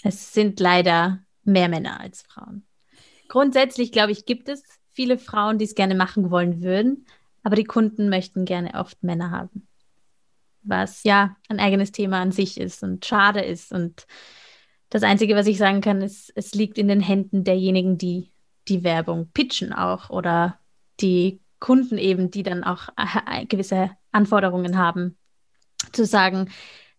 Es 0.03 0.33
sind 0.33 0.59
leider 0.59 1.19
mehr 1.43 1.69
Männer 1.69 1.99
als 1.99 2.23
Frauen. 2.23 2.65
Grundsätzlich, 3.27 3.91
glaube 3.91 4.11
ich, 4.11 4.25
gibt 4.25 4.49
es 4.49 4.63
viele 4.91 5.17
Frauen, 5.17 5.57
die 5.57 5.65
es 5.65 5.75
gerne 5.75 5.95
machen 5.95 6.31
wollen 6.31 6.61
würden, 6.61 7.05
aber 7.43 7.55
die 7.55 7.63
Kunden 7.63 8.09
möchten 8.09 8.45
gerne 8.45 8.73
oft 8.75 9.03
Männer 9.03 9.31
haben. 9.31 9.67
was 10.63 11.03
ja 11.03 11.35
ein 11.49 11.59
eigenes 11.59 11.91
Thema 11.91 12.21
an 12.21 12.31
sich 12.31 12.59
ist 12.59 12.83
und 12.83 13.05
schade 13.05 13.41
ist. 13.41 13.71
Und 13.71 14.05
das 14.89 15.03
Einzige, 15.03 15.35
was 15.35 15.47
ich 15.47 15.57
sagen 15.57 15.81
kann, 15.81 16.01
ist, 16.01 16.31
es 16.35 16.53
liegt 16.53 16.77
in 16.77 16.87
den 16.87 17.01
Händen 17.01 17.43
derjenigen, 17.43 17.97
die 17.97 18.31
die 18.67 18.83
Werbung 18.83 19.29
pitchen 19.33 19.73
auch 19.73 20.09
oder 20.09 20.59
die 20.99 21.41
Kunden 21.61 21.97
eben, 21.97 22.29
die 22.31 22.43
dann 22.43 22.65
auch 22.65 22.89
äh, 22.97 23.45
gewisse 23.45 23.91
Anforderungen 24.11 24.77
haben, 24.77 25.17
zu 25.93 26.05
sagen, 26.05 26.49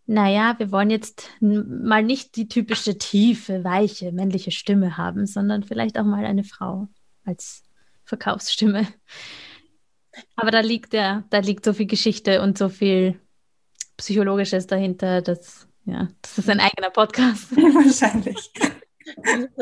naja, 0.06 0.54
wir 0.58 0.72
wollen 0.72 0.90
jetzt 0.90 1.28
mal 1.40 2.02
nicht 2.02 2.36
die 2.36 2.48
typische 2.48 2.96
tiefe, 2.96 3.64
weiche, 3.64 4.12
männliche 4.12 4.50
Stimme 4.50 4.96
haben, 4.96 5.26
sondern 5.26 5.62
vielleicht 5.62 5.98
auch 5.98 6.04
mal 6.04 6.24
eine 6.24 6.44
Frau 6.44 6.88
als 7.24 7.62
Verkaufsstimme. 8.04 8.88
Aber 10.36 10.50
da 10.50 10.60
liegt 10.60 10.94
ja, 10.94 11.24
da 11.30 11.38
liegt 11.38 11.64
so 11.64 11.72
viel 11.72 11.86
Geschichte 11.86 12.40
und 12.42 12.56
so 12.56 12.68
viel 12.68 13.20
Psychologisches 13.96 14.66
dahinter, 14.66 15.22
dass, 15.22 15.68
ja, 15.84 16.08
das 16.22 16.38
ist 16.38 16.50
ein 16.50 16.60
eigener 16.60 16.90
Podcast. 16.90 17.52
Wahrscheinlich. 17.56 18.52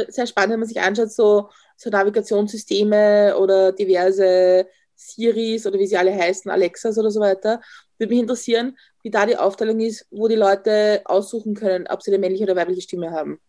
Sehr 0.08 0.26
spannend, 0.26 0.52
wenn 0.52 0.60
man 0.60 0.68
sich 0.68 0.80
anschaut, 0.80 1.12
so, 1.12 1.50
so 1.76 1.90
Navigationssysteme 1.90 3.36
oder 3.38 3.72
diverse 3.72 4.66
Siris 5.00 5.66
oder 5.66 5.78
wie 5.78 5.86
sie 5.86 5.96
alle 5.96 6.14
heißen, 6.14 6.50
Alexas 6.50 6.98
oder 6.98 7.10
so 7.10 7.20
weiter. 7.20 7.60
Würde 7.98 8.12
mich 8.12 8.20
interessieren, 8.20 8.76
wie 9.02 9.10
da 9.10 9.26
die 9.26 9.36
Aufteilung 9.36 9.80
ist, 9.80 10.06
wo 10.10 10.28
die 10.28 10.36
Leute 10.36 11.02
aussuchen 11.04 11.54
können, 11.54 11.86
ob 11.88 12.02
sie 12.02 12.10
eine 12.10 12.18
männliche 12.18 12.44
oder 12.44 12.56
weibliche 12.56 12.82
Stimme 12.82 13.10
haben. 13.10 13.40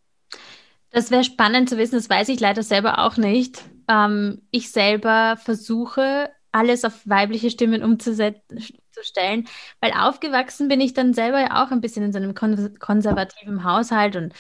Das 0.92 1.10
wäre 1.10 1.24
spannend 1.24 1.70
zu 1.70 1.78
wissen, 1.78 1.96
das 1.96 2.10
weiß 2.10 2.30
ich 2.30 2.40
leider 2.40 2.64
selber 2.64 3.06
auch 3.06 3.18
nicht. 3.18 3.64
Ähm, 3.88 4.42
ich 4.52 4.72
selber 4.72 5.38
versuche, 5.38 6.30
alles 6.52 6.84
auf 6.84 7.08
weibliche 7.08 7.50
Stimmen 7.50 7.84
umzustellen, 7.84 9.48
weil 9.80 9.94
aufgewachsen 9.94 10.68
bin 10.68 10.82
ich 10.82 10.94
dann 10.94 11.14
selber 11.14 11.40
ja 11.40 11.64
auch 11.64 11.72
ein 11.72 11.82
bisschen 11.82 12.04
in 12.04 12.12
so 12.12 12.18
einem 12.18 12.36
kon 12.36 12.78
konservativen 12.80 13.64
Haushalt 13.64 14.18
und, 14.18 14.34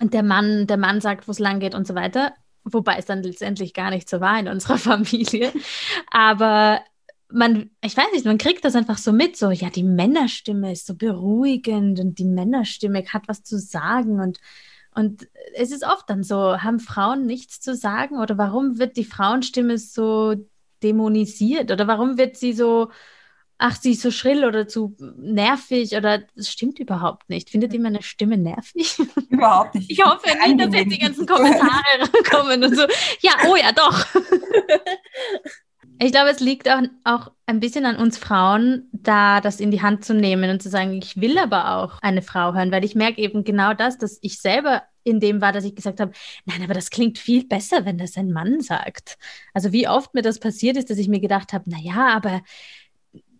und 0.00 0.12
der 0.12 0.24
Mann, 0.24 0.66
der 0.66 0.76
Mann 0.76 1.00
sagt, 1.00 1.28
wo 1.28 1.30
es 1.30 1.38
lang 1.38 1.60
geht 1.60 1.76
und 1.76 1.86
so 1.86 1.94
weiter. 1.94 2.34
Wobei 2.64 2.96
es 2.98 3.06
dann 3.06 3.22
letztendlich 3.22 3.74
gar 3.74 3.90
nicht 3.90 4.08
so 4.08 4.20
war 4.20 4.38
in 4.38 4.48
unserer 4.48 4.78
Familie. 4.78 5.52
Aber 6.10 6.80
man, 7.28 7.70
ich 7.82 7.96
weiß 7.96 8.12
nicht, 8.12 8.24
man 8.24 8.38
kriegt 8.38 8.64
das 8.64 8.76
einfach 8.76 8.98
so 8.98 9.12
mit, 9.12 9.36
so, 9.36 9.50
ja, 9.50 9.70
die 9.70 9.82
Männerstimme 9.82 10.72
ist 10.72 10.86
so 10.86 10.94
beruhigend 10.94 12.00
und 12.00 12.18
die 12.18 12.24
Männerstimme 12.24 13.04
hat 13.06 13.28
was 13.28 13.42
zu 13.42 13.58
sagen 13.58 14.20
und, 14.20 14.38
und 14.94 15.26
es 15.54 15.72
ist 15.72 15.84
oft 15.84 16.08
dann 16.08 16.22
so, 16.22 16.62
haben 16.62 16.78
Frauen 16.78 17.26
nichts 17.26 17.60
zu 17.60 17.74
sagen 17.74 18.18
oder 18.18 18.38
warum 18.38 18.78
wird 18.78 18.96
die 18.96 19.04
Frauenstimme 19.04 19.78
so 19.78 20.34
dämonisiert 20.82 21.72
oder 21.72 21.88
warum 21.88 22.18
wird 22.18 22.36
sie 22.36 22.52
so, 22.52 22.90
ach, 23.58 23.76
sie 23.80 23.92
ist 23.92 24.02
so 24.02 24.10
schrill 24.10 24.44
oder 24.44 24.66
zu 24.66 24.96
nervig 25.16 25.96
oder 25.96 26.22
das 26.34 26.50
stimmt 26.50 26.78
überhaupt 26.78 27.28
nicht. 27.28 27.50
Findet 27.50 27.72
ihr 27.72 27.80
meine 27.80 28.02
Stimme 28.02 28.36
nervig? 28.36 28.98
Überhaupt 29.28 29.74
nicht. 29.74 29.90
Ich 29.90 30.04
hoffe 30.04 30.26
nicht, 30.26 30.60
dass 30.60 30.74
jetzt 30.74 30.92
die 30.92 30.98
ganzen 30.98 31.26
Kommentare 31.26 32.10
kommen 32.30 32.64
und 32.64 32.76
so. 32.76 32.82
Ja, 33.20 33.32
oh 33.48 33.56
ja, 33.56 33.72
doch. 33.72 34.06
Ich 36.00 36.10
glaube, 36.10 36.30
es 36.30 36.40
liegt 36.40 36.68
auch, 36.68 36.82
auch 37.04 37.30
ein 37.46 37.60
bisschen 37.60 37.86
an 37.86 37.96
uns 37.96 38.18
Frauen, 38.18 38.88
da 38.92 39.40
das 39.40 39.60
in 39.60 39.70
die 39.70 39.80
Hand 39.82 40.04
zu 40.04 40.12
nehmen 40.12 40.50
und 40.50 40.60
zu 40.60 40.68
sagen, 40.68 40.92
ich 40.94 41.20
will 41.20 41.38
aber 41.38 41.76
auch 41.76 42.00
eine 42.02 42.20
Frau 42.20 42.52
hören, 42.52 42.72
weil 42.72 42.84
ich 42.84 42.96
merke 42.96 43.20
eben 43.20 43.44
genau 43.44 43.74
das, 43.74 43.96
dass 43.96 44.18
ich 44.20 44.40
selber 44.40 44.82
in 45.04 45.20
dem 45.20 45.40
war, 45.40 45.52
dass 45.52 45.64
ich 45.64 45.76
gesagt 45.76 46.00
habe, 46.00 46.12
nein, 46.46 46.62
aber 46.62 46.74
das 46.74 46.90
klingt 46.90 47.18
viel 47.18 47.46
besser, 47.46 47.84
wenn 47.84 47.98
das 47.98 48.16
ein 48.16 48.32
Mann 48.32 48.60
sagt. 48.60 49.18
Also 49.52 49.72
wie 49.72 49.86
oft 49.86 50.14
mir 50.14 50.22
das 50.22 50.40
passiert 50.40 50.76
ist, 50.76 50.90
dass 50.90 50.98
ich 50.98 51.08
mir 51.08 51.20
gedacht 51.20 51.52
habe, 51.52 51.64
na 51.68 51.78
ja, 51.78 52.08
aber 52.08 52.42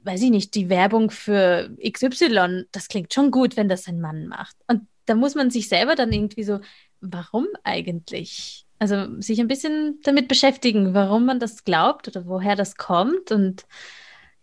weiß 0.05 0.23
ich 0.23 0.31
nicht, 0.31 0.55
die 0.55 0.69
Werbung 0.69 1.11
für 1.11 1.71
XY, 1.83 2.67
das 2.73 2.89
klingt 2.89 3.13
schon 3.13 3.31
gut, 3.31 3.57
wenn 3.57 3.69
das 3.69 3.89
ein 3.89 4.01
Mann 4.01 4.27
macht. 4.29 4.57
Und 4.69 4.87
da 5.07 5.15
muss 5.15 5.35
man 5.35 5.51
sich 5.51 5.69
selber 5.69 5.95
dann 5.95 6.13
irgendwie 6.13 6.45
so, 6.45 6.61
warum 7.01 7.47
eigentlich? 7.63 8.67
Also 8.79 9.21
sich 9.21 9.41
ein 9.41 9.49
bisschen 9.49 10.01
damit 10.03 10.29
beschäftigen, 10.29 10.95
warum 10.95 11.25
man 11.25 11.41
das 11.41 11.65
glaubt 11.65 12.09
oder 12.09 12.27
woher 12.27 12.57
das 12.57 12.77
kommt. 12.77 13.33
Und 13.33 13.67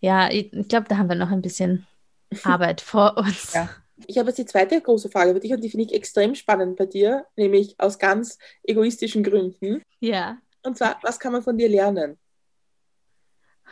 ja, 0.00 0.30
ich, 0.30 0.52
ich 0.52 0.68
glaube, 0.68 0.88
da 0.88 0.96
haben 0.96 1.08
wir 1.08 1.16
noch 1.16 1.30
ein 1.30 1.42
bisschen 1.42 1.86
Arbeit 2.44 2.80
vor 2.80 3.16
uns. 3.16 3.54
Ja. 3.54 3.68
Ich 4.08 4.18
habe 4.18 4.28
jetzt 4.28 4.38
die 4.38 4.46
zweite 4.46 4.80
große 4.80 5.10
Frage 5.10 5.32
für 5.32 5.40
dich 5.40 5.52
und 5.52 5.62
die 5.62 5.70
finde 5.70 5.84
ich 5.84 5.94
extrem 5.94 6.34
spannend 6.34 6.76
bei 6.76 6.86
dir, 6.86 7.24
nämlich 7.36 7.78
aus 7.78 8.00
ganz 8.00 8.36
egoistischen 8.64 9.22
Gründen. 9.22 9.80
Ja. 10.00 10.38
Und 10.64 10.76
zwar, 10.76 10.98
was 11.02 11.20
kann 11.20 11.32
man 11.32 11.42
von 11.42 11.56
dir 11.56 11.68
lernen? 11.68 12.18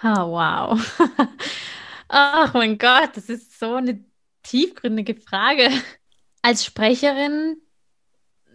Oh, 0.05 0.30
wow. 0.30 0.78
Ach 2.12 2.54
mein 2.54 2.76
Gott, 2.76 3.11
das 3.14 3.28
ist 3.28 3.56
so 3.56 3.74
eine 3.74 4.04
tiefgründige 4.42 5.14
Frage. 5.14 5.68
Als 6.42 6.64
Sprecherin 6.64 7.56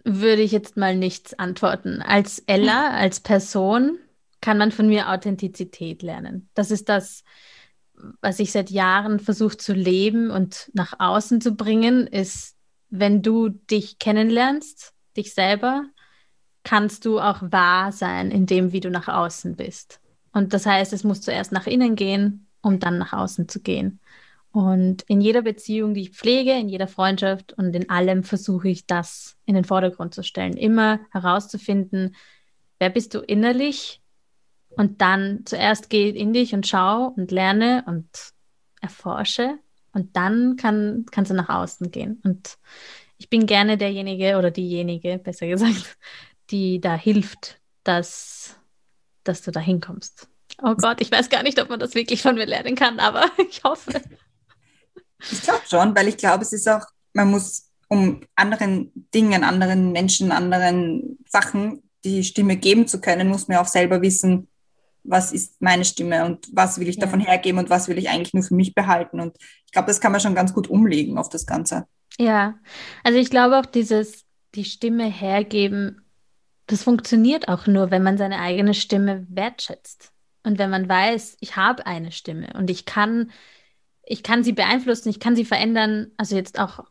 würde 0.04 0.42
ich 0.42 0.52
jetzt 0.52 0.76
mal 0.76 0.94
nichts 0.94 1.32
antworten. 1.38 2.02
Als 2.02 2.38
Ella, 2.40 2.90
als 2.90 3.20
Person, 3.20 3.98
kann 4.42 4.58
man 4.58 4.72
von 4.72 4.88
mir 4.88 5.08
Authentizität 5.08 6.02
lernen. 6.02 6.50
Das 6.52 6.70
ist 6.70 6.90
das, 6.90 7.24
was 8.20 8.40
ich 8.40 8.52
seit 8.52 8.70
Jahren 8.70 9.20
versuche 9.20 9.56
zu 9.56 9.72
leben 9.72 10.30
und 10.30 10.70
nach 10.74 11.00
außen 11.00 11.40
zu 11.40 11.52
bringen, 11.52 12.06
ist, 12.06 12.56
wenn 12.90 13.22
du 13.22 13.48
dich 13.48 13.98
kennenlernst, 13.98 14.92
dich 15.16 15.32
selber, 15.32 15.86
kannst 16.62 17.06
du 17.06 17.20
auch 17.20 17.40
wahr 17.40 17.90
sein 17.90 18.30
in 18.30 18.44
dem, 18.44 18.72
wie 18.72 18.80
du 18.80 18.90
nach 18.90 19.08
außen 19.08 19.56
bist. 19.56 20.00
Und 20.32 20.52
das 20.52 20.66
heißt, 20.66 20.92
es 20.92 21.04
muss 21.04 21.22
zuerst 21.22 21.52
nach 21.52 21.66
innen 21.66 21.96
gehen, 21.96 22.45
um 22.66 22.80
dann 22.80 22.98
nach 22.98 23.12
außen 23.12 23.48
zu 23.48 23.60
gehen. 23.60 24.00
Und 24.50 25.02
in 25.02 25.20
jeder 25.20 25.42
Beziehung, 25.42 25.94
die 25.94 26.02
ich 26.02 26.10
pflege, 26.10 26.52
in 26.52 26.68
jeder 26.68 26.88
Freundschaft 26.88 27.52
und 27.52 27.76
in 27.76 27.90
allem 27.90 28.24
versuche 28.24 28.68
ich 28.68 28.86
das 28.86 29.36
in 29.44 29.54
den 29.54 29.64
Vordergrund 29.64 30.14
zu 30.14 30.24
stellen. 30.24 30.56
Immer 30.56 30.98
herauszufinden, 31.12 32.16
wer 32.80 32.90
bist 32.90 33.14
du 33.14 33.20
innerlich? 33.20 34.00
Und 34.70 35.00
dann 35.00 35.42
zuerst 35.44 35.90
geh 35.90 36.10
in 36.10 36.32
dich 36.32 36.54
und 36.54 36.66
schau 36.66 37.08
und 37.16 37.30
lerne 37.30 37.84
und 37.86 38.08
erforsche. 38.80 39.58
Und 39.92 40.16
dann 40.16 40.56
kann, 40.56 41.06
kannst 41.10 41.30
du 41.30 41.34
nach 41.34 41.48
außen 41.48 41.90
gehen. 41.90 42.20
Und 42.24 42.58
ich 43.16 43.30
bin 43.30 43.46
gerne 43.46 43.78
derjenige 43.78 44.38
oder 44.38 44.50
diejenige, 44.50 45.18
besser 45.18 45.46
gesagt, 45.46 45.96
die 46.50 46.80
da 46.80 46.96
hilft, 46.96 47.60
dass, 47.84 48.58
dass 49.22 49.42
du 49.42 49.52
da 49.52 49.60
hinkommst. 49.60 50.28
Oh 50.62 50.74
Gott, 50.74 51.00
ich 51.00 51.10
weiß 51.10 51.28
gar 51.28 51.42
nicht, 51.42 51.60
ob 51.60 51.68
man 51.68 51.80
das 51.80 51.94
wirklich 51.94 52.22
von 52.22 52.34
mir 52.34 52.46
lernen 52.46 52.74
kann, 52.74 52.98
aber 52.98 53.24
ich 53.50 53.62
hoffe. 53.62 54.00
Ich 55.30 55.42
glaube 55.42 55.62
schon, 55.68 55.94
weil 55.96 56.08
ich 56.08 56.16
glaube, 56.16 56.42
es 56.42 56.52
ist 56.52 56.68
auch, 56.68 56.84
man 57.12 57.30
muss 57.30 57.70
um 57.88 58.20
anderen 58.34 58.92
Dingen, 59.14 59.44
anderen 59.44 59.92
Menschen, 59.92 60.32
anderen 60.32 61.18
Sachen 61.28 61.82
die 62.04 62.24
Stimme 62.24 62.56
geben 62.56 62.86
zu 62.86 63.00
können, 63.00 63.28
muss 63.28 63.48
man 63.48 63.58
auch 63.58 63.66
selber 63.66 64.02
wissen, 64.02 64.48
was 65.04 65.32
ist 65.32 65.60
meine 65.60 65.84
Stimme 65.84 66.24
und 66.24 66.48
was 66.52 66.78
will 66.78 66.88
ich 66.88 66.96
ja. 66.96 67.02
davon 67.02 67.20
hergeben 67.20 67.58
und 67.58 67.70
was 67.70 67.88
will 67.88 67.98
ich 67.98 68.08
eigentlich 68.08 68.34
nur 68.34 68.42
für 68.42 68.54
mich 68.54 68.74
behalten. 68.74 69.20
Und 69.20 69.36
ich 69.66 69.72
glaube, 69.72 69.88
das 69.88 70.00
kann 70.00 70.12
man 70.12 70.20
schon 70.20 70.34
ganz 70.34 70.52
gut 70.52 70.68
umlegen 70.68 71.18
auf 71.18 71.28
das 71.28 71.46
Ganze. 71.46 71.86
Ja, 72.18 72.58
also 73.04 73.18
ich 73.18 73.30
glaube 73.30 73.58
auch 73.58 73.66
dieses, 73.66 74.24
die 74.54 74.64
Stimme 74.64 75.04
hergeben, 75.04 76.02
das 76.66 76.82
funktioniert 76.82 77.48
auch 77.48 77.66
nur, 77.66 77.90
wenn 77.90 78.02
man 78.02 78.18
seine 78.18 78.40
eigene 78.40 78.74
Stimme 78.74 79.26
wertschätzt. 79.28 80.12
Und 80.46 80.58
wenn 80.58 80.70
man 80.70 80.88
weiß, 80.88 81.38
ich 81.40 81.56
habe 81.56 81.86
eine 81.86 82.12
Stimme 82.12 82.52
und 82.54 82.70
ich 82.70 82.84
kann 82.84 83.30
ich 84.06 84.22
kann 84.22 84.44
sie 84.44 84.52
beeinflussen, 84.52 85.08
ich 85.08 85.20
kann 85.20 85.36
sie 85.36 85.44
verändern, 85.44 86.12
also 86.16 86.36
jetzt 86.36 86.58
auch 86.58 86.84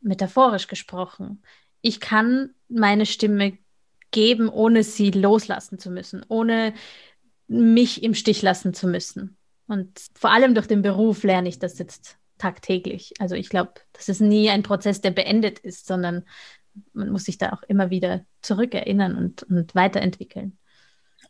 metaphorisch 0.00 0.68
gesprochen. 0.68 1.42
Ich 1.80 1.98
kann 1.98 2.54
meine 2.68 3.06
Stimme 3.06 3.56
geben, 4.10 4.48
ohne 4.48 4.84
sie 4.84 5.10
loslassen 5.10 5.78
zu 5.78 5.90
müssen, 5.90 6.24
ohne 6.28 6.74
mich 7.46 8.02
im 8.02 8.14
Stich 8.14 8.42
lassen 8.42 8.74
zu 8.74 8.86
müssen. 8.86 9.38
Und 9.66 9.98
vor 10.14 10.30
allem 10.30 10.54
durch 10.54 10.66
den 10.66 10.82
Beruf 10.82 11.24
lerne 11.24 11.48
ich 11.48 11.58
das 11.58 11.78
jetzt 11.78 12.18
tagtäglich. 12.36 13.14
Also 13.18 13.34
ich 13.34 13.48
glaube, 13.48 13.72
das 13.92 14.08
ist 14.08 14.20
nie 14.20 14.50
ein 14.50 14.62
Prozess, 14.62 15.00
der 15.00 15.10
beendet 15.10 15.58
ist, 15.58 15.86
sondern 15.86 16.24
man 16.92 17.10
muss 17.10 17.24
sich 17.24 17.38
da 17.38 17.52
auch 17.52 17.62
immer 17.62 17.90
wieder 17.90 18.24
zurückerinnern 18.42 19.16
und, 19.16 19.42
und 19.44 19.74
weiterentwickeln. 19.74 20.58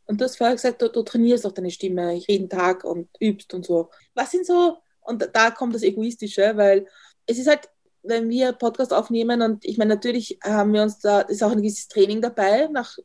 Und 0.08 0.20
du 0.20 0.24
hast 0.24 0.36
vorher 0.36 0.56
gesagt, 0.56 0.80
du, 0.82 0.88
du 0.88 1.02
trainierst 1.02 1.46
auch 1.46 1.52
deine 1.52 1.70
Stimme 1.70 2.14
jeden 2.14 2.48
Tag 2.48 2.82
und 2.82 3.08
übst 3.20 3.52
und 3.54 3.64
so. 3.64 3.90
Was 4.14 4.30
sind 4.30 4.46
so 4.46 4.78
und 5.02 5.28
da 5.32 5.50
kommt 5.50 5.74
das 5.74 5.82
Egoistische, 5.82 6.56
weil 6.56 6.86
es 7.26 7.38
ist 7.38 7.46
halt, 7.46 7.68
wenn 8.02 8.28
wir 8.28 8.52
Podcast 8.52 8.92
aufnehmen 8.92 9.42
und 9.42 9.64
ich 9.64 9.76
meine, 9.76 9.94
natürlich 9.94 10.38
haben 10.42 10.72
wir 10.72 10.82
uns 10.82 10.98
da, 10.98 11.20
ist 11.20 11.42
auch 11.42 11.50
ein 11.50 11.58
gewisses 11.58 11.88
Training 11.88 12.22
dabei 12.22 12.68
nach 12.68 12.96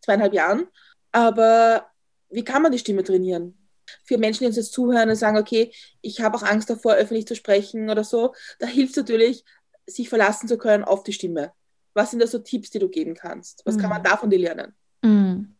zweieinhalb 0.00 0.32
Jahren, 0.32 0.68
aber 1.12 1.86
wie 2.30 2.44
kann 2.44 2.62
man 2.62 2.72
die 2.72 2.78
Stimme 2.78 3.02
trainieren? 3.02 3.58
Für 4.04 4.18
Menschen, 4.18 4.40
die 4.40 4.46
uns 4.46 4.56
jetzt 4.56 4.72
zuhören 4.72 5.10
und 5.10 5.16
sagen, 5.16 5.38
okay, 5.38 5.72
ich 6.00 6.20
habe 6.20 6.36
auch 6.36 6.42
Angst 6.42 6.70
davor, 6.70 6.94
öffentlich 6.94 7.26
zu 7.26 7.34
sprechen 7.34 7.90
oder 7.90 8.04
so, 8.04 8.34
da 8.58 8.66
hilft 8.66 8.96
natürlich, 8.96 9.44
sich 9.86 10.08
verlassen 10.08 10.48
zu 10.48 10.56
können 10.56 10.84
auf 10.84 11.02
die 11.02 11.12
Stimme. 11.12 11.52
Was 11.94 12.10
sind 12.10 12.20
da 12.20 12.26
so 12.26 12.38
Tipps, 12.38 12.70
die 12.70 12.78
du 12.78 12.88
geben 12.88 13.14
kannst? 13.14 13.62
Was 13.64 13.76
mhm. 13.76 13.80
kann 13.80 13.90
man 13.90 14.00
mhm. 14.00 14.04
da 14.04 14.16
von 14.16 14.30
dir 14.30 14.38
lernen? 14.38 14.74
Mhm. 15.02 15.54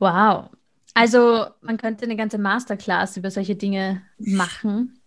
Wow, 0.00 0.50
also 0.94 1.46
man 1.60 1.76
könnte 1.76 2.04
eine 2.04 2.16
ganze 2.16 2.38
Masterclass 2.38 3.16
über 3.16 3.30
solche 3.30 3.54
Dinge 3.54 4.02
machen. 4.18 5.00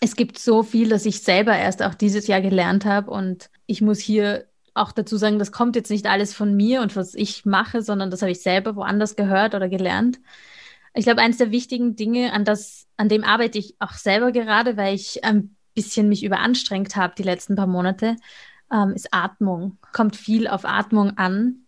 es 0.00 0.16
gibt 0.16 0.38
so 0.38 0.62
viel, 0.62 0.88
dass 0.88 1.06
ich 1.06 1.20
selber 1.20 1.56
erst 1.56 1.82
auch 1.82 1.94
dieses 1.94 2.26
Jahr 2.28 2.40
gelernt 2.40 2.84
habe 2.84 3.10
und 3.10 3.50
ich 3.66 3.80
muss 3.82 3.98
hier 3.98 4.46
auch 4.74 4.92
dazu 4.92 5.16
sagen, 5.16 5.38
das 5.38 5.52
kommt 5.52 5.76
jetzt 5.76 5.90
nicht 5.90 6.06
alles 6.06 6.34
von 6.34 6.54
mir 6.54 6.82
und 6.82 6.96
was 6.96 7.14
ich 7.14 7.44
mache, 7.44 7.82
sondern 7.82 8.10
das 8.10 8.22
habe 8.22 8.32
ich 8.32 8.42
selber 8.42 8.76
woanders 8.76 9.16
gehört 9.16 9.54
oder 9.54 9.68
gelernt. 9.68 10.20
Ich 10.94 11.04
glaube, 11.04 11.20
eines 11.20 11.38
der 11.38 11.50
wichtigen 11.50 11.96
Dinge, 11.96 12.32
an 12.32 12.44
das, 12.44 12.86
an 12.96 13.08
dem 13.08 13.24
arbeite 13.24 13.58
ich 13.58 13.76
auch 13.80 13.92
selber 13.92 14.30
gerade, 14.32 14.76
weil 14.76 14.94
ich 14.94 15.24
ein 15.24 15.56
bisschen 15.74 16.08
mich 16.08 16.22
überanstrengt 16.22 16.96
habe 16.96 17.14
die 17.16 17.22
letzten 17.22 17.56
paar 17.56 17.66
Monate, 17.66 18.16
ähm, 18.70 18.92
ist 18.94 19.12
Atmung. 19.12 19.78
Kommt 19.92 20.16
viel 20.16 20.48
auf 20.48 20.64
Atmung 20.64 21.16
an. 21.16 21.66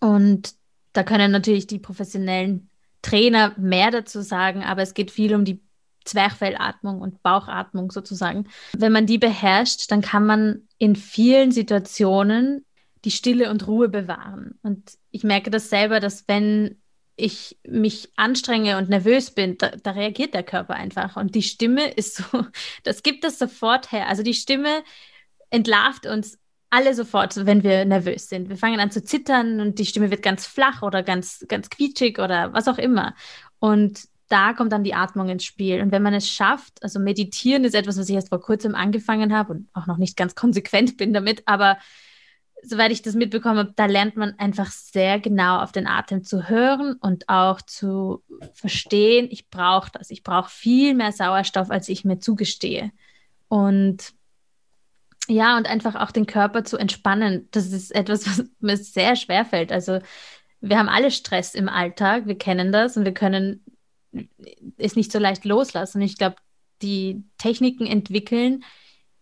Und 0.00 0.54
da 0.92 1.02
können 1.02 1.30
natürlich 1.30 1.66
die 1.66 1.78
professionellen 1.78 2.68
Trainer 3.02 3.54
mehr 3.58 3.90
dazu 3.90 4.20
sagen, 4.20 4.62
aber 4.62 4.82
es 4.82 4.94
geht 4.94 5.10
viel 5.10 5.34
um 5.34 5.44
die 5.44 5.62
Zwerchfellatmung 6.04 7.00
und 7.00 7.22
Bauchatmung 7.22 7.90
sozusagen. 7.90 8.48
Wenn 8.76 8.92
man 8.92 9.06
die 9.06 9.18
beherrscht, 9.18 9.90
dann 9.90 10.00
kann 10.00 10.26
man 10.26 10.68
in 10.78 10.96
vielen 10.96 11.52
Situationen 11.52 12.64
die 13.04 13.10
Stille 13.10 13.50
und 13.50 13.66
Ruhe 13.66 13.88
bewahren. 13.88 14.58
Und 14.62 14.98
ich 15.10 15.24
merke 15.24 15.50
das 15.50 15.70
selber, 15.70 16.00
dass 16.00 16.26
wenn 16.28 16.80
ich 17.16 17.58
mich 17.66 18.08
anstrenge 18.16 18.78
und 18.78 18.88
nervös 18.88 19.30
bin, 19.32 19.58
da, 19.58 19.70
da, 19.70 19.90
reagiert 19.92 20.32
der 20.32 20.42
Körper 20.42 20.74
einfach. 20.74 21.16
Und 21.16 21.34
die 21.34 21.42
Stimme 21.42 21.90
ist 21.90 22.16
so, 22.16 22.24
das 22.82 23.02
gibt 23.02 23.24
es 23.24 23.38
sofort 23.38 23.92
her. 23.92 24.08
Also 24.08 24.22
die 24.22 24.34
Stimme 24.34 24.82
entlarvt 25.50 26.06
uns 26.06 26.38
alle 26.70 26.94
sofort, 26.94 27.46
wenn 27.46 27.62
wir 27.62 27.84
nervös 27.84 28.28
sind. 28.28 28.48
Wir 28.48 28.56
fangen 28.56 28.80
an 28.80 28.90
zu 28.90 29.02
zittern 29.02 29.60
und 29.60 29.78
die 29.78 29.86
Stimme 29.86 30.10
wird 30.10 30.22
ganz 30.22 30.46
flach 30.46 30.82
oder 30.82 31.02
ganz, 31.02 31.44
ganz 31.48 31.68
quietschig 31.68 32.18
oder 32.18 32.52
was 32.52 32.68
auch 32.68 32.78
immer. 32.78 33.14
Und 33.58 34.08
da 34.28 34.52
kommt 34.52 34.72
dann 34.72 34.84
die 34.84 34.94
Atmung 34.94 35.28
ins 35.28 35.44
Spiel. 35.44 35.82
Und 35.82 35.90
wenn 35.90 36.04
man 36.04 36.14
es 36.14 36.28
schafft, 36.28 36.82
also 36.82 37.00
meditieren 37.00 37.64
ist 37.64 37.74
etwas, 37.74 37.98
was 37.98 38.08
ich 38.08 38.14
erst 38.14 38.28
vor 38.28 38.40
kurzem 38.40 38.76
angefangen 38.76 39.34
habe 39.36 39.52
und 39.52 39.68
auch 39.74 39.88
noch 39.88 39.98
nicht 39.98 40.16
ganz 40.16 40.36
konsequent 40.36 40.96
bin 40.96 41.12
damit, 41.12 41.42
aber 41.46 41.78
soweit 42.62 42.92
ich 42.92 43.02
das 43.02 43.14
mitbekommen 43.14 43.58
habe, 43.58 43.72
da 43.74 43.86
lernt 43.86 44.16
man 44.16 44.38
einfach 44.38 44.70
sehr 44.70 45.18
genau 45.18 45.58
auf 45.58 45.72
den 45.72 45.88
Atem 45.88 46.22
zu 46.22 46.48
hören 46.48 46.94
und 47.00 47.28
auch 47.28 47.60
zu 47.62 48.22
verstehen, 48.52 49.28
ich 49.30 49.48
brauche 49.48 49.90
das. 49.92 50.10
Ich 50.10 50.22
brauche 50.22 50.50
viel 50.50 50.94
mehr 50.94 51.10
Sauerstoff, 51.10 51.70
als 51.70 51.88
ich 51.88 52.04
mir 52.04 52.18
zugestehe. 52.18 52.92
Und 53.48 54.12
ja, 55.30 55.56
und 55.56 55.68
einfach 55.68 55.94
auch 55.94 56.10
den 56.10 56.26
Körper 56.26 56.64
zu 56.64 56.76
entspannen. 56.76 57.48
Das 57.52 57.72
ist 57.72 57.94
etwas, 57.94 58.26
was 58.26 58.44
mir 58.58 58.76
sehr 58.76 59.14
schwer 59.16 59.44
fällt. 59.44 59.72
Also 59.72 60.00
wir 60.60 60.78
haben 60.78 60.88
alle 60.88 61.10
Stress 61.10 61.54
im 61.54 61.68
Alltag, 61.68 62.26
wir 62.26 62.36
kennen 62.36 62.72
das 62.72 62.96
und 62.96 63.04
wir 63.04 63.14
können 63.14 63.64
es 64.76 64.96
nicht 64.96 65.12
so 65.12 65.18
leicht 65.18 65.44
loslassen. 65.44 66.02
Ich 66.02 66.18
glaube, 66.18 66.36
die 66.82 67.22
Techniken 67.38 67.86
entwickeln, 67.86 68.64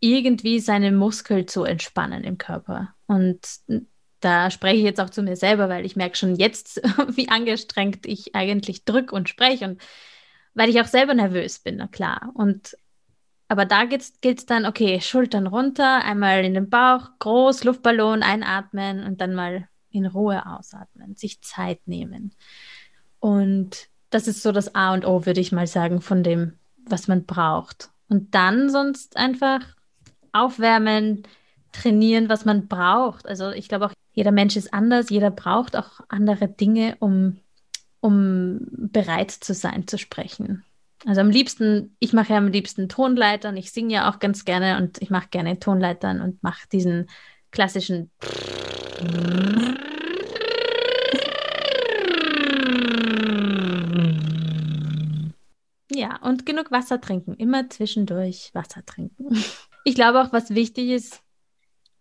irgendwie 0.01 0.61
seine 0.61 0.93
Muskel 0.93 1.47
zu 1.47 1.65
entspannen 1.65 2.25
im 2.25 2.39
Körper. 2.39 2.95
Und 3.07 3.41
da 4.21 4.51
spreche 4.51 4.79
ich 4.79 4.85
jetzt 4.85 5.01
auch 5.01 5.11
zu 5.11 5.23
mir 5.23 5.37
selber, 5.37 5.69
weil 5.69 5.85
ich 5.85 5.95
merke 5.95 6.17
schon 6.17 6.37
jetzt, 6.37 6.77
wie 7.17 7.29
angestrengt 7.29 8.07
ich 8.07 8.35
eigentlich 8.35 8.85
drücke 8.85 9.15
und 9.15 9.29
spreche 9.29 9.67
und 9.67 9.83
weil 10.55 10.71
ich 10.71 10.81
auch 10.81 10.87
selber 10.87 11.15
nervös 11.15 11.59
bin, 11.59 11.77
na 11.77 11.87
klar. 11.87 12.31
Und 12.35 12.77
aber 13.49 13.65
da 13.65 13.85
gilt 13.85 14.13
es 14.25 14.47
dann, 14.47 14.67
okay, 14.67 15.01
Schultern 15.01 15.47
runter, 15.47 16.05
einmal 16.05 16.45
in 16.45 16.55
den 16.55 16.69
Bauch, 16.69 17.09
groß, 17.19 17.65
Luftballon 17.65 18.23
einatmen 18.23 19.05
und 19.05 19.21
dann 19.21 19.35
mal 19.35 19.69
in 19.91 20.05
Ruhe 20.07 20.45
ausatmen, 20.47 21.17
sich 21.17 21.41
Zeit 21.41 21.81
nehmen. 21.87 22.33
Und 23.21 23.89
das 24.11 24.29
ist 24.29 24.43
so 24.43 24.53
das 24.53 24.75
A 24.75 24.93
und 24.93 25.07
O, 25.07 25.25
würde 25.25 25.41
ich 25.41 25.51
mal 25.51 25.67
sagen, 25.67 26.03
von 26.03 26.23
dem, 26.23 26.59
was 26.77 27.09
man 27.09 27.25
braucht. 27.25 27.91
Und 28.09 28.35
dann 28.35 28.71
sonst 28.71 29.17
einfach 29.17 29.61
aufwärmen, 30.33 31.23
trainieren, 31.73 32.29
was 32.29 32.45
man 32.45 32.69
braucht. 32.69 33.27
Also 33.27 33.51
ich 33.51 33.69
glaube 33.69 33.87
auch, 33.87 33.93
jeder 34.13 34.33
Mensch 34.33 34.57
ist 34.57 34.73
anders, 34.75 35.11
jeder 35.11 35.31
braucht 35.31 35.77
auch 35.77 36.01
andere 36.09 36.49
Dinge, 36.49 36.97
um, 37.01 37.39
um 38.01 38.61
bereit 38.71 39.31
zu 39.31 39.55
sein, 39.55 39.87
zu 39.87 39.99
sprechen. 39.99 40.65
Also 41.07 41.21
am 41.21 41.31
liebsten, 41.31 41.97
ich 42.01 42.13
mache 42.13 42.33
ja 42.33 42.39
am 42.39 42.49
liebsten 42.49 42.89
Tonleitern, 42.89 43.57
ich 43.57 43.71
singe 43.73 43.95
ja 43.95 44.11
auch 44.11 44.19
ganz 44.19 44.45
gerne 44.45 44.79
und 44.79 45.01
ich 45.01 45.11
mache 45.11 45.29
gerne 45.31 45.59
Tonleitern 45.59 46.21
und 46.21 46.43
mache 46.43 46.69
diesen 46.73 47.09
klassischen 47.51 48.11
Ja, 55.91 56.17
und 56.23 56.47
genug 56.47 56.71
Wasser 56.71 57.01
trinken. 57.01 57.35
Immer 57.35 57.71
zwischendurch 57.71 58.51
Wasser 58.55 58.85
trinken. 58.85 59.43
Ich 59.85 59.95
glaube 59.95 60.21
auch, 60.21 60.33
was 60.33 60.51
wichtig 60.51 60.91
ist, 60.91 61.23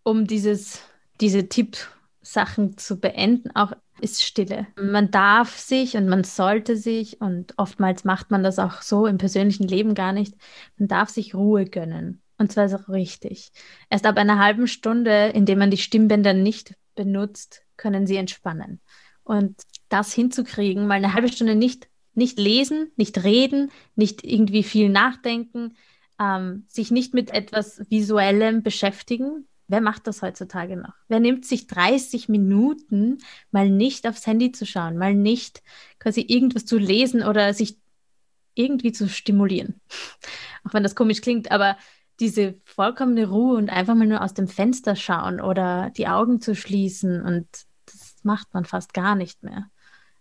um 0.02 0.26
dieses, 0.26 0.82
diese 1.20 1.48
Tippsachen 1.48 2.76
zu 2.76 3.00
beenden, 3.00 3.50
auch 3.56 3.72
ist 4.00 4.22
Stille. 4.22 4.66
Man 4.80 5.10
darf 5.10 5.56
sich 5.58 5.96
und 5.96 6.08
man 6.08 6.24
sollte 6.24 6.76
sich, 6.76 7.20
und 7.20 7.54
oftmals 7.56 8.04
macht 8.04 8.30
man 8.30 8.42
das 8.42 8.58
auch 8.58 8.82
so 8.82 9.06
im 9.06 9.18
persönlichen 9.18 9.66
Leben 9.66 9.94
gar 9.94 10.12
nicht, 10.12 10.34
man 10.76 10.88
darf 10.88 11.08
sich 11.08 11.34
Ruhe 11.34 11.64
gönnen. 11.64 12.22
Und 12.38 12.52
zwar 12.52 12.72
auch 12.72 12.88
richtig. 12.88 13.50
Erst 13.90 14.06
ab 14.06 14.16
einer 14.16 14.38
halben 14.38 14.68
Stunde, 14.68 15.28
indem 15.34 15.58
man 15.58 15.70
die 15.70 15.76
Stimmbänder 15.76 16.34
nicht 16.34 16.74
benutzt, 16.94 17.62
können 17.76 18.06
sie 18.06 18.16
entspannen. 18.16 18.80
Und 19.24 19.60
das 19.88 20.12
hinzukriegen, 20.12 20.86
mal 20.86 20.94
eine 20.94 21.14
halbe 21.14 21.28
Stunde 21.28 21.54
nicht, 21.54 21.88
nicht 22.14 22.38
lesen, 22.38 22.92
nicht 22.96 23.24
reden, 23.24 23.70
nicht 23.94 24.24
irgendwie 24.24 24.62
viel 24.62 24.88
nachdenken, 24.88 25.76
ähm, 26.20 26.64
sich 26.68 26.90
nicht 26.90 27.14
mit 27.14 27.30
etwas 27.32 27.82
Visuellem 27.90 28.62
beschäftigen, 28.62 29.46
Wer 29.68 29.82
macht 29.82 30.06
das 30.06 30.22
heutzutage 30.22 30.76
noch? 30.76 30.94
Wer 31.08 31.20
nimmt 31.20 31.44
sich 31.44 31.66
30 31.66 32.30
Minuten, 32.30 33.18
mal 33.50 33.68
nicht 33.68 34.08
aufs 34.08 34.26
Handy 34.26 34.50
zu 34.50 34.64
schauen, 34.64 34.96
mal 34.96 35.14
nicht 35.14 35.62
quasi 35.98 36.22
irgendwas 36.26 36.64
zu 36.64 36.78
lesen 36.78 37.22
oder 37.22 37.52
sich 37.52 37.76
irgendwie 38.54 38.92
zu 38.92 39.08
stimulieren? 39.08 39.80
Auch 40.64 40.72
wenn 40.72 40.82
das 40.82 40.94
komisch 40.94 41.20
klingt, 41.20 41.50
aber 41.50 41.76
diese 42.18 42.54
vollkommene 42.64 43.28
Ruhe 43.28 43.58
und 43.58 43.68
einfach 43.68 43.94
mal 43.94 44.06
nur 44.06 44.22
aus 44.22 44.34
dem 44.34 44.48
Fenster 44.48 44.96
schauen 44.96 45.40
oder 45.40 45.90
die 45.90 46.08
Augen 46.08 46.40
zu 46.40 46.56
schließen 46.56 47.22
und 47.22 47.46
das 47.86 48.16
macht 48.22 48.52
man 48.54 48.64
fast 48.64 48.92
gar 48.92 49.14
nicht 49.14 49.42
mehr. 49.42 49.66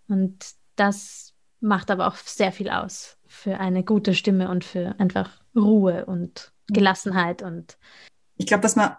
Und 0.08 0.52
das 0.76 1.34
macht 1.60 1.90
aber 1.90 2.08
auch 2.08 2.16
sehr 2.16 2.52
viel 2.52 2.70
aus 2.70 3.18
für 3.26 3.60
eine 3.60 3.84
gute 3.84 4.14
Stimme 4.14 4.50
und 4.50 4.64
für 4.64 4.96
einfach 5.00 5.42
Ruhe 5.56 6.06
und 6.06 6.52
Gelassenheit 6.68 7.42
und 7.42 7.78
ich 8.38 8.46
glaube, 8.46 8.64
was 8.64 8.76
man 8.76 8.96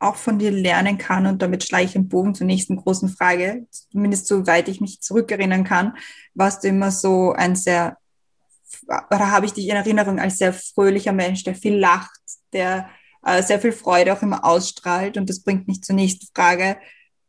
auch 0.00 0.16
von 0.16 0.38
dir 0.38 0.50
lernen 0.50 0.98
kann 0.98 1.26
und 1.26 1.42
damit 1.42 1.62
schlage 1.62 1.84
ich 1.84 1.92
den 1.92 2.08
Bogen 2.08 2.34
zur 2.34 2.46
nächsten 2.46 2.76
großen 2.76 3.10
Frage, 3.10 3.66
zumindest 3.70 4.26
soweit 4.26 4.68
ich 4.68 4.80
mich 4.80 5.00
zurückerinnern 5.02 5.62
kann, 5.62 5.96
warst 6.34 6.64
du 6.64 6.68
immer 6.68 6.90
so 6.90 7.32
ein 7.32 7.54
sehr, 7.54 7.98
oder 8.88 9.30
habe 9.30 9.44
ich 9.44 9.52
dich 9.52 9.68
in 9.68 9.76
Erinnerung 9.76 10.18
als 10.18 10.38
sehr 10.38 10.54
fröhlicher 10.54 11.12
Mensch, 11.12 11.44
der 11.44 11.54
viel 11.54 11.76
lacht, 11.76 12.18
der 12.54 12.88
äh, 13.24 13.42
sehr 13.42 13.60
viel 13.60 13.72
Freude 13.72 14.14
auch 14.14 14.22
immer 14.22 14.44
ausstrahlt 14.44 15.18
und 15.18 15.28
das 15.28 15.42
bringt 15.42 15.68
mich 15.68 15.82
zur 15.82 15.94
nächsten 15.94 16.26
Frage, 16.34 16.78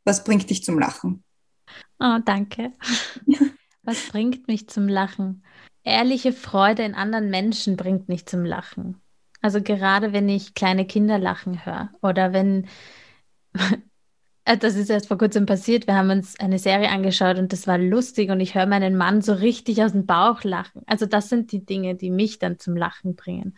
was 0.06 0.24
bringt 0.24 0.50
dich 0.50 0.64
zum 0.64 0.80
Lachen? 0.80 1.24
Oh, 2.00 2.20
danke. 2.24 2.72
was 3.84 4.08
bringt 4.10 4.48
mich 4.48 4.70
zum 4.70 4.88
Lachen? 4.88 5.44
Ehrliche 5.84 6.32
Freude 6.32 6.84
in 6.84 6.96
anderen 6.96 7.30
Menschen 7.30 7.76
bringt 7.76 8.08
mich 8.08 8.26
zum 8.26 8.46
Lachen. 8.46 9.01
Also 9.42 9.62
gerade 9.62 10.14
wenn 10.14 10.30
ich 10.30 10.54
kleine 10.54 10.86
Kinder 10.86 11.18
lachen 11.18 11.66
höre 11.66 11.90
oder 12.02 12.32
wenn, 12.34 12.68
das 14.46 14.76
ist 14.76 14.90
erst 14.90 15.08
vor 15.08 15.18
kurzem 15.18 15.46
passiert, 15.46 15.88
wir 15.88 15.96
haben 15.96 16.12
uns 16.12 16.40
eine 16.40 16.60
Serie 16.60 16.90
angeschaut 16.90 17.38
und 17.38 17.52
das 17.52 17.68
war 17.68 17.78
lustig 17.78 18.30
und 18.30 18.40
ich 18.40 18.56
höre 18.56 18.68
meinen 18.68 18.96
Mann 18.96 19.22
so 19.22 19.34
richtig 19.34 19.84
aus 19.84 19.94
dem 19.94 20.06
Bauch 20.06 20.44
lachen. 20.44 20.84
Also 20.86 21.06
das 21.06 21.30
sind 21.30 21.52
die 21.52 21.66
Dinge, 21.66 21.96
die 21.96 22.12
mich 22.12 22.40
dann 22.40 22.60
zum 22.60 22.76
Lachen 22.76 23.16
bringen. 23.16 23.56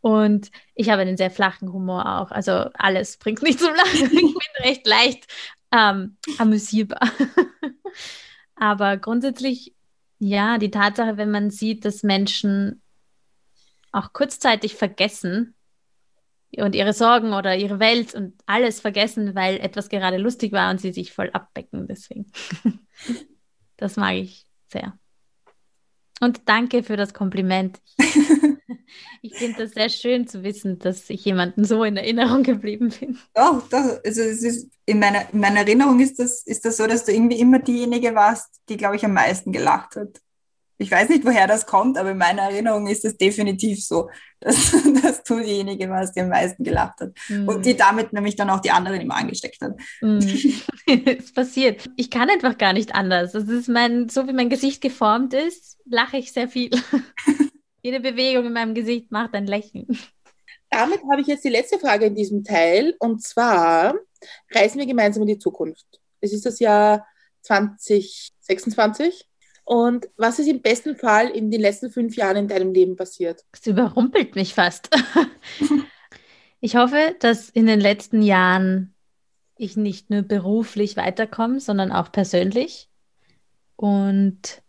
Und 0.00 0.50
ich 0.74 0.90
habe 0.90 1.02
einen 1.02 1.16
sehr 1.16 1.30
flachen 1.30 1.72
Humor 1.72 2.20
auch. 2.20 2.32
Also 2.32 2.52
alles 2.74 3.18
bringt 3.18 3.40
mich 3.42 3.58
zum 3.58 3.74
Lachen. 3.74 4.10
Ich 4.12 4.20
bin 4.20 4.64
recht 4.64 4.86
leicht 4.86 5.26
ähm, 5.70 6.16
amüsierbar. 6.38 7.00
Aber 8.56 8.96
grundsätzlich, 8.96 9.74
ja, 10.18 10.58
die 10.58 10.70
Tatsache, 10.70 11.16
wenn 11.16 11.30
man 11.30 11.50
sieht, 11.50 11.84
dass 11.84 12.02
Menschen 12.02 12.81
auch 13.92 14.12
kurzzeitig 14.12 14.74
vergessen 14.74 15.54
und 16.56 16.74
ihre 16.74 16.92
Sorgen 16.92 17.32
oder 17.32 17.56
ihre 17.56 17.78
Welt 17.78 18.14
und 18.14 18.34
alles 18.46 18.80
vergessen, 18.80 19.34
weil 19.34 19.58
etwas 19.58 19.88
gerade 19.88 20.18
lustig 20.18 20.52
war 20.52 20.70
und 20.70 20.80
sie 20.80 20.92
sich 20.92 21.12
voll 21.12 21.30
abbecken. 21.32 21.86
Deswegen. 21.86 22.30
das 23.76 23.96
mag 23.96 24.14
ich 24.14 24.46
sehr. 24.68 24.98
Und 26.20 26.42
danke 26.46 26.82
für 26.82 26.96
das 26.96 27.14
Kompliment. 27.14 27.80
Ich 29.22 29.36
finde 29.36 29.64
das 29.64 29.72
sehr 29.72 29.88
schön 29.88 30.26
zu 30.26 30.42
wissen, 30.42 30.78
dass 30.78 31.08
ich 31.08 31.24
jemanden 31.24 31.64
so 31.64 31.84
in 31.84 31.96
Erinnerung 31.96 32.42
geblieben 32.42 32.92
bin. 32.98 33.18
Doch, 33.34 33.68
doch. 33.68 34.00
Also 34.04 34.20
es 34.20 34.42
ist, 34.42 34.68
in, 34.84 34.98
meiner, 34.98 35.32
in 35.32 35.40
meiner 35.40 35.60
Erinnerung 35.60 36.00
ist 36.00 36.18
das, 36.18 36.42
ist 36.42 36.64
das 36.64 36.76
so, 36.76 36.86
dass 36.86 37.04
du 37.04 37.12
irgendwie 37.12 37.38
immer 37.38 37.60
diejenige 37.60 38.14
warst, 38.14 38.60
die, 38.68 38.76
glaube 38.76 38.96
ich, 38.96 39.04
am 39.04 39.14
meisten 39.14 39.52
gelacht 39.52 39.96
hat. 39.96 40.20
Ich 40.78 40.90
weiß 40.90 41.08
nicht, 41.08 41.24
woher 41.24 41.46
das 41.46 41.66
kommt, 41.66 41.96
aber 41.96 42.10
in 42.10 42.18
meiner 42.18 42.42
Erinnerung 42.42 42.86
ist 42.86 43.04
es 43.04 43.16
definitiv 43.16 43.84
so, 43.84 44.10
dass, 44.40 44.72
dass 45.02 45.22
du 45.22 45.38
diejenige 45.38 45.88
warst, 45.88 46.16
die 46.16 46.20
am 46.20 46.28
meisten 46.28 46.64
gelacht 46.64 47.00
hat. 47.00 47.12
Mhm. 47.28 47.48
Und 47.48 47.66
die 47.66 47.76
damit 47.76 48.12
nämlich 48.12 48.34
dann 48.34 48.50
auch 48.50 48.60
die 48.60 48.70
anderen 48.70 49.00
immer 49.00 49.16
angesteckt 49.16 49.60
hat. 49.60 49.72
Mhm. 50.02 51.04
es 51.06 51.32
passiert. 51.32 51.88
Ich 51.96 52.10
kann 52.10 52.28
einfach 52.28 52.58
gar 52.58 52.72
nicht 52.72 52.94
anders. 52.94 53.32
Das 53.32 53.48
ist 53.48 53.68
mein, 53.68 54.08
so 54.08 54.26
wie 54.26 54.32
mein 54.32 54.50
Gesicht 54.50 54.80
geformt 54.80 55.32
ist, 55.32 55.78
lache 55.84 56.16
ich 56.16 56.32
sehr 56.32 56.48
viel. 56.48 56.70
Jede 57.82 58.00
Bewegung 58.00 58.46
in 58.46 58.52
meinem 58.52 58.74
Gesicht 58.74 59.10
macht 59.10 59.34
ein 59.34 59.46
Lächeln. 59.46 59.86
Damit 60.70 61.00
habe 61.10 61.20
ich 61.20 61.26
jetzt 61.26 61.44
die 61.44 61.50
letzte 61.50 61.78
Frage 61.78 62.06
in 62.06 62.14
diesem 62.14 62.44
Teil. 62.44 62.94
Und 62.98 63.22
zwar 63.22 63.94
reisen 64.54 64.78
wir 64.78 64.86
gemeinsam 64.86 65.22
in 65.22 65.28
die 65.28 65.38
Zukunft. 65.38 65.86
Es 66.20 66.32
ist 66.32 66.46
das 66.46 66.58
Jahr 66.60 67.06
2026. 67.42 69.28
Und 69.64 70.08
was 70.16 70.38
ist 70.38 70.48
im 70.48 70.60
besten 70.60 70.96
Fall 70.96 71.28
in 71.28 71.50
den 71.50 71.60
letzten 71.60 71.90
fünf 71.90 72.16
Jahren 72.16 72.36
in 72.36 72.48
deinem 72.48 72.72
Leben 72.72 72.96
passiert? 72.96 73.44
Das 73.52 73.66
überrumpelt 73.66 74.34
mich 74.34 74.54
fast. 74.54 74.90
ich 76.60 76.76
hoffe, 76.76 77.14
dass 77.20 77.48
in 77.48 77.66
den 77.66 77.80
letzten 77.80 78.22
Jahren 78.22 78.94
ich 79.56 79.76
nicht 79.76 80.10
nur 80.10 80.22
beruflich 80.22 80.96
weiterkomme, 80.96 81.60
sondern 81.60 81.92
auch 81.92 82.10
persönlich. 82.10 82.88
Und 83.76 84.62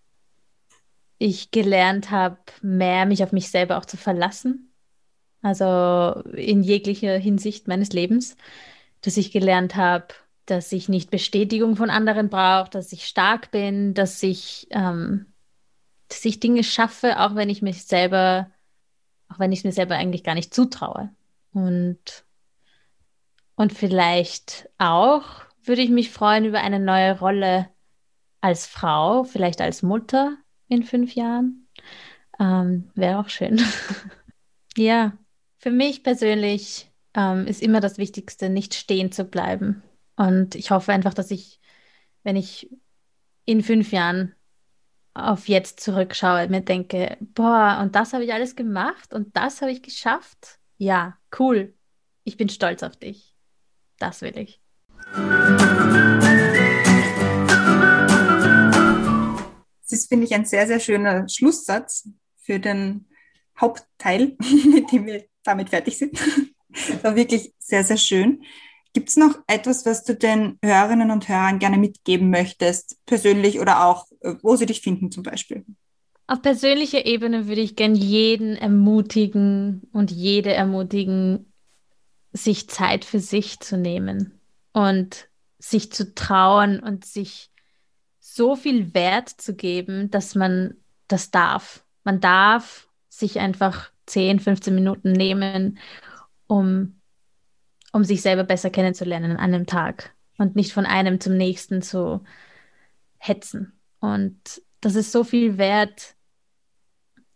ich 1.18 1.52
gelernt 1.52 2.12
habe, 2.12 2.38
mehr 2.62 3.06
mich 3.06 3.24
auf 3.24 3.32
mich 3.32 3.50
selber 3.50 3.78
auch 3.78 3.86
zu 3.86 3.98
verlassen. 3.98 4.74
Also 5.42 6.22
in 6.32 6.64
jeglicher 6.64 7.18
Hinsicht 7.18 7.68
meines 7.68 7.92
Lebens. 7.92 8.38
Dass 9.02 9.18
ich 9.18 9.32
gelernt 9.32 9.76
habe, 9.76 10.08
dass 10.46 10.72
ich 10.72 10.90
nicht 10.90 11.10
Bestätigung 11.10 11.76
von 11.76 11.90
anderen 11.90 12.30
brauche, 12.30 12.70
dass 12.70 12.92
ich 12.92 13.06
stark 13.06 13.52
bin, 13.52 13.94
dass 13.94 14.22
ich, 14.24 14.68
ähm, 14.72 15.28
dass 16.10 16.26
ich 16.26 16.40
Dinge 16.40 16.64
schaffe, 16.64 17.20
auch 17.20 17.36
wenn 17.36 17.50
ich 17.50 17.62
mich 17.62 17.84
selber, 17.86 18.52
auch 19.30 19.40
wenn 19.40 19.52
ich 19.52 19.60
es 19.60 19.66
mir 19.66 19.72
selber 19.72 19.96
eigentlich 19.96 20.24
gar 20.24 20.36
nicht 20.36 20.54
zutraue. 20.54 21.10
Und, 21.54 22.26
und 23.56 23.74
vielleicht 23.74 24.70
auch 24.78 25.24
würde 25.64 25.82
ich 25.82 25.90
mich 25.90 26.12
freuen 26.12 26.46
über 26.46 26.60
eine 26.60 26.80
neue 26.80 27.18
Rolle 27.20 27.70
als 28.42 28.68
Frau, 28.68 29.24
vielleicht 29.24 29.62
als 29.62 29.82
Mutter 29.82 30.36
in 30.68 30.84
fünf 30.84 31.16
Jahren. 31.16 31.70
Ähm, 32.38 32.92
Wäre 32.96 33.20
auch 33.20 33.30
schön. 33.30 33.62
ja, 34.76 35.14
für 35.58 35.72
mich 35.72 36.04
persönlich 36.04 36.92
ähm, 37.14 37.48
ist 37.48 37.62
immer 37.62 37.80
das 37.80 37.98
Wichtigste, 37.98 38.50
nicht 38.50 38.74
stehen 38.74 39.14
zu 39.14 39.24
bleiben 39.24 39.82
und 40.16 40.56
ich 40.56 40.72
hoffe 40.72 40.92
einfach, 40.92 41.14
dass 41.14 41.32
ich, 41.32 41.60
wenn 42.24 42.36
ich 42.36 42.70
in 43.46 43.64
fünf 43.64 43.92
Jahren 43.92 44.36
auf 45.14 45.48
jetzt 45.48 45.80
zurückschaue, 45.80 46.48
mir 46.48 46.62
denke, 46.62 47.18
boah, 47.20 47.80
und 47.82 47.96
das 47.96 48.14
habe 48.14 48.24
ich 48.24 48.34
alles 48.34 48.56
gemacht 48.56 49.14
und 49.14 49.36
das 49.36 49.62
habe 49.62 49.72
ich 49.72 49.84
geschafft. 49.84 50.60
Ja, 50.78 51.18
cool. 51.40 51.74
Ich 52.24 52.38
bin 52.38 52.50
stolz 52.50 52.84
auf 52.84 52.96
dich. 52.96 53.36
Das 54.00 54.22
will 54.22 54.38
ich. 54.38 54.60
Das 59.82 59.92
ist, 59.92 60.10
finde 60.10 60.26
ich, 60.26 60.34
ein 60.34 60.46
sehr, 60.46 60.66
sehr 60.66 60.80
schöner 60.80 61.28
Schlusssatz 61.30 62.10
für 62.38 62.60
den 62.60 63.06
Hauptteil, 63.60 64.36
mit 64.66 64.92
dem 64.92 65.06
wir 65.06 65.26
damit 65.44 65.70
fertig 65.70 65.98
sind. 65.98 66.20
War 67.04 67.16
wirklich 67.16 67.54
sehr, 67.60 67.84
sehr 67.84 67.98
schön. 67.98 68.44
Gibt 68.94 69.10
es 69.10 69.18
noch 69.18 69.36
etwas, 69.48 69.86
was 69.88 70.04
du 70.04 70.16
den 70.16 70.60
Hörerinnen 70.64 71.10
und 71.10 71.28
Hörern 71.28 71.58
gerne 71.58 71.78
mitgeben 71.78 72.30
möchtest, 72.30 73.04
persönlich 73.08 73.60
oder 73.60 73.86
auch, 73.86 74.06
äh, 74.22 74.36
wo 74.44 74.56
sie 74.56 74.68
dich 74.68 74.82
finden 74.82 75.12
zum 75.12 75.24
Beispiel? 75.24 75.66
Auf 76.28 76.42
persönlicher 76.42 77.06
Ebene 77.06 77.48
würde 77.48 77.62
ich 77.62 77.76
gern 77.76 77.96
jeden 77.96 78.56
ermutigen 78.56 79.82
und 79.92 80.12
jede 80.12 80.54
ermutigen, 80.54 81.52
sich 82.32 82.70
Zeit 82.70 83.04
für 83.04 83.20
sich 83.20 83.60
zu 83.60 83.78
nehmen 83.78 84.40
und 84.72 85.28
sich 85.60 85.92
zu 85.92 86.14
trauen 86.14 86.80
und 86.80 87.06
sich 87.06 87.52
so 88.20 88.56
viel 88.56 88.94
Wert 88.94 89.30
zu 89.30 89.56
geben, 89.56 90.10
dass 90.12 90.34
man 90.34 90.76
das 91.08 91.30
darf. 91.30 91.84
Man 92.04 92.22
darf 92.22 92.88
sich 93.10 93.40
einfach 93.40 93.92
10, 94.06 94.40
15 94.40 94.74
Minuten 94.74 95.12
nehmen, 95.12 95.78
um 96.48 97.00
um 97.94 98.04
sich 98.04 98.22
selber 98.22 98.44
besser 98.44 98.70
kennenzulernen 98.70 99.32
an 99.32 99.54
einem 99.54 99.66
Tag 99.66 100.14
und 100.38 100.58
nicht 100.58 100.74
von 100.74 100.86
einem 100.86 101.22
zum 101.22 101.38
nächsten 101.38 101.82
zu 101.82 102.22
hetzen. 103.20 103.72
Und 104.02 104.62
das 104.82 104.96
ist 104.96 105.14
so 105.14 105.24
viel 105.24 105.58
wert, 105.58 106.16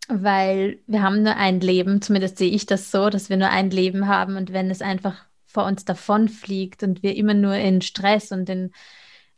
weil 0.09 0.79
wir 0.87 1.01
haben 1.01 1.23
nur 1.23 1.35
ein 1.37 1.61
Leben, 1.61 2.01
zumindest 2.01 2.37
sehe 2.37 2.51
ich 2.51 2.65
das 2.65 2.91
so, 2.91 3.09
dass 3.09 3.29
wir 3.29 3.37
nur 3.37 3.49
ein 3.49 3.69
Leben 3.69 4.07
haben 4.07 4.35
und 4.35 4.51
wenn 4.51 4.69
es 4.69 4.81
einfach 4.81 5.25
vor 5.45 5.65
uns 5.65 5.85
davonfliegt 5.85 6.83
und 6.83 7.03
wir 7.03 7.15
immer 7.15 7.33
nur 7.33 7.55
in 7.55 7.81
Stress 7.81 8.31
und 8.31 8.49
in 8.49 8.71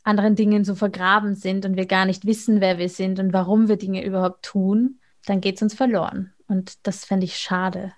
anderen 0.03 0.35
Dingen 0.35 0.63
so 0.63 0.73
vergraben 0.73 1.35
sind 1.35 1.65
und 1.65 1.75
wir 1.75 1.85
gar 1.85 2.05
nicht 2.05 2.25
wissen, 2.25 2.61
wer 2.61 2.77
wir 2.77 2.89
sind 2.89 3.19
und 3.19 3.33
warum 3.33 3.67
wir 3.67 3.75
Dinge 3.75 4.05
überhaupt 4.05 4.43
tun, 4.43 4.99
dann 5.25 5.41
geht 5.41 5.57
es 5.57 5.61
uns 5.61 5.73
verloren. 5.73 6.33
Und 6.47 6.87
das 6.87 7.05
fände 7.05 7.25
ich 7.25 7.37
schade 7.37 7.93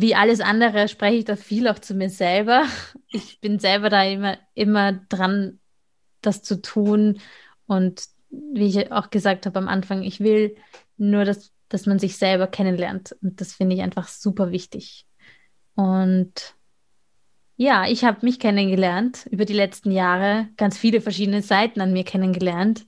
wie 0.00 0.14
alles 0.14 0.40
andere 0.40 0.88
spreche 0.88 1.16
ich 1.16 1.24
da 1.24 1.36
viel 1.36 1.68
auch 1.68 1.78
zu 1.78 1.94
mir 1.94 2.10
selber. 2.10 2.64
Ich 3.08 3.40
bin 3.40 3.60
selber 3.60 3.90
da 3.90 4.02
immer, 4.04 4.38
immer 4.54 4.92
dran, 4.92 5.60
das 6.20 6.42
zu 6.42 6.60
tun. 6.60 7.20
Und 7.66 8.04
wie 8.30 8.66
ich 8.66 8.90
auch 8.90 9.10
gesagt 9.10 9.46
habe 9.46 9.58
am 9.58 9.68
Anfang, 9.68 10.02
ich 10.02 10.20
will 10.20 10.56
nur, 10.96 11.24
dass, 11.24 11.52
dass 11.68 11.86
man 11.86 11.98
sich 11.98 12.16
selber 12.16 12.46
kennenlernt. 12.46 13.16
Und 13.22 13.40
das 13.40 13.52
finde 13.52 13.76
ich 13.76 13.82
einfach 13.82 14.08
super 14.08 14.50
wichtig. 14.50 15.06
Und 15.76 16.54
ja, 17.56 17.86
ich 17.86 18.04
habe 18.04 18.26
mich 18.26 18.40
kennengelernt 18.40 19.26
über 19.30 19.44
die 19.44 19.52
letzten 19.52 19.92
Jahre, 19.92 20.48
ganz 20.56 20.76
viele 20.76 21.00
verschiedene 21.00 21.42
Seiten 21.42 21.80
an 21.80 21.92
mir 21.92 22.04
kennengelernt 22.04 22.84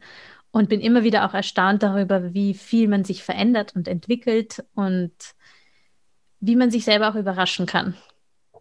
und 0.51 0.69
bin 0.69 0.81
immer 0.81 1.05
wieder 1.05 1.29
auch 1.29 1.35
erstaunt 1.35 1.83
darüber, 1.83 2.35
wie 2.35 2.55
viel 2.55 2.89
man 2.89 3.05
sich 3.05 3.23
verändert 3.23 3.77
und 3.77 3.87
entwickelt 3.87 4.65
und 4.75 5.13
wie 6.41 6.57
man 6.57 6.71
sich 6.71 6.85
selber 6.85 7.11
auch 7.11 7.15
überraschen 7.15 7.67
kann, 7.67 7.97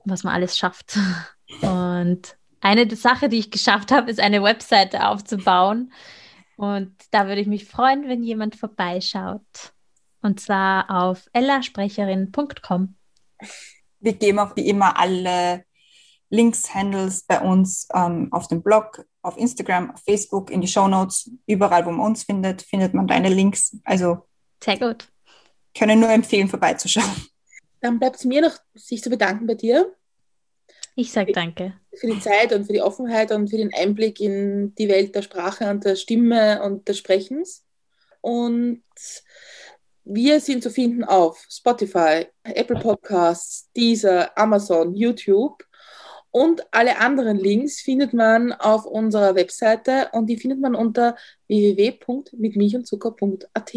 was 0.05 0.23
man 0.23 0.33
alles 0.33 0.57
schafft. 0.57 0.97
Und 1.61 2.37
eine 2.61 2.95
Sache, 2.95 3.29
die 3.29 3.37
ich 3.37 3.51
geschafft 3.51 3.91
habe, 3.91 4.09
ist 4.09 4.19
eine 4.19 4.41
Webseite 4.41 5.07
aufzubauen. 5.07 5.93
Und 6.57 6.95
da 7.11 7.27
würde 7.27 7.41
ich 7.41 7.47
mich 7.47 7.65
freuen, 7.65 8.07
wenn 8.07 8.23
jemand 8.23 8.55
vorbeischaut. 8.55 9.73
Und 10.21 10.39
zwar 10.39 10.89
auf 10.89 11.29
ellasprecherin.com. 11.33 12.95
Wir 13.99 14.13
geben 14.13 14.39
auch 14.39 14.55
wie 14.55 14.67
immer 14.67 14.97
alle 14.97 15.65
Links, 16.29 16.73
Handles 16.73 17.23
bei 17.23 17.39
uns 17.39 17.87
ähm, 17.93 18.29
auf 18.31 18.47
dem 18.47 18.63
Blog, 18.63 19.05
auf 19.21 19.37
Instagram, 19.37 19.91
auf 19.91 20.01
Facebook, 20.03 20.49
in 20.49 20.61
die 20.61 20.67
Show 20.67 20.87
Notes. 20.87 21.29
Überall, 21.45 21.85
wo 21.85 21.91
man 21.91 22.07
uns 22.07 22.23
findet, 22.23 22.63
findet 22.63 22.93
man 22.93 23.07
deine 23.07 23.29
Links. 23.29 23.77
Also 23.83 24.25
sehr 24.63 24.79
gut. 24.79 25.07
Können 25.77 25.99
nur 25.99 26.09
empfehlen, 26.09 26.47
vorbeizuschauen. 26.47 27.27
Dann 27.85 27.99
bleibt 27.99 28.15
es 28.15 28.25
mir 28.25 28.41
noch, 28.41 28.57
sich 28.73 29.03
zu 29.03 29.11
bedanken 29.11 29.45
bei 29.45 29.53
dir. 29.53 29.93
Ich 30.95 31.11
sage 31.11 31.33
danke. 31.33 31.75
Für 31.93 32.07
die 32.07 32.19
Zeit 32.19 32.51
und 32.51 32.65
für 32.65 32.73
die 32.73 32.81
Offenheit 32.81 33.31
und 33.31 33.47
für 33.47 33.57
den 33.57 33.71
Einblick 33.75 34.19
in 34.19 34.73
die 34.73 34.89
Welt 34.89 35.13
der 35.13 35.21
Sprache 35.21 35.69
und 35.69 35.85
der 35.85 35.95
Stimme 35.95 36.63
und 36.63 36.87
des 36.87 36.97
Sprechens. 36.97 37.63
Und 38.21 38.81
wir 40.03 40.39
sind 40.39 40.63
zu 40.63 40.71
finden 40.71 41.03
auf 41.03 41.45
Spotify, 41.47 42.25
Apple 42.41 42.79
Podcasts, 42.79 43.69
Deezer, 43.77 44.35
Amazon, 44.35 44.95
YouTube. 44.95 45.63
Und 46.31 46.65
alle 46.71 46.97
anderen 46.97 47.37
Links 47.37 47.81
findet 47.81 48.13
man 48.13 48.51
auf 48.51 48.87
unserer 48.87 49.35
Webseite 49.35 50.09
und 50.11 50.25
die 50.25 50.37
findet 50.37 50.59
man 50.59 50.73
unter 50.73 51.15
www.mitmilchundzucker.at. 51.47 53.73